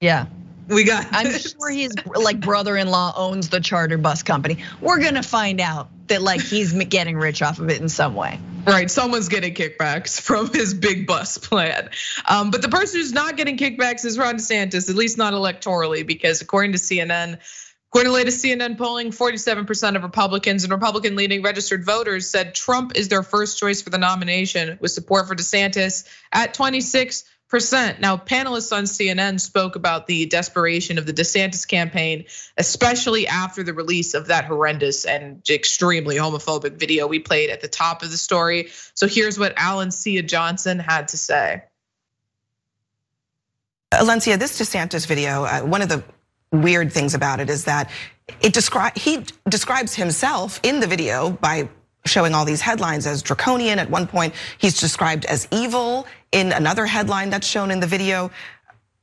Yeah. 0.00 0.26
We 0.68 0.84
got. 0.84 1.06
I'm 1.12 1.30
sure 1.38 1.70
his 1.70 1.94
like 2.06 2.40
brother-in-law 2.40 3.14
owns 3.16 3.48
the 3.48 3.60
charter 3.60 3.98
bus 3.98 4.22
company. 4.22 4.58
We're 4.80 5.00
gonna 5.00 5.22
find 5.22 5.60
out 5.60 5.88
that 6.08 6.22
like 6.22 6.40
he's 6.40 6.72
getting 6.72 7.16
rich 7.16 7.42
off 7.42 7.58
of 7.58 7.70
it 7.70 7.80
in 7.80 7.88
some 7.88 8.14
way. 8.14 8.40
Right, 8.66 8.90
someone's 8.90 9.28
getting 9.28 9.54
kickbacks 9.54 10.20
from 10.20 10.52
his 10.52 10.74
big 10.74 11.06
bus 11.06 11.38
plan. 11.38 11.90
Um, 12.28 12.50
but 12.50 12.62
the 12.62 12.68
person 12.68 13.00
who's 13.00 13.12
not 13.12 13.36
getting 13.36 13.56
kickbacks 13.56 14.04
is 14.04 14.18
Ron 14.18 14.36
DeSantis, 14.36 14.90
at 14.90 14.96
least 14.96 15.18
not 15.18 15.34
electorally, 15.34 16.04
because 16.04 16.40
according 16.40 16.72
to 16.72 16.78
CNN, 16.78 17.38
According 17.90 18.10
to 18.10 18.14
latest 18.14 18.44
CNN 18.44 18.76
polling, 18.76 19.10
47% 19.10 19.96
of 19.96 20.02
Republicans 20.02 20.64
and 20.64 20.72
Republican 20.72 21.16
leading 21.16 21.40
registered 21.40 21.84
voters 21.84 22.28
said 22.28 22.54
Trump 22.54 22.92
is 22.96 23.08
their 23.08 23.22
first 23.22 23.58
choice 23.58 23.80
for 23.80 23.90
the 23.90 23.96
nomination, 23.96 24.76
with 24.80 24.90
support 24.90 25.28
for 25.28 25.34
DeSantis 25.34 26.06
at 26.32 26.52
26 26.52 27.22
percent. 27.22 27.32
Now, 27.52 28.16
panelists 28.16 28.76
on 28.76 28.84
CNN 28.84 29.40
spoke 29.40 29.76
about 29.76 30.06
the 30.06 30.26
desperation 30.26 30.98
of 30.98 31.06
the 31.06 31.12
DeSantis 31.12 31.66
campaign, 31.66 32.24
especially 32.56 33.28
after 33.28 33.62
the 33.62 33.72
release 33.72 34.14
of 34.14 34.26
that 34.26 34.44
horrendous 34.44 35.04
and 35.04 35.48
extremely 35.48 36.16
homophobic 36.16 36.72
video 36.78 37.06
we 37.06 37.20
played 37.20 37.50
at 37.50 37.60
the 37.60 37.68
top 37.68 38.02
of 38.02 38.10
the 38.10 38.16
story. 38.16 38.70
So 38.94 39.06
here's 39.06 39.38
what 39.38 39.54
Alencia 39.56 40.26
Johnson 40.26 40.78
had 40.80 41.08
to 41.08 41.16
say. 41.16 41.62
Alencia, 43.92 44.38
this 44.38 44.58
DeSantis 44.58 45.06
video, 45.06 45.44
uh, 45.44 45.60
one 45.60 45.82
of 45.82 45.88
the 45.88 46.02
weird 46.52 46.92
things 46.92 47.14
about 47.14 47.40
it 47.40 47.48
is 47.48 47.64
that 47.64 47.90
it 48.40 48.52
describe 48.52 48.96
he 48.96 49.24
describes 49.48 49.94
himself 49.94 50.58
in 50.62 50.80
the 50.80 50.86
video 50.86 51.30
by 51.30 51.68
showing 52.06 52.34
all 52.34 52.44
these 52.44 52.60
headlines 52.60 53.06
as 53.06 53.22
draconian. 53.22 53.78
At 53.78 53.90
one 53.90 54.06
point, 54.06 54.34
he's 54.58 54.78
described 54.78 55.24
as 55.26 55.48
evil 55.50 56.06
in 56.32 56.52
another 56.52 56.86
headline 56.86 57.30
that's 57.30 57.46
shown 57.46 57.70
in 57.70 57.80
the 57.80 57.86
video. 57.86 58.30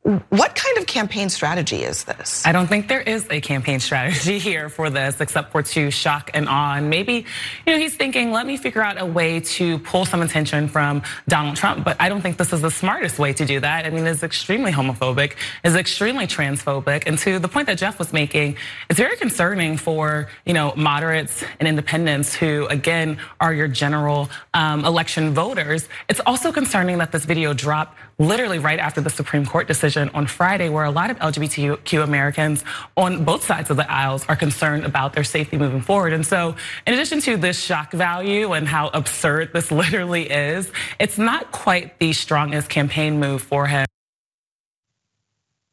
What 0.03 0.53
kind 0.55 0.77
of 0.77 0.85
campaign 0.85 1.29
strategy 1.29 1.81
is 1.83 2.03
this? 2.03 2.45
I 2.45 2.51
don't 2.51 2.67
think 2.67 2.89
there 2.89 2.99
is 2.99 3.25
a 3.29 3.39
campaign 3.39 3.79
strategy 3.79 4.37
here 4.49 4.67
for 4.67 4.89
this, 4.89 5.21
except 5.21 5.53
for 5.53 5.63
to 5.63 5.91
shock 5.91 6.29
and 6.33 6.49
awe. 6.49 6.75
And 6.75 6.89
maybe, 6.89 7.25
you 7.65 7.73
know, 7.73 7.77
he's 7.77 7.95
thinking, 7.95 8.33
let 8.33 8.45
me 8.45 8.57
figure 8.57 8.83
out 8.83 8.99
a 9.01 9.05
way 9.05 9.39
to 9.39 9.79
pull 9.79 10.03
some 10.03 10.21
attention 10.21 10.67
from 10.67 11.03
Donald 11.29 11.55
Trump. 11.55 11.85
But 11.85 11.95
I 12.01 12.09
don't 12.09 12.19
think 12.19 12.35
this 12.35 12.51
is 12.51 12.59
the 12.59 12.69
smartest 12.69 13.17
way 13.17 13.31
to 13.31 13.45
do 13.45 13.61
that. 13.61 13.85
I 13.85 13.91
mean, 13.91 14.05
it's 14.05 14.23
extremely 14.23 14.73
homophobic, 14.73 15.35
it's 15.63 15.75
extremely 15.75 16.27
transphobic. 16.27 17.03
And 17.05 17.17
to 17.19 17.39
the 17.39 17.47
point 17.47 17.67
that 17.67 17.77
Jeff 17.77 17.97
was 17.97 18.11
making, 18.11 18.57
it's 18.89 18.99
very 18.99 19.15
concerning 19.15 19.77
for, 19.77 20.27
you 20.45 20.53
know, 20.53 20.73
moderates 20.75 21.45
and 21.61 21.67
independents 21.67 22.35
who, 22.35 22.67
again, 22.67 23.19
are 23.39 23.53
your 23.53 23.69
general 23.69 24.29
um, 24.53 24.83
election 24.83 25.33
voters. 25.33 25.87
It's 26.09 26.19
also 26.25 26.51
concerning 26.51 26.97
that 26.97 27.13
this 27.13 27.23
video 27.23 27.53
dropped 27.53 27.97
literally 28.17 28.59
right 28.59 28.79
after 28.79 29.01
the 29.01 29.09
Supreme 29.09 29.45
Court 29.45 29.67
decision 29.67 30.09
on 30.13 30.27
Friday, 30.27 30.69
where 30.69 30.85
a 30.85 30.91
lot 30.91 31.09
of 31.09 31.17
LGBTQ 31.19 32.03
Americans 32.03 32.63
on 32.95 33.23
both 33.23 33.43
sides 33.43 33.69
of 33.69 33.77
the 33.77 33.91
aisles 33.91 34.25
are 34.27 34.35
concerned 34.35 34.85
about 34.85 35.13
their 35.13 35.23
safety 35.23 35.57
moving 35.57 35.81
forward. 35.81 36.13
And 36.13 36.25
so, 36.25 36.55
in 36.85 36.93
addition 36.93 37.21
to 37.21 37.37
this 37.37 37.59
shock 37.59 37.91
value 37.91 38.53
and 38.53 38.67
how 38.67 38.89
absurd 38.89 39.51
this 39.53 39.71
literally 39.71 40.29
is, 40.29 40.71
it's 40.99 41.17
not 41.17 41.51
quite 41.51 41.99
the 41.99 42.13
strongest 42.13 42.69
campaign 42.69 43.19
move 43.19 43.41
for 43.41 43.67
him. 43.67 43.85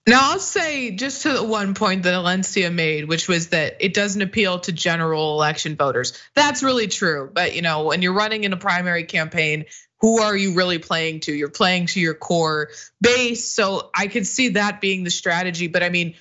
Now 0.07 0.32
I'll 0.32 0.41
say 0.41 0.91
just 0.91 1.22
to 1.22 1.32
the 1.34 1.45
one 1.45 1.74
point 1.74 2.03
that 2.05 2.14
Alencia 2.14 2.74
made, 2.74 3.07
which 3.07 3.28
was 3.28 3.51
that 3.51 3.76
it 3.80 3.95
doesn't 3.95 4.22
appeal 4.22 4.59
to 4.61 4.72
general 4.72 5.34
election 5.34 5.76
voters. 5.76 6.20
That's 6.34 6.62
really 6.62 6.88
true. 6.88 7.30
But 7.32 7.55
you 7.55 7.62
know, 7.62 7.84
when 7.84 8.03
you're 8.03 8.14
running 8.14 8.45
in 8.45 8.53
a 8.53 8.57
primary 8.57 9.05
campaign, 9.05 9.66
who 10.01 10.20
are 10.20 10.36
you 10.36 10.55
really 10.55 10.78
playing 10.78 11.20
to? 11.20 11.32
You're 11.32 11.48
playing 11.51 11.86
to 11.86 12.01
your 12.01 12.14
core 12.14 12.70
base. 13.01 13.44
So 13.46 13.90
I 13.94 14.07
could 14.07 14.26
see 14.26 14.51
that 14.51 14.80
being 14.80 15.05
the 15.05 15.11
strategy. 15.11 15.66
But 15.66 15.82
I 15.82 15.90
mean, 15.90 16.14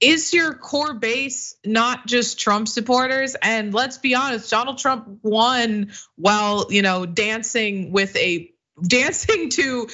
is 0.00 0.34
your 0.34 0.54
core 0.54 0.94
base 0.94 1.56
not 1.64 2.06
just 2.06 2.38
Trump 2.38 2.68
supporters? 2.68 3.36
And 3.40 3.72
let's 3.72 3.98
be 3.98 4.14
honest, 4.14 4.50
Donald 4.50 4.78
Trump 4.78 5.20
won 5.22 5.92
while, 6.16 6.66
you 6.70 6.82
know, 6.82 7.06
dancing 7.06 7.92
with 7.92 8.14
a 8.16 8.50
dancing 8.86 9.50
to 9.50 9.88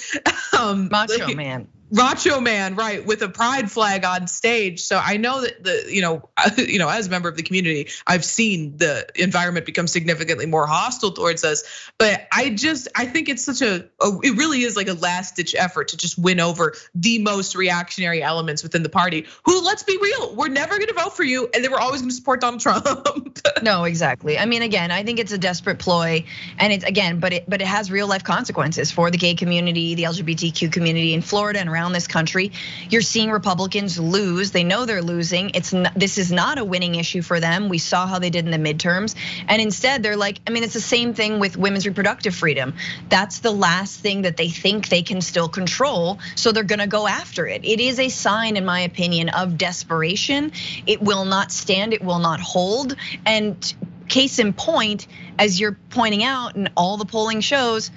um 0.58 0.88
Macho 0.90 1.26
like, 1.26 1.36
Man. 1.36 1.68
Macho 1.90 2.40
Man, 2.40 2.76
right, 2.76 3.04
with 3.04 3.22
a 3.22 3.28
pride 3.28 3.70
flag 3.70 4.04
on 4.04 4.28
stage. 4.28 4.80
So 4.80 5.00
I 5.02 5.16
know 5.16 5.40
that 5.40 5.64
the, 5.64 5.86
you 5.88 6.00
know, 6.00 6.28
you 6.56 6.78
know, 6.78 6.88
as 6.88 7.08
a 7.08 7.10
member 7.10 7.28
of 7.28 7.36
the 7.36 7.42
community, 7.42 7.88
I've 8.06 8.24
seen 8.24 8.76
the 8.76 9.06
environment 9.16 9.66
become 9.66 9.86
significantly 9.86 10.46
more 10.46 10.66
hostile 10.66 11.10
towards 11.10 11.44
us. 11.44 11.90
But 11.98 12.28
I 12.32 12.50
just, 12.50 12.88
I 12.94 13.06
think 13.06 13.28
it's 13.28 13.44
such 13.44 13.62
a, 13.62 13.88
it 14.22 14.36
really 14.36 14.62
is 14.62 14.76
like 14.76 14.88
a 14.88 14.94
last 14.94 15.36
ditch 15.36 15.54
effort 15.56 15.88
to 15.88 15.96
just 15.96 16.16
win 16.16 16.38
over 16.38 16.74
the 16.94 17.18
most 17.18 17.56
reactionary 17.56 18.22
elements 18.22 18.62
within 18.62 18.82
the 18.82 18.88
party. 18.88 19.26
Who, 19.44 19.62
let's 19.62 19.82
be 19.82 19.98
real, 20.00 20.34
we're 20.36 20.48
never 20.48 20.76
going 20.76 20.88
to 20.88 20.94
vote 20.94 21.16
for 21.16 21.24
you, 21.24 21.48
and 21.52 21.64
they 21.64 21.68
were 21.68 21.80
always 21.80 22.02
going 22.02 22.10
to 22.10 22.14
support 22.14 22.40
Donald 22.40 22.60
Trump. 22.60 23.40
no, 23.62 23.84
exactly. 23.84 24.38
I 24.38 24.46
mean, 24.46 24.62
again, 24.62 24.90
I 24.90 25.02
think 25.02 25.18
it's 25.18 25.32
a 25.32 25.38
desperate 25.38 25.78
ploy, 25.78 26.24
and 26.58 26.72
it's 26.72 26.84
again, 26.84 27.18
but 27.18 27.32
it, 27.32 27.44
but 27.48 27.60
it 27.60 27.66
has 27.66 27.90
real 27.90 28.06
life 28.06 28.22
consequences 28.22 28.92
for 28.92 29.10
the 29.10 29.18
gay 29.18 29.34
community, 29.34 29.94
the 29.94 30.04
LGBTQ 30.04 30.72
community 30.72 31.14
in 31.14 31.20
Florida 31.20 31.58
and 31.58 31.68
around 31.68 31.79
this 31.88 32.06
country. 32.06 32.52
You're 32.90 33.02
seeing 33.02 33.30
Republicans 33.30 33.98
lose. 33.98 34.50
They 34.50 34.64
know 34.64 34.84
they're 34.84 35.02
losing. 35.02 35.50
It's 35.54 35.72
not, 35.72 35.94
this 35.94 36.18
is 36.18 36.30
not 36.30 36.58
a 36.58 36.64
winning 36.64 36.94
issue 36.94 37.22
for 37.22 37.40
them. 37.40 37.68
We 37.68 37.78
saw 37.78 38.06
how 38.06 38.18
they 38.18 38.30
did 38.30 38.44
in 38.44 38.50
the 38.50 38.58
midterms. 38.58 39.14
And 39.48 39.60
instead, 39.60 40.02
they're 40.02 40.16
like, 40.16 40.38
I 40.46 40.50
mean, 40.50 40.62
it's 40.62 40.74
the 40.74 40.80
same 40.80 41.14
thing 41.14 41.38
with 41.40 41.56
women's 41.56 41.86
reproductive 41.86 42.34
freedom. 42.34 42.74
That's 43.08 43.40
the 43.40 43.50
last 43.50 44.00
thing 44.00 44.22
that 44.22 44.36
they 44.36 44.48
think 44.48 44.88
they 44.88 45.02
can 45.02 45.20
still 45.20 45.48
control. 45.48 46.18
So 46.36 46.52
they're 46.52 46.62
gonna 46.62 46.86
go 46.86 47.08
after 47.08 47.46
it. 47.46 47.64
It 47.64 47.80
is 47.80 47.98
a 47.98 48.08
sign, 48.10 48.56
in 48.56 48.64
my 48.64 48.80
opinion, 48.80 49.30
of 49.30 49.56
desperation. 49.58 50.52
It 50.86 51.02
will 51.02 51.24
not 51.24 51.50
stand, 51.50 51.94
it 51.94 52.02
will 52.02 52.18
not 52.18 52.40
hold. 52.40 52.94
And 53.24 53.74
case 54.08 54.38
in 54.38 54.52
point, 54.52 55.06
as 55.38 55.58
you're 55.58 55.78
pointing 55.88 56.22
out, 56.22 56.56
and 56.56 56.70
all 56.76 56.98
the 56.98 57.06
polling 57.06 57.40
shows, 57.40 57.90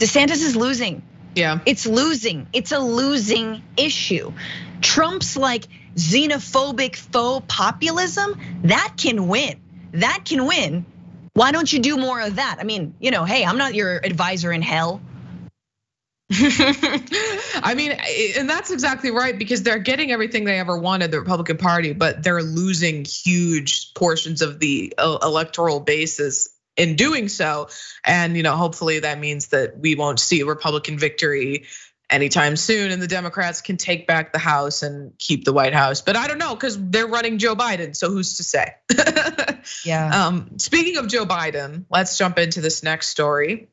DeSantis 0.00 0.42
is 0.42 0.56
losing. 0.56 1.02
Yeah. 1.34 1.60
It's 1.66 1.86
losing. 1.86 2.48
It's 2.52 2.72
a 2.72 2.78
losing 2.78 3.62
issue. 3.76 4.32
Trump's 4.80 5.36
like 5.36 5.66
xenophobic 5.94 6.96
faux 6.96 7.44
populism, 7.48 8.38
that 8.64 8.94
can 8.96 9.28
win. 9.28 9.60
That 9.92 10.22
can 10.24 10.46
win. 10.46 10.86
Why 11.34 11.52
don't 11.52 11.72
you 11.72 11.78
do 11.78 11.96
more 11.96 12.20
of 12.20 12.36
that? 12.36 12.58
I 12.60 12.64
mean, 12.64 12.94
you 13.00 13.10
know, 13.10 13.24
hey, 13.24 13.44
I'm 13.44 13.58
not 13.58 13.74
your 13.74 13.96
advisor 13.96 14.52
in 14.52 14.62
hell. 14.62 15.00
I 16.32 17.74
mean, 17.76 17.92
and 18.38 18.48
that's 18.48 18.70
exactly 18.70 19.10
right 19.10 19.36
because 19.36 19.64
they're 19.64 19.80
getting 19.80 20.12
everything 20.12 20.44
they 20.44 20.60
ever 20.60 20.78
wanted, 20.78 21.10
the 21.10 21.18
Republican 21.18 21.56
Party, 21.56 21.92
but 21.92 22.22
they're 22.22 22.42
losing 22.42 23.04
huge 23.04 23.94
portions 23.94 24.40
of 24.40 24.60
the 24.60 24.94
uh, 24.96 25.18
electoral 25.22 25.80
basis 25.80 26.48
in 26.76 26.96
doing 26.96 27.28
so. 27.28 27.68
And 28.04 28.36
you 28.36 28.42
know, 28.42 28.56
hopefully 28.56 29.00
that 29.00 29.18
means 29.18 29.48
that 29.48 29.78
we 29.78 29.94
won't 29.94 30.20
see 30.20 30.40
a 30.40 30.46
Republican 30.46 30.98
victory 30.98 31.66
anytime 32.10 32.56
soon 32.56 32.90
and 32.90 33.00
the 33.00 33.06
Democrats 33.06 33.60
can 33.60 33.76
take 33.76 34.06
back 34.06 34.32
the 34.32 34.38
House 34.38 34.82
and 34.82 35.16
keep 35.18 35.44
the 35.44 35.52
White 35.52 35.72
House. 35.72 36.02
But 36.02 36.16
I 36.16 36.26
don't 36.26 36.38
know 36.38 36.54
because 36.54 36.76
they're 36.90 37.06
running 37.06 37.38
Joe 37.38 37.54
Biden, 37.54 37.96
so 37.96 38.10
who's 38.10 38.36
to 38.38 38.44
say? 38.44 38.74
yeah. 39.84 40.26
Um, 40.26 40.58
speaking 40.58 40.96
of 40.96 41.08
Joe 41.08 41.24
Biden, 41.24 41.84
let's 41.90 42.18
jump 42.18 42.38
into 42.38 42.60
this 42.60 42.82
next 42.82 43.08
story. 43.08 43.68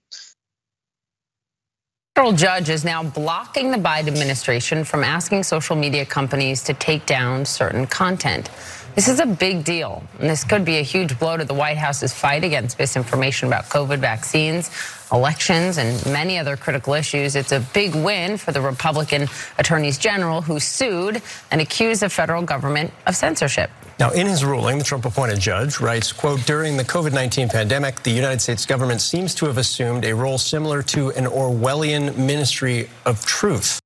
Federal 2.15 2.33
judge 2.33 2.69
is 2.69 2.83
now 2.83 3.03
blocking 3.03 3.69
the 3.69 3.77
Biden 3.77 4.07
administration 4.07 4.83
from 4.83 5.03
asking 5.03 5.43
social 5.43 5.75
media 5.75 6.03
companies 6.03 6.63
to 6.63 6.73
take 6.73 7.05
down 7.05 7.45
certain 7.45 7.85
content. 7.85 8.49
This 8.97 9.09
is 9.09 9.19
a 9.19 9.27
big 9.27 9.63
deal, 9.63 10.01
and 10.19 10.27
this 10.27 10.43
could 10.43 10.65
be 10.65 10.77
a 10.77 10.81
huge 10.81 11.19
blow 11.19 11.37
to 11.37 11.45
the 11.45 11.53
White 11.53 11.77
House's 11.77 12.15
fight 12.15 12.43
against 12.43 12.79
misinformation 12.79 13.47
about 13.47 13.65
COVID 13.65 13.99
vaccines, 13.99 14.71
elections, 15.11 15.77
and 15.77 16.03
many 16.07 16.39
other 16.39 16.57
critical 16.57 16.95
issues. 16.95 17.35
It's 17.35 17.51
a 17.51 17.59
big 17.59 17.93
win 17.93 18.37
for 18.37 18.51
the 18.51 18.59
Republican 18.59 19.27
attorneys 19.59 19.99
general 19.99 20.41
who 20.41 20.59
sued 20.59 21.21
and 21.51 21.61
accused 21.61 22.01
the 22.01 22.09
federal 22.09 22.41
government 22.41 22.91
of 23.05 23.15
censorship. 23.15 23.69
Now, 23.99 24.09
in 24.09 24.25
his 24.25 24.43
ruling, 24.43 24.79
the 24.79 24.83
Trump 24.83 25.05
appointed 25.05 25.39
judge 25.39 25.79
writes, 25.79 26.11
quote, 26.11 26.43
during 26.47 26.75
the 26.75 26.83
COVID-19 26.83 27.51
pandemic, 27.51 28.01
the 28.01 28.09
United 28.09 28.41
States 28.41 28.65
government 28.65 29.01
seems 29.01 29.35
to 29.35 29.45
have 29.45 29.59
assumed 29.59 30.05
a 30.05 30.15
role 30.15 30.39
similar 30.39 30.81
to 30.81 31.11
an 31.11 31.25
Orwellian 31.25 32.17
ministry 32.17 32.89
of 33.05 33.23
truth. 33.27 33.79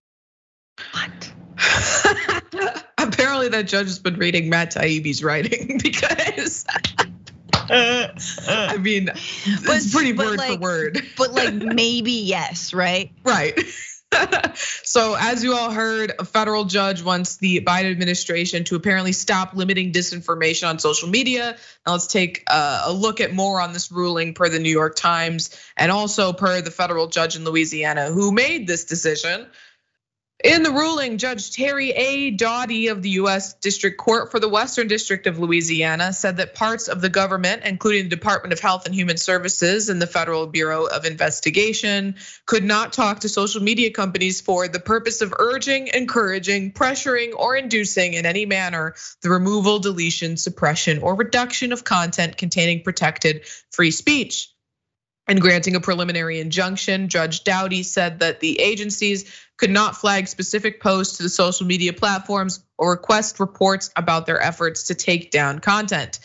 What? 0.94 1.34
Apparently 3.42 3.64
that 3.64 3.70
judge 3.70 3.88
has 3.88 4.00
been 4.00 4.18
reading 4.18 4.50
Matt 4.50 4.74
Taibbi's 4.74 5.24
writing 5.24 5.80
because 5.84 6.66
uh, 7.56 8.08
uh. 8.10 8.10
I 8.48 8.78
mean, 8.78 9.10
it's 9.10 9.94
pretty 9.94 10.14
word 10.14 10.38
like, 10.38 10.54
for 10.54 10.60
word. 10.60 11.02
But 11.18 11.34
like 11.34 11.54
maybe 11.54 12.12
yes, 12.12 12.74
right? 12.74 13.12
Right. 13.24 13.58
so, 14.56 15.16
as 15.18 15.44
you 15.44 15.56
all 15.56 15.72
heard, 15.72 16.12
a 16.20 16.26
federal 16.26 16.66
judge 16.66 17.02
wants 17.02 17.38
the 17.38 17.62
Biden 17.62 17.92
administration 17.92 18.66
to 18.66 18.76
apparently 18.76 19.14
stop 19.14 19.56
limiting 19.56 19.92
disinformation 19.92 20.68
on 20.68 20.80
social 20.80 21.08
media. 21.08 21.56
Now, 21.88 21.94
let's 21.94 22.08
take 22.08 22.44
uh, 22.48 22.84
a 22.88 22.94
look 22.94 23.22
at 23.22 23.34
more 23.34 23.62
on 23.62 23.74
this 23.74 23.92
ruling 23.92 24.34
per 24.34 24.50
the 24.50 24.60
New 24.60 24.70
York 24.72 24.98
Times 24.98 25.58
and 25.78 25.92
also 25.92 26.34
per 26.34 26.62
the 26.62 26.72
federal 26.72 27.08
judge 27.08 27.38
in 27.38 27.46
Louisiana 27.46 28.12
who 28.12 28.32
made 28.32 28.68
this 28.68 28.84
decision. 28.84 29.48
In 30.44 30.64
the 30.64 30.72
ruling, 30.72 31.20
Judge 31.20 31.52
Terry 31.52 31.92
A. 31.92 32.32
Doughty 32.32 32.88
of 32.88 33.04
the 33.04 33.12
US 33.12 33.54
District 33.54 34.00
Court 34.00 34.32
for 34.32 34.40
the 34.40 34.50
Western 34.50 34.88
District 34.88 35.28
of 35.28 35.38
Louisiana 35.38 36.14
said 36.14 36.38
that 36.38 36.56
parts 36.56 36.88
of 36.88 37.00
the 37.00 37.10
government, 37.10 37.62
including 37.64 38.06
the 38.06 38.16
Department 38.16 38.52
of 38.52 38.60
Health 38.60 38.88
and 38.88 38.96
Human 38.96 39.18
Services 39.18 39.90
and 39.90 40.02
the 40.02 40.08
Federal 40.08 40.48
Bureau 40.48 40.86
of 40.86 41.06
Investigation, 41.06 42.16
could 42.48 42.64
not 42.64 42.92
talk 42.92 43.20
to 43.20 43.30
social 43.30 43.62
media 43.62 43.92
companies 43.92 44.42
for 44.42 44.68
the 44.68 44.80
purpose 44.80 45.22
of 45.22 45.32
urging, 45.38 45.90
encouraging, 45.90 46.72
pressuring, 46.72 47.36
or 47.36 47.56
inducing 47.56 48.16
in 48.16 48.26
any 48.26 48.48
manner 48.48 48.96
the 49.22 49.30
removal, 49.30 49.78
deletion, 49.78 50.38
suppression, 50.38 51.04
or 51.04 51.14
reduction 51.14 51.72
of 51.72 51.84
content 51.84 52.36
containing 52.36 52.82
protected 52.82 53.46
free 53.70 53.92
speech. 53.92 54.51
In 55.32 55.40
granting 55.40 55.78
a 55.78 55.80
preliminary 55.80 56.42
injunction, 56.42 57.08
Judge 57.08 57.46
Doughty 57.46 57.84
said 57.84 58.20
that 58.20 58.42
the 58.42 58.60
agencies 58.60 59.34
could 59.56 59.70
not 59.70 59.96
flag 59.96 60.28
specific 60.28 60.82
posts 60.82 61.16
to 61.16 61.24
the 61.24 61.30
social 61.30 61.66
media 61.66 61.94
platforms 61.94 62.62
or 62.78 62.92
request 62.92 63.40
reports 63.40 63.92
about 63.96 64.26
their 64.26 64.44
efforts 64.44 64.88
to 64.88 64.94
take 64.94 65.32
down 65.32 65.60
content. 65.60 66.20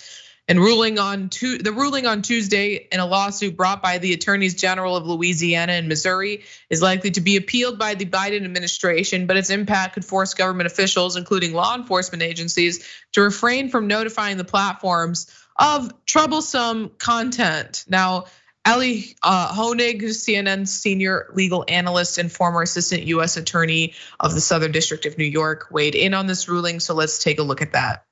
And 0.48 0.58
ruling 0.58 0.98
on 0.98 1.28
the 1.28 1.72
ruling 1.72 2.06
on 2.06 2.22
Tuesday 2.22 2.88
in 2.90 2.98
a 2.98 3.06
lawsuit 3.06 3.56
brought 3.56 3.80
by 3.80 3.98
the 3.98 4.12
attorneys 4.12 4.56
general 4.56 4.96
of 4.96 5.06
Louisiana 5.06 5.74
and 5.74 5.86
Missouri 5.86 6.42
is 6.68 6.82
likely 6.82 7.12
to 7.12 7.20
be 7.20 7.36
appealed 7.36 7.78
by 7.78 7.94
the 7.94 8.06
Biden 8.06 8.44
administration, 8.44 9.28
but 9.28 9.36
its 9.36 9.50
impact 9.50 9.94
could 9.94 10.04
force 10.04 10.34
government 10.34 10.66
officials, 10.66 11.14
including 11.14 11.52
law 11.52 11.76
enforcement 11.76 12.24
agencies, 12.24 12.84
to 13.12 13.22
refrain 13.22 13.68
from 13.68 13.86
notifying 13.86 14.36
the 14.36 14.44
platforms 14.44 15.30
of 15.54 15.92
troublesome 16.06 16.90
content. 16.98 17.84
Now, 17.88 18.24
Elie 18.66 19.16
uh, 19.22 19.54
Honig, 19.54 20.02
CNN 20.02 20.66
senior 20.66 21.30
legal 21.32 21.64
analyst 21.68 22.18
and 22.18 22.30
former 22.30 22.62
assistant 22.62 23.04
US 23.04 23.36
attorney 23.36 23.94
of 24.18 24.34
the 24.34 24.40
Southern 24.40 24.72
District 24.72 25.06
of 25.06 25.16
New 25.16 25.24
York, 25.24 25.68
weighed 25.70 25.94
in 25.94 26.14
on 26.14 26.26
this 26.26 26.48
ruling. 26.48 26.80
So 26.80 26.92
let's 26.92 27.22
take 27.22 27.38
a 27.38 27.44
look 27.44 27.62
at 27.62 27.72
that. 27.72 28.04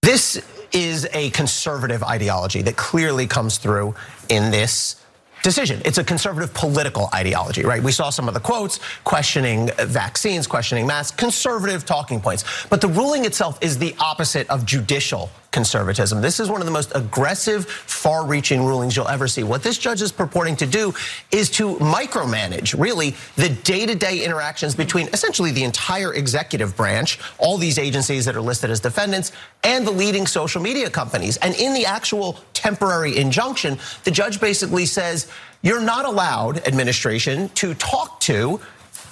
This 0.00 0.42
is 0.72 1.06
a 1.12 1.30
conservative 1.30 2.02
ideology 2.02 2.62
that 2.62 2.76
clearly 2.76 3.26
comes 3.26 3.58
through 3.58 3.94
in 4.30 4.50
this 4.50 5.01
decision. 5.42 5.82
It's 5.84 5.98
a 5.98 6.04
conservative 6.04 6.54
political 6.54 7.08
ideology, 7.12 7.64
right? 7.64 7.82
We 7.82 7.92
saw 7.92 8.10
some 8.10 8.28
of 8.28 8.34
the 8.34 8.40
quotes 8.40 8.80
questioning 9.04 9.70
vaccines, 9.78 10.46
questioning 10.46 10.86
masks, 10.86 11.16
conservative 11.16 11.84
talking 11.84 12.20
points. 12.20 12.44
But 12.68 12.80
the 12.80 12.88
ruling 12.88 13.24
itself 13.24 13.58
is 13.60 13.78
the 13.78 13.94
opposite 13.98 14.48
of 14.48 14.64
judicial 14.64 15.30
conservatism. 15.52 16.22
This 16.22 16.40
is 16.40 16.48
one 16.48 16.60
of 16.60 16.66
the 16.66 16.72
most 16.72 16.92
aggressive, 16.94 17.66
far 17.66 18.26
reaching 18.26 18.64
rulings 18.64 18.96
you'll 18.96 19.08
ever 19.08 19.28
see. 19.28 19.42
What 19.42 19.62
this 19.62 19.76
judge 19.76 20.00
is 20.00 20.10
purporting 20.10 20.56
to 20.56 20.66
do 20.66 20.94
is 21.30 21.50
to 21.50 21.74
micromanage, 21.76 22.78
really, 22.80 23.14
the 23.36 23.50
day 23.50 23.84
to 23.84 23.94
day 23.94 24.24
interactions 24.24 24.74
between 24.74 25.08
essentially 25.08 25.50
the 25.50 25.62
entire 25.62 26.14
executive 26.14 26.74
branch, 26.74 27.18
all 27.38 27.58
these 27.58 27.78
agencies 27.78 28.24
that 28.24 28.34
are 28.34 28.40
listed 28.40 28.70
as 28.70 28.80
defendants, 28.80 29.32
and 29.62 29.86
the 29.86 29.90
leading 29.90 30.26
social 30.26 30.62
media 30.62 30.88
companies. 30.88 31.36
And 31.38 31.54
in 31.56 31.74
the 31.74 31.84
actual 31.84 32.38
temporary 32.54 33.18
injunction, 33.18 33.78
the 34.04 34.10
judge 34.10 34.40
basically 34.40 34.86
says, 34.86 35.30
you're 35.62 35.80
not 35.80 36.04
allowed, 36.04 36.66
administration, 36.66 37.48
to 37.50 37.74
talk 37.74 38.20
to 38.20 38.60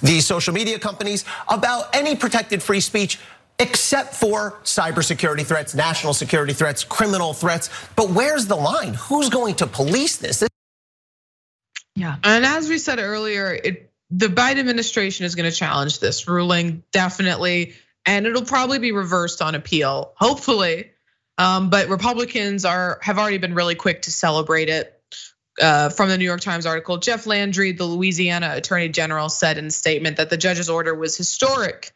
these 0.01 0.25
social 0.25 0.53
media 0.53 0.79
companies 0.79 1.25
about 1.47 1.95
any 1.95 2.15
protected 2.15 2.61
free 2.61 2.81
speech 2.81 3.19
except 3.59 4.15
for 4.15 4.53
cybersecurity 4.63 5.45
threats, 5.45 5.75
national 5.75 6.13
security 6.13 6.53
threats, 6.53 6.83
criminal 6.83 7.33
threats. 7.33 7.69
But 7.95 8.09
where's 8.09 8.47
the 8.47 8.55
line? 8.55 8.95
Who's 8.95 9.29
going 9.29 9.55
to 9.55 9.67
police 9.67 10.17
this? 10.17 10.43
Yeah. 11.95 12.15
And 12.23 12.45
as 12.45 12.67
we 12.67 12.79
said 12.79 12.99
earlier, 12.99 13.53
it, 13.53 13.91
the 14.09 14.27
Biden 14.27 14.59
administration 14.59 15.25
is 15.25 15.35
going 15.35 15.49
to 15.49 15.55
challenge 15.55 15.99
this 15.99 16.27
ruling 16.27 16.83
definitely, 16.91 17.75
and 18.05 18.25
it'll 18.25 18.45
probably 18.45 18.79
be 18.79 18.91
reversed 18.91 19.41
on 19.41 19.53
appeal, 19.53 20.13
hopefully. 20.15 20.91
Um, 21.37 21.69
but 21.69 21.87
Republicans 21.87 22.65
are 22.65 22.99
have 23.01 23.17
already 23.17 23.37
been 23.37 23.53
really 23.53 23.75
quick 23.75 24.03
to 24.03 24.11
celebrate 24.11 24.69
it. 24.69 25.00
Uh, 25.59 25.89
from 25.89 26.09
the 26.09 26.17
New 26.17 26.25
York 26.25 26.41
Times 26.41 26.65
article, 26.65 26.97
Jeff 26.97 27.25
Landry, 27.25 27.71
the 27.71 27.85
Louisiana 27.85 28.53
Attorney 28.55 28.89
General, 28.89 29.29
said 29.29 29.57
in 29.57 29.65
a 29.65 29.71
statement 29.71 30.17
that 30.17 30.29
the 30.29 30.37
judge's 30.37 30.69
order 30.69 30.93
was 30.93 31.17
historic. 31.17 31.91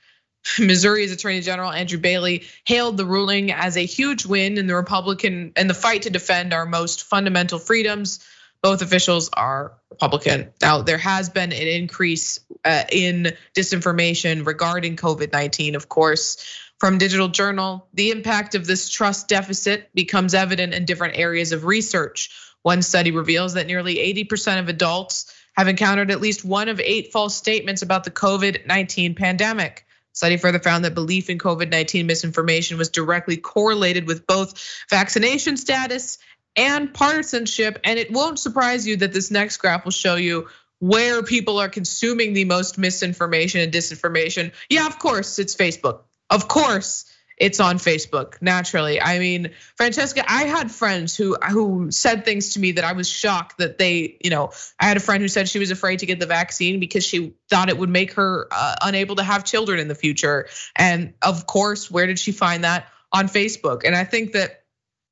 Missouri's 0.60 1.12
Attorney 1.12 1.42
General 1.42 1.72
Andrew 1.72 1.98
Bailey 1.98 2.44
hailed 2.66 2.98
the 2.98 3.06
ruling 3.06 3.52
as 3.52 3.78
a 3.78 3.86
huge 3.86 4.26
win 4.26 4.58
in 4.58 4.68
the 4.68 4.76
Republican 4.76 5.54
and 5.56 5.70
the 5.70 5.74
fight 5.74 6.04
to 6.04 6.10
defend 6.10 6.54
our 6.54 6.66
most 6.66 7.04
fundamental 7.04 7.60
freedoms. 7.60 8.24
Both 8.62 8.82
officials 8.82 9.30
are 9.34 9.74
Republican. 9.92 10.52
Now, 10.62 10.82
there 10.82 10.98
has 10.98 11.30
been 11.30 11.52
an 11.52 11.68
increase 11.68 12.40
uh, 12.64 12.84
in 12.92 13.34
disinformation 13.54 14.46
regarding 14.46 14.96
COVID 14.96 15.32
19, 15.32 15.76
of 15.76 15.88
course. 15.88 16.38
From 16.80 16.98
Digital 16.98 17.30
Journal, 17.30 17.88
the 17.94 18.12
impact 18.12 18.54
of 18.54 18.68
this 18.68 18.90
trust 18.90 19.30
deficit 19.30 19.90
becomes 19.94 20.34
evident 20.34 20.74
in 20.74 20.86
different 20.86 21.18
areas 21.18 21.52
of 21.52 21.64
research. 21.64 22.32
One 22.66 22.82
study 22.82 23.12
reveals 23.12 23.54
that 23.54 23.68
nearly 23.68 23.98
80% 23.98 24.60
of 24.60 24.70
adults 24.70 25.32
have 25.56 25.68
encountered 25.68 26.10
at 26.10 26.20
least 26.20 26.44
one 26.44 26.68
of 26.68 26.80
eight 26.80 27.12
false 27.12 27.36
statements 27.36 27.84
about 27.84 28.06
the 28.06 28.10
COVID 28.10 28.66
19 28.66 29.14
pandemic. 29.14 29.86
Study 30.14 30.38
further 30.38 30.58
found 30.58 30.84
that 30.84 30.96
belief 30.96 31.30
in 31.30 31.38
COVID 31.38 31.70
19 31.70 32.08
misinformation 32.08 32.80
was 32.80 32.90
directly 32.90 33.38
correlated 33.38 34.08
with 34.08 34.26
both 34.26 34.60
vaccination 34.90 35.58
status 35.58 36.18
and 36.56 36.92
partisanship. 36.92 37.78
And 37.84 38.00
it 38.00 38.12
won't 38.12 38.40
surprise 38.40 38.88
you 38.88 38.98
that 38.98 39.14
this 39.14 39.30
next 39.30 39.58
graph 39.58 39.86
will 39.86 39.92
show 39.92 40.16
you 40.16 40.48
where 40.80 41.22
people 41.22 41.60
are 41.60 41.70
consuming 41.70 42.34
the 42.34 42.46
most 42.46 42.80
misinformation 42.80 43.62
and 43.62 43.72
disinformation. 43.72 44.54
Yeah, 44.72 44.88
of 44.88 44.98
course, 44.98 45.38
it's 45.38 45.56
Facebook. 45.56 46.00
Of 46.32 46.48
course, 46.48 47.06
it's 47.38 47.60
on 47.60 47.78
Facebook 47.78 48.42
naturally. 48.42 49.02
I 49.02 49.20
mean, 49.20 49.52
Francesca, 49.76 50.24
I 50.28 50.44
had 50.44 50.72
friends 50.72 51.16
who 51.16 51.36
who 51.36 51.92
said 51.92 52.26
things 52.26 52.52
to 52.52 52.60
me 52.60 52.74
that 52.74 52.84
I 52.84 52.94
was 52.94 53.10
shocked 53.10 53.58
that 53.58 53.78
they, 53.78 54.18
you 54.24 54.30
know, 54.30 54.52
I 54.80 54.86
had 54.86 54.98
a 54.98 55.02
friend 55.02 55.22
who 55.22 55.28
said 55.28 55.50
she 55.50 55.60
was 55.60 55.72
afraid 55.72 56.00
to 56.00 56.06
get 56.06 56.20
the 56.20 56.26
vaccine 56.26 56.80
because 56.80 57.06
she 57.06 57.34
thought 57.50 57.70
it 57.70 57.78
would 57.78 57.90
make 57.90 58.14
her 58.14 58.48
uh, 58.52 58.76
unable 58.82 59.16
to 59.18 59.24
have 59.24 59.44
children 59.44 59.80
in 59.80 59.88
the 59.88 59.96
future. 59.96 60.48
And 60.76 61.14
of 61.22 61.46
course, 61.46 61.92
where 61.92 62.08
did 62.08 62.20
she 62.20 62.32
find 62.32 62.64
that? 62.64 62.88
On 63.12 63.28
Facebook. 63.28 63.84
And 63.86 63.96
I 63.96 64.04
think 64.04 64.34
that 64.34 64.65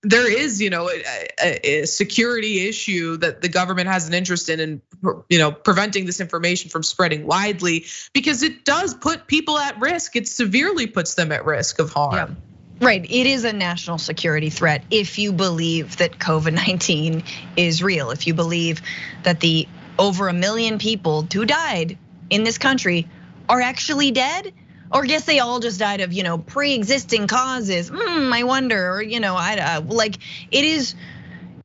there 0.03 0.29
is, 0.29 0.61
you 0.61 0.69
know, 0.69 0.89
a, 0.89 1.81
a, 1.81 1.85
security 1.85 2.67
issue 2.67 3.17
that 3.17 3.41
the 3.41 3.47
government 3.47 3.87
has 3.87 4.07
an 4.07 4.13
interest 4.13 4.49
in, 4.49 4.59
and 4.59 4.81
you 5.29 5.39
know, 5.39 5.51
preventing 5.51 6.05
this 6.05 6.19
information 6.19 6.69
from 6.69 6.83
spreading 6.83 7.25
widely 7.25 7.85
because 8.13 8.43
it 8.43 8.65
does 8.65 8.93
put 8.93 9.27
people 9.27 9.57
at 9.57 9.79
risk. 9.79 10.15
It 10.17 10.27
severely 10.27 10.87
puts 10.87 11.13
them 11.13 11.31
at 11.31 11.45
risk 11.45 11.79
of 11.79 11.91
harm. 11.91 12.35
Right. 12.81 13.05
It 13.05 13.27
is 13.27 13.45
a 13.45 13.53
national 13.53 13.97
security 13.97 14.49
threat 14.49 14.83
if 14.91 15.17
you 15.17 15.31
believe 15.31 15.97
that 15.97 16.19
COVID 16.19 16.53
19 16.53 17.23
is 17.55 17.81
real, 17.81 18.11
if 18.11 18.27
you 18.27 18.33
believe 18.33 18.81
that 19.23 19.39
the 19.39 19.67
over 19.97 20.27
a 20.27 20.33
million 20.33 20.79
people 20.79 21.25
who 21.31 21.45
died 21.45 21.97
in 22.29 22.43
this 22.43 22.57
country 22.57 23.07
are 23.47 23.61
actually 23.61 24.11
dead 24.11 24.53
or 24.93 25.05
guess 25.05 25.25
they 25.25 25.39
all 25.39 25.59
just 25.59 25.79
died 25.79 26.01
of, 26.01 26.13
you 26.13 26.23
know, 26.23 26.37
pre-existing 26.37 27.27
causes. 27.27 27.89
Hmm, 27.93 28.31
I 28.31 28.43
wonder, 28.43 28.91
or 28.91 29.01
you 29.01 29.19
know, 29.19 29.35
I 29.35 29.57
uh, 29.57 29.81
like 29.81 30.17
it 30.51 30.63
is 30.63 30.95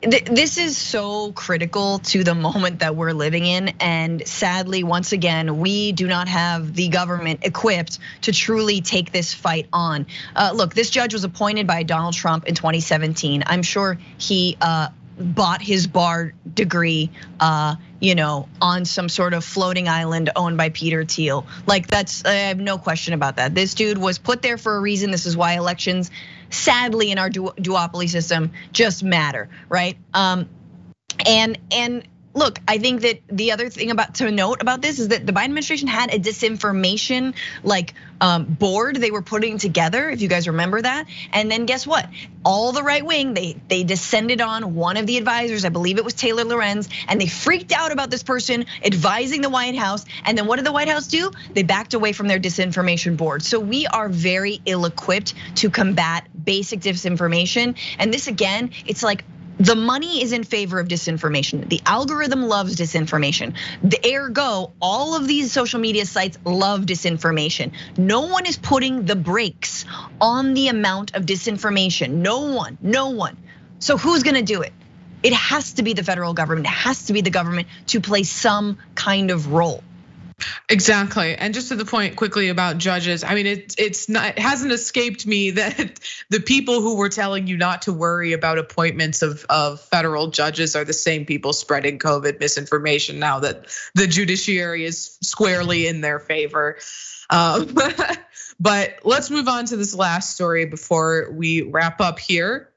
this 0.01 0.59
is 0.59 0.79
so 0.79 1.33
critical 1.33 1.99
to 1.99 2.23
the 2.23 2.35
moment 2.35 2.81
that 2.81 2.95
we're 2.95 3.13
living 3.13 3.45
in. 3.45 3.73
And 3.81 4.27
sadly, 4.29 4.85
once 4.85 5.11
again, 5.11 5.59
we 5.59 5.91
do 5.91 6.07
not 6.07 6.29
have 6.29 6.73
the 6.73 6.89
government 6.89 7.41
equipped 7.43 7.99
to 8.23 8.33
truly 8.33 8.81
take 8.81 9.11
this 9.11 9.35
fight 9.35 9.67
on. 9.73 10.07
Uh, 10.37 10.53
look, 10.55 10.73
this 10.73 10.91
judge 10.91 11.15
was 11.15 11.25
appointed 11.25 11.67
by 11.67 11.83
Donald 11.83 12.15
Trump 12.15 12.47
in 12.47 12.55
2017. 12.55 13.43
I'm 13.47 13.63
sure 13.63 13.99
he 14.19 14.57
uh, 14.61 14.91
bought 15.19 15.63
his 15.63 15.89
bar 15.89 16.33
degree, 16.55 17.11
you 18.01 18.15
know, 18.15 18.49
on 18.61 18.85
some 18.85 19.09
sort 19.09 19.35
of 19.35 19.45
floating 19.45 19.89
island 19.89 20.31
owned 20.37 20.57
by 20.57 20.69
Peter 20.69 21.05
Thiel. 21.05 21.47
Like 21.67 21.89
that's, 21.89 22.25
I 22.25 22.33
have 22.33 22.59
no 22.59 22.79
question 22.79 23.15
about 23.15 23.37
that. 23.37 23.55
This 23.55 23.75
dude 23.75 23.99
was 23.99 24.19
put 24.19 24.43
there 24.43 24.59
for 24.59 24.77
a 24.77 24.81
reason. 24.81 25.11
This 25.11 25.27
is 25.27 25.37
why 25.37 25.55
elections, 25.55 26.11
sadly, 26.51 27.11
in 27.11 27.19
our 27.19 27.31
duopoly 27.31 28.09
system, 28.09 28.53
just 28.73 29.03
matter, 29.03 29.49
right? 29.69 29.97
Um, 30.15 30.49
and 31.27 31.59
and 31.73 32.07
look, 32.39 32.59
I 32.67 32.79
think 32.79 33.03
that 33.03 33.21
the 33.29 33.53
other 33.53 33.69
thing 33.69 33.91
about 33.91 34.15
to 34.17 34.31
note 34.31 34.63
about 34.63 34.81
this 34.81 34.99
is 34.99 35.09
that 35.09 35.27
the 35.27 35.33
Biden 35.33 35.47
administration 35.47 35.89
had 35.89 36.15
a 36.15 36.19
disinformation 36.19 37.35
like 37.63 37.95
um, 38.21 38.45
board 38.45 38.97
they 38.97 39.11
were 39.11 39.23
putting 39.23 39.59
together, 39.59 40.11
if 40.11 40.23
you 40.23 40.29
guys 40.29 40.49
remember 40.49 40.81
that. 40.81 41.07
And 41.33 41.51
then 41.51 41.67
guess 41.67 41.87
what? 41.87 42.09
All 42.45 42.73
the 42.73 42.83
right 42.83 43.05
wing, 43.05 43.35
they 43.35 43.61
they 43.69 43.85
descended 43.85 44.41
on 44.41 44.75
one 44.75 44.97
of 44.97 45.07
the 45.07 45.19
advisors, 45.19 45.65
I 45.65 45.69
believe 45.69 45.99
it 45.99 46.05
was 46.05 46.15
Taylor 46.15 46.45
Lorenz, 46.45 46.89
and 47.07 47.21
they 47.21 47.27
freaked 47.27 47.73
out 47.73 47.93
about 47.93 48.11
this 48.11 48.23
person 48.23 48.67
advising 48.85 49.43
the 49.43 49.51
White 49.51 49.77
House. 49.77 50.05
And 50.25 50.39
then 50.39 50.47
what 50.47 50.57
did 50.57 50.65
the 50.67 50.73
White 50.73 50.89
House 50.89 51.07
do? 51.07 51.31
They 51.53 51.63
backed 51.63 51.95
away 51.95 52.13
from 52.13 52.29
their 52.29 52.41
disinformation 52.41 53.17
board. 53.17 53.43
So 53.43 53.61
we 53.61 53.87
are 53.87 54.09
very 54.09 54.61
ill-equipped 54.65 55.35
to 55.57 55.71
combat 55.71 56.27
basic 56.43 56.81
disinformation. 56.81 57.77
And 57.99 58.13
this 58.13 58.27
again, 58.27 58.71
it's 58.87 59.03
like 59.03 59.25
the 59.59 59.75
money 59.75 60.23
is 60.23 60.33
in 60.33 60.45
favor 60.45 60.79
of 60.79 60.89
disinformation. 60.89 61.69
The 61.69 61.81
algorithm 61.85 62.43
loves 62.43 62.77
disinformation. 62.77 63.55
The 63.83 63.99
ergo, 64.15 64.73
all 64.81 65.17
of 65.17 65.27
these 65.27 65.53
social 65.53 65.81
media 65.81 66.07
sites 66.07 66.39
love 66.45 66.83
disinformation. 66.83 67.73
No 67.97 68.29
one 68.29 68.47
is 68.47 68.57
putting 68.57 69.05
the 69.05 69.17
brakes 69.17 69.85
on 70.21 70.55
the 70.55 70.69
amount 70.69 71.15
of 71.17 71.27
disinformation. 71.27 72.11
No 72.11 72.53
one, 72.55 72.79
no 72.81 73.11
one. 73.11 73.37
So 73.81 73.97
who's 73.97 74.23
gonna 74.23 74.43
do 74.43 74.63
it? 74.63 74.73
It 75.23 75.33
has 75.33 75.75
to 75.75 75.83
be 75.83 75.95
the 75.95 76.05
federal 76.05 76.35
government. 76.35 76.67
It 76.67 76.71
has 76.71 77.07
to 77.07 77.13
be 77.13 77.23
the 77.23 77.31
government 77.31 77.67
to 77.89 78.01
play 78.01 78.23
some 78.23 78.79
kind 78.95 79.33
of 79.33 79.53
role. 79.53 79.83
Exactly. 80.69 81.35
And 81.35 81.53
just 81.53 81.69
to 81.69 81.77
the 81.77 81.85
point 81.85 82.17
quickly 82.17 82.49
about 82.49 82.79
judges, 82.79 83.25
I 83.25 83.35
mean, 83.35 83.47
it, 83.47 83.75
it's 83.79 84.09
not, 84.09 84.27
it 84.27 84.39
hasn't 84.39 84.73
escaped 84.73 85.27
me 85.27 85.51
that 85.53 86.01
the 86.31 86.41
people 86.41 86.81
who 86.81 86.97
were 86.97 87.09
telling 87.09 87.47
you 87.47 87.57
not 87.57 87.83
to 87.83 87.93
worry 87.93 88.33
about 88.33 88.59
appointments 88.59 89.23
of, 89.23 89.45
of 89.49 89.81
federal 89.81 90.29
judges 90.29 90.77
are 90.77 90.85
the 90.85 90.93
same 90.93 91.27
people 91.27 91.53
spreading 91.53 91.99
COVID 91.99 92.39
misinformation 92.41 93.19
now 93.19 93.41
that 93.41 93.67
the 93.95 94.07
judiciary 94.07 94.85
is 94.85 95.19
squarely 95.23 95.87
in 95.87 96.01
their 96.01 96.21
favor. 96.21 96.79
Um, 97.31 97.75
but 98.61 99.01
let's 99.05 99.31
move 99.31 99.49
on 99.49 99.67
to 99.67 99.77
this 99.77 99.95
last 99.95 100.35
story 100.35 100.67
before 100.67 101.31
we 101.33 101.63
wrap 101.63 102.01
up 102.01 102.19
here. 102.19 102.71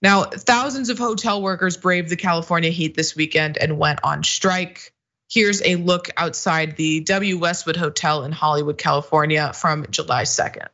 Now, 0.00 0.24
thousands 0.24 0.90
of 0.90 0.98
hotel 0.98 1.40
workers 1.40 1.76
braved 1.76 2.08
the 2.08 2.16
California 2.16 2.70
heat 2.70 2.96
this 2.96 3.14
weekend 3.14 3.56
and 3.56 3.78
went 3.78 4.00
on 4.02 4.24
strike. 4.24 4.91
Here's 5.32 5.62
a 5.62 5.76
look 5.76 6.10
outside 6.18 6.76
the 6.76 7.00
W 7.00 7.38
Westwood 7.38 7.76
Hotel 7.76 8.24
in 8.24 8.32
Hollywood, 8.32 8.76
California 8.76 9.54
from 9.54 9.86
July 9.90 10.24
2nd. 10.24 10.66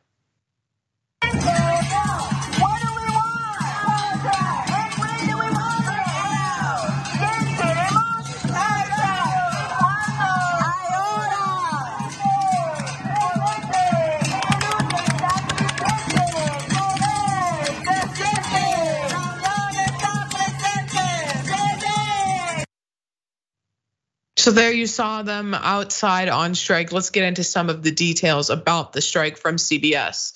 So 24.49 24.55
there 24.55 24.71
you 24.71 24.87
saw 24.87 25.21
them 25.21 25.53
outside 25.53 26.27
on 26.27 26.55
strike. 26.55 26.91
Let's 26.91 27.11
get 27.11 27.23
into 27.23 27.43
some 27.43 27.69
of 27.69 27.83
the 27.83 27.91
details 27.91 28.49
about 28.49 28.93
the 28.93 28.99
strike 28.99 29.37
from 29.37 29.57
CBS. 29.57 30.33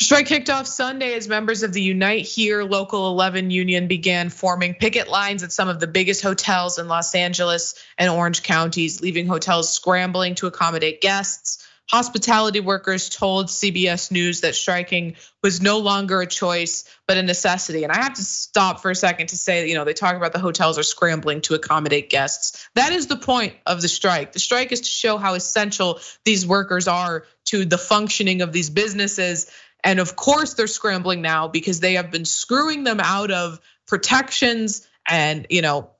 Strike 0.00 0.26
kicked 0.26 0.48
off 0.48 0.68
Sunday 0.68 1.12
as 1.14 1.26
members 1.26 1.64
of 1.64 1.72
the 1.72 1.82
Unite 1.82 2.24
Here 2.24 2.62
Local 2.62 3.08
11 3.08 3.50
union 3.50 3.88
began 3.88 4.28
forming 4.28 4.74
picket 4.74 5.08
lines 5.08 5.42
at 5.42 5.50
some 5.50 5.68
of 5.68 5.80
the 5.80 5.88
biggest 5.88 6.22
hotels 6.22 6.78
in 6.78 6.86
Los 6.86 7.16
Angeles 7.16 7.74
and 7.98 8.08
Orange 8.08 8.44
counties, 8.44 9.00
leaving 9.00 9.26
hotels 9.26 9.74
scrambling 9.74 10.36
to 10.36 10.46
accommodate 10.46 11.00
guests. 11.00 11.65
Hospitality 11.90 12.58
workers 12.58 13.08
told 13.08 13.46
CBS 13.46 14.10
News 14.10 14.40
that 14.40 14.56
striking 14.56 15.16
was 15.42 15.60
no 15.60 15.78
longer 15.78 16.20
a 16.20 16.26
choice, 16.26 16.84
but 17.06 17.16
a 17.16 17.22
necessity. 17.22 17.84
And 17.84 17.92
I 17.92 18.02
have 18.02 18.14
to 18.14 18.22
stop 18.22 18.80
for 18.80 18.90
a 18.90 18.94
second 18.94 19.28
to 19.28 19.36
say, 19.36 19.68
you 19.68 19.76
know, 19.76 19.84
they 19.84 19.92
talk 19.92 20.16
about 20.16 20.32
the 20.32 20.40
hotels 20.40 20.78
are 20.78 20.82
scrambling 20.82 21.42
to 21.42 21.54
accommodate 21.54 22.10
guests. 22.10 22.68
That 22.74 22.92
is 22.92 23.06
the 23.06 23.16
point 23.16 23.54
of 23.66 23.80
the 23.82 23.88
strike. 23.88 24.32
The 24.32 24.40
strike 24.40 24.72
is 24.72 24.80
to 24.80 24.88
show 24.88 25.16
how 25.16 25.34
essential 25.34 26.00
these 26.24 26.44
workers 26.44 26.88
are 26.88 27.24
to 27.46 27.64
the 27.64 27.78
functioning 27.78 28.42
of 28.42 28.52
these 28.52 28.68
businesses. 28.68 29.48
And 29.84 30.00
of 30.00 30.16
course, 30.16 30.54
they're 30.54 30.66
scrambling 30.66 31.22
now 31.22 31.46
because 31.46 31.78
they 31.78 31.94
have 31.94 32.10
been 32.10 32.24
screwing 32.24 32.82
them 32.82 32.98
out 32.98 33.30
of 33.30 33.60
protections 33.86 34.86
and, 35.08 35.46
you 35.50 35.62
know, 35.62 35.90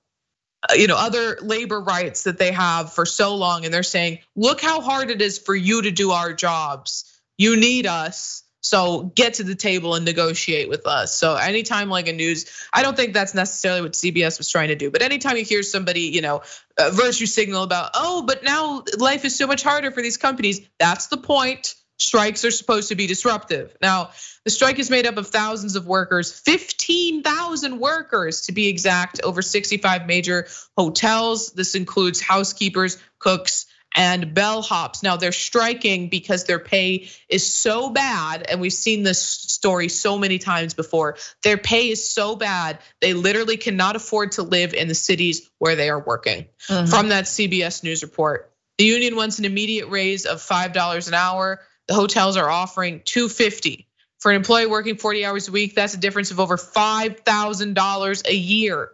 Uh, 0.63 0.75
you 0.75 0.87
know 0.87 0.97
other 0.97 1.39
labor 1.43 1.81
rights 1.81 2.25
that 2.25 2.39
they 2.39 2.53
have 2.53 2.93
for 2.93 3.07
so 3.07 3.37
long 3.37 3.65
and 3.65 3.75
they're 3.75 3.83
saying 3.83 4.19
look 4.37 4.61
how 4.61 4.81
hard 4.81 5.11
it 5.11 5.21
is 5.23 5.39
for 5.39 5.55
you 5.55 5.83
to 5.83 5.91
do 5.91 6.13
our 6.13 6.33
jobs 6.33 7.05
you 7.39 7.57
need 7.57 7.87
us 7.87 8.43
So 8.63 9.05
get 9.15 9.35
to 9.35 9.45
the 9.45 9.55
table 9.55 9.95
and 9.95 10.05
negotiate 10.05 10.69
with 10.69 10.87
us. 10.87 11.15
So 11.17 11.37
anytime 11.37 11.89
like 11.89 12.09
a 12.09 12.13
news, 12.13 12.47
I 12.73 12.83
don't 12.83 12.97
think 12.97 13.15
that's 13.15 13.35
necessarily 13.35 13.83
what 13.83 13.93
CBS 13.93 14.39
was 14.39 14.49
trying 14.51 14.69
to 14.69 14.75
do. 14.75 14.91
But 14.91 15.03
anytime 15.03 15.37
you 15.37 15.45
hear 15.45 15.63
somebody, 15.63 16.03
you 16.03 16.21
know, 16.23 16.43
uh, 16.79 16.91
virtue 16.93 17.27
signal 17.27 17.63
about, 17.63 17.93
oh, 17.95 18.23
but 18.27 18.43
now 18.43 18.83
life 18.99 19.25
is 19.25 19.37
so 19.37 19.47
much 19.47 19.63
harder 19.63 19.93
for 19.93 20.03
these 20.03 20.17
companies. 20.17 20.61
That's 20.81 21.07
the 21.09 21.19
point. 21.19 21.77
Strikes 21.99 22.45
are 22.45 22.51
supposed 22.51 22.89
to 22.89 22.95
be 22.95 23.07
disruptive. 23.07 23.77
Now, 23.81 24.11
the 24.45 24.51
strike 24.51 24.79
is 24.79 24.91
made 24.91 25.07
up 25.07 25.17
of 25.17 25.29
thousands 25.29 25.77
of 25.77 25.87
workers, 25.87 26.31
15,000 26.41 27.79
workers 27.79 28.43
to 28.43 28.53
be 28.53 28.69
exact, 28.69 29.21
over 29.23 29.41
65 29.41 30.07
major 30.07 30.47
hotels. 30.77 31.53
This 31.53 31.75
includes 31.75 32.21
housekeepers, 32.21 32.99
cooks, 33.19 33.67
and 33.97 34.35
bellhops. 34.35 35.03
Now 35.03 35.17
they're 35.17 35.33
striking 35.33 36.09
because 36.11 36.45
their 36.45 36.59
pay 36.59 37.09
is 37.29 37.51
so 37.53 37.91
bad, 37.91 38.47
and 38.49 38.61
we've 38.61 38.73
seen 38.73 39.03
this 39.03 39.23
story 39.23 39.89
so 39.89 40.19
many 40.19 40.39
times 40.39 40.75
before. 40.75 41.17
Their 41.43 41.57
pay 41.57 41.89
is 41.89 42.13
so 42.13 42.37
bad, 42.37 42.79
they 43.01 43.15
literally 43.15 43.57
cannot 43.57 43.97
afford 43.97 44.33
to 44.33 44.43
live 44.43 44.75
in 44.75 44.87
the 44.89 44.95
cities 44.95 45.49
where 45.59 45.77
they 45.77 45.89
are 45.89 46.01
working. 46.01 46.47
Mm-hmm. 46.69 46.91
From 46.91 47.09
that 47.09 47.25
CBS 47.25 47.83
News 47.83 48.03
report, 48.03 48.53
the 48.77 48.85
union 48.85 49.17
wants 49.17 49.39
an 49.39 49.47
immediate 49.47 49.89
raise 49.89 50.27
of 50.27 50.39
$5 50.39 51.09
an 51.09 51.15
hour. 51.15 51.61
The 51.89 51.95
hotels 51.95 52.37
are 52.37 52.51
offering 52.51 53.03
250 53.05 53.87
for 54.19 54.31
an 54.31 54.37
employee 54.37 54.67
working 54.67 54.97
40 54.97 55.25
hours 55.25 55.49
a 55.49 55.53
week. 55.53 55.75
That's 55.75 55.95
a 55.95 55.99
difference 55.99 56.31
of 56.31 56.41
over 56.41 56.57
$5,000 56.57 58.29
a 58.29 58.35
year. 58.35 58.91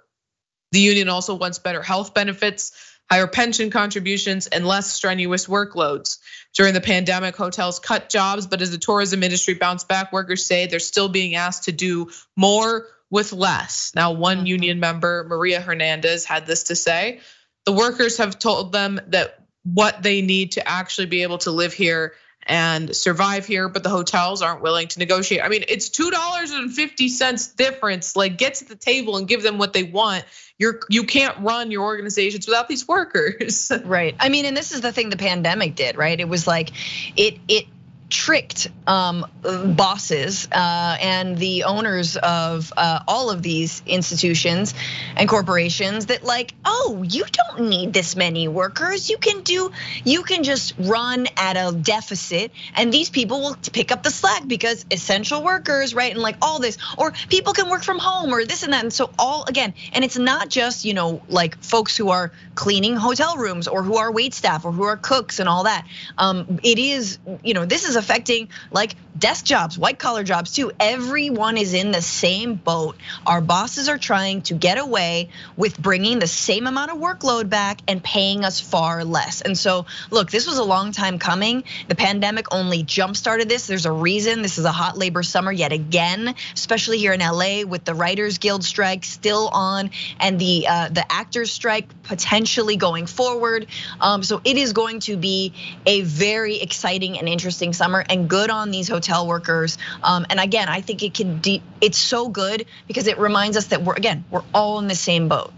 The 0.72 0.80
union 0.80 1.08
also 1.08 1.34
wants 1.34 1.58
better 1.58 1.82
health 1.82 2.14
benefits 2.14 2.72
higher 3.12 3.26
pension 3.26 3.68
contributions, 3.68 4.46
and 4.46 4.66
less 4.66 4.90
strenuous 4.90 5.46
workloads. 5.46 6.16
During 6.54 6.72
the 6.72 6.80
pandemic, 6.80 7.36
hotels 7.36 7.78
cut 7.78 8.08
jobs, 8.08 8.46
but 8.46 8.62
as 8.62 8.70
the 8.70 8.78
tourism 8.78 9.22
industry 9.22 9.52
bounced 9.52 9.86
back, 9.86 10.14
workers 10.14 10.46
say 10.46 10.66
they're 10.66 10.78
still 10.78 11.10
being 11.10 11.34
asked 11.34 11.64
to 11.64 11.72
do 11.72 12.08
more 12.38 12.86
with 13.10 13.34
less. 13.34 13.92
Now, 13.94 14.12
one 14.12 14.38
mm-hmm. 14.38 14.46
union 14.46 14.80
member, 14.80 15.26
Maria 15.28 15.60
Hernandez, 15.60 16.24
had 16.24 16.46
this 16.46 16.64
to 16.64 16.74
say 16.74 17.20
The 17.66 17.72
workers 17.72 18.16
have 18.16 18.38
told 18.38 18.72
them 18.72 18.98
that 19.08 19.44
what 19.62 20.02
they 20.02 20.22
need 20.22 20.52
to 20.52 20.66
actually 20.66 21.06
be 21.06 21.22
able 21.22 21.38
to 21.38 21.50
live 21.50 21.74
here 21.74 22.14
and 22.46 22.94
survive 22.94 23.46
here, 23.46 23.68
but 23.68 23.82
the 23.82 23.88
hotels 23.88 24.42
aren't 24.42 24.62
willing 24.62 24.88
to 24.88 24.98
negotiate. 24.98 25.42
I 25.42 25.48
mean, 25.48 25.64
it's 25.68 25.88
two 25.88 26.10
dollars 26.10 26.50
and 26.50 26.72
fifty 26.72 27.08
cents 27.08 27.48
difference. 27.48 28.16
Like, 28.16 28.38
get 28.38 28.54
to 28.54 28.64
the 28.64 28.76
table 28.76 29.16
and 29.16 29.28
give 29.28 29.42
them 29.42 29.58
what 29.58 29.72
they 29.72 29.84
want. 29.84 30.24
You're 30.58 30.80
you 30.88 31.04
can't 31.04 31.36
run 31.40 31.70
your 31.70 31.84
organizations 31.84 32.46
without 32.46 32.68
these 32.68 32.86
workers. 32.86 33.70
Right. 33.84 34.14
I 34.20 34.28
mean, 34.28 34.44
and 34.44 34.56
this 34.56 34.72
is 34.72 34.80
the 34.80 34.92
thing 34.92 35.10
the 35.10 35.16
pandemic 35.16 35.74
did, 35.74 35.96
right? 35.96 36.18
It 36.18 36.28
was 36.28 36.46
like 36.46 36.70
it 37.16 37.38
it 37.48 37.66
tricked 38.12 38.68
um, 38.86 39.26
bosses 39.42 40.46
uh, 40.52 40.96
and 41.00 41.38
the 41.38 41.64
owners 41.64 42.16
of 42.18 42.70
uh, 42.76 43.00
all 43.08 43.30
of 43.30 43.42
these 43.42 43.82
institutions 43.86 44.74
and 45.16 45.26
corporations 45.28 46.06
that 46.06 46.22
like, 46.22 46.52
oh, 46.66 47.02
you 47.08 47.24
don't 47.32 47.70
need 47.70 47.94
this 47.94 48.14
many 48.14 48.48
workers. 48.48 49.08
You 49.08 49.16
can 49.16 49.40
do, 49.40 49.72
you 50.04 50.24
can 50.24 50.44
just 50.44 50.74
run 50.78 51.26
at 51.38 51.56
a 51.56 51.74
deficit, 51.74 52.52
and 52.76 52.92
these 52.92 53.08
people 53.08 53.40
will 53.40 53.56
pick 53.72 53.90
up 53.90 54.02
the 54.02 54.10
slack 54.10 54.46
because 54.46 54.84
essential 54.90 55.42
workers, 55.42 55.94
right? 55.94 56.12
And 56.12 56.20
like 56.20 56.36
all 56.42 56.60
this, 56.60 56.76
or 56.98 57.12
people 57.30 57.54
can 57.54 57.70
work 57.70 57.82
from 57.82 57.98
home, 57.98 58.34
or 58.34 58.44
this 58.44 58.62
and 58.62 58.74
that. 58.74 58.82
And 58.82 58.92
so 58.92 59.10
all 59.18 59.46
again, 59.48 59.72
and 59.94 60.04
it's 60.04 60.18
not 60.18 60.50
just 60.50 60.84
you 60.84 60.92
know 60.92 61.22
like 61.30 61.62
folks 61.64 61.96
who 61.96 62.10
are 62.10 62.30
cleaning 62.54 62.94
hotel 62.94 63.38
rooms 63.38 63.68
or 63.68 63.82
who 63.82 63.96
are 63.96 64.12
wait 64.12 64.34
staff 64.34 64.66
or 64.66 64.72
who 64.72 64.82
are 64.82 64.98
cooks 64.98 65.40
and 65.40 65.48
all 65.48 65.64
that. 65.64 65.86
Um, 66.18 66.60
it 66.62 66.78
is, 66.78 67.18
you 67.42 67.54
know, 67.54 67.64
this 67.64 67.88
is 67.88 67.96
a 67.96 68.01
affecting 68.02 68.48
like 68.70 68.94
desk 69.18 69.44
jobs, 69.44 69.78
white 69.78 69.98
collar 69.98 70.24
jobs 70.24 70.52
too. 70.52 70.72
Everyone 70.80 71.56
is 71.56 71.74
in 71.74 71.92
the 71.92 72.02
same 72.02 72.54
boat. 72.54 72.96
Our 73.26 73.40
bosses 73.40 73.88
are 73.88 73.98
trying 73.98 74.42
to 74.42 74.54
get 74.54 74.78
away 74.78 75.28
with 75.56 75.78
bringing 75.78 76.18
the 76.18 76.26
same 76.26 76.66
amount 76.66 76.90
of 76.90 76.98
workload 76.98 77.48
back 77.48 77.80
and 77.86 78.02
paying 78.02 78.44
us 78.44 78.60
far 78.60 79.04
less. 79.04 79.40
And 79.42 79.56
so, 79.56 79.86
look, 80.10 80.30
this 80.30 80.46
was 80.46 80.58
a 80.58 80.64
long 80.64 80.92
time 80.92 81.18
coming. 81.18 81.64
The 81.88 81.94
pandemic 81.94 82.54
only 82.54 82.82
jump 82.82 83.16
started 83.16 83.48
this. 83.48 83.66
There's 83.66 83.86
a 83.86 83.92
reason 83.92 84.42
this 84.42 84.58
is 84.58 84.64
a 84.64 84.72
hot 84.72 84.96
labor 84.96 85.22
summer 85.22 85.52
yet 85.52 85.72
again, 85.72 86.34
especially 86.54 86.98
here 86.98 87.12
in 87.12 87.20
LA 87.20 87.64
with 87.64 87.84
the 87.84 87.94
Writers 87.94 88.38
Guild 88.38 88.64
strike 88.64 89.04
still 89.04 89.48
on 89.52 89.90
and 90.18 90.38
the 90.38 90.66
uh, 90.68 90.88
the 90.88 91.10
actors 91.12 91.52
strike 91.52 91.88
potentially 92.02 92.76
going 92.76 93.06
forward. 93.06 93.66
Um, 94.00 94.22
so 94.22 94.40
it 94.44 94.56
is 94.56 94.72
going 94.72 95.00
to 95.00 95.16
be 95.16 95.52
a 95.86 96.00
very 96.02 96.56
exciting 96.60 97.18
and 97.18 97.28
interesting 97.28 97.72
summer 97.72 97.91
and 98.00 98.28
good 98.28 98.50
on 98.50 98.70
these 98.70 98.88
hotel 98.88 99.26
workers. 99.26 99.78
Um, 100.02 100.26
and 100.30 100.40
again, 100.40 100.68
I 100.68 100.80
think 100.80 101.02
it 101.02 101.14
can. 101.14 101.40
it's 101.80 101.98
so 101.98 102.28
good 102.28 102.66
because 102.86 103.06
it 103.06 103.18
reminds 103.18 103.56
us 103.56 103.66
that 103.66 103.82
we're 103.82 103.94
again 103.94 104.24
we're 104.30 104.44
all 104.54 104.78
in 104.78 104.88
the 104.88 104.94
same 104.94 105.28
boat. 105.28 105.52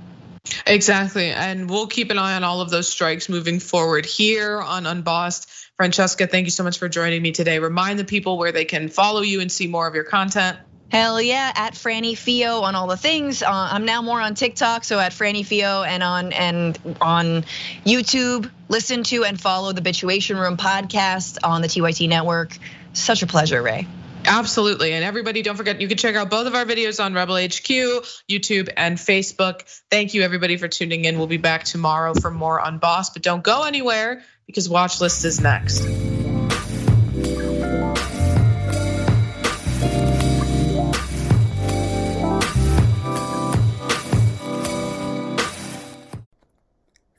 Exactly, 0.66 1.30
and 1.30 1.70
we'll 1.70 1.86
keep 1.86 2.10
an 2.10 2.18
eye 2.18 2.36
on 2.36 2.44
all 2.44 2.60
of 2.60 2.70
those 2.70 2.88
strikes 2.88 3.28
moving 3.28 3.60
forward 3.60 4.04
here 4.04 4.60
on 4.60 4.86
Unbossed. 4.86 5.48
Francesca, 5.76 6.26
thank 6.26 6.46
you 6.46 6.50
so 6.50 6.62
much 6.62 6.78
for 6.78 6.88
joining 6.88 7.20
me 7.20 7.32
today. 7.32 7.58
Remind 7.58 7.98
the 7.98 8.04
people 8.04 8.38
where 8.38 8.52
they 8.52 8.64
can 8.64 8.88
follow 8.88 9.22
you 9.22 9.40
and 9.40 9.50
see 9.50 9.66
more 9.66 9.88
of 9.88 9.94
your 9.94 10.04
content. 10.04 10.58
Hell 10.94 11.20
yeah, 11.20 11.50
at 11.56 11.74
Franny 11.74 12.16
Fio 12.16 12.60
on 12.60 12.76
all 12.76 12.86
the 12.86 12.96
things. 12.96 13.42
Uh, 13.42 13.48
I'm 13.50 13.84
now 13.84 14.00
more 14.00 14.20
on 14.20 14.36
TikTok, 14.36 14.84
so 14.84 15.00
at 15.00 15.10
Franny 15.10 15.44
Fio 15.44 15.82
and 15.82 16.04
on 16.04 16.32
and 16.32 16.78
on 17.00 17.44
YouTube. 17.84 18.48
Listen 18.68 19.02
to 19.02 19.24
and 19.24 19.40
follow 19.40 19.72
the 19.72 19.80
Bitchuation 19.80 20.40
Room 20.40 20.56
podcast 20.56 21.38
on 21.42 21.62
the 21.62 21.66
TYT 21.66 22.08
network. 22.08 22.56
Such 22.92 23.24
a 23.24 23.26
pleasure, 23.26 23.60
Ray. 23.60 23.88
Absolutely. 24.24 24.92
And 24.92 25.04
everybody, 25.04 25.42
don't 25.42 25.56
forget, 25.56 25.80
you 25.80 25.88
can 25.88 25.96
check 25.96 26.14
out 26.14 26.30
both 26.30 26.46
of 26.46 26.54
our 26.54 26.64
videos 26.64 27.04
on 27.04 27.12
Rebel 27.12 27.38
HQ, 27.38 28.04
YouTube, 28.30 28.68
and 28.76 28.96
Facebook. 28.96 29.62
Thank 29.90 30.14
you, 30.14 30.22
everybody, 30.22 30.58
for 30.58 30.68
tuning 30.68 31.06
in. 31.06 31.18
We'll 31.18 31.26
be 31.26 31.38
back 31.38 31.64
tomorrow 31.64 32.14
for 32.14 32.30
more 32.30 32.60
Unbossed, 32.62 33.14
but 33.14 33.22
don't 33.24 33.42
go 33.42 33.64
anywhere 33.64 34.22
because 34.46 34.68
Watch 34.68 35.00
List 35.00 35.24
is 35.24 35.40
next. 35.40 35.88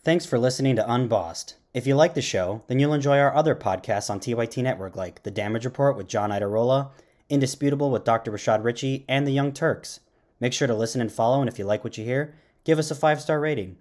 Thanks 0.06 0.28
for 0.28 0.38
listening 0.38 0.76
to 0.76 0.88
Unbossed. 0.88 1.56
If 1.74 1.88
you 1.88 1.96
like 1.96 2.14
the 2.14 2.22
show, 2.22 2.62
then 2.68 2.78
you'll 2.78 2.94
enjoy 2.94 3.18
our 3.18 3.34
other 3.34 3.56
podcasts 3.56 4.08
on 4.08 4.20
TYT 4.20 4.62
Network 4.62 4.96
like 4.96 5.24
The 5.24 5.32
Damage 5.32 5.66
Report 5.66 5.98
with 5.98 6.08
John 6.08 6.30
Iadarola, 6.30 6.92
Indisputable 7.28 7.90
with 7.90 8.04
Dr. 8.04 8.32
Rashad 8.32 8.64
Ritchie, 8.64 9.06
and 9.10 9.26
The 9.26 9.32
Young 9.32 9.52
Turks. 9.52 10.02
Make 10.40 10.54
sure 10.54 10.68
to 10.68 10.76
listen 10.76 11.02
and 11.02 11.12
follow, 11.12 11.40
and 11.40 11.50
if 11.50 11.58
you 11.58 11.66
like 11.66 11.84
what 11.84 11.98
you 11.98 12.06
hear, 12.06 12.36
give 12.66 12.78
us 12.78 12.92
a 12.92 12.96
five 12.96 13.20
star 13.20 13.40
rating. 13.40 13.78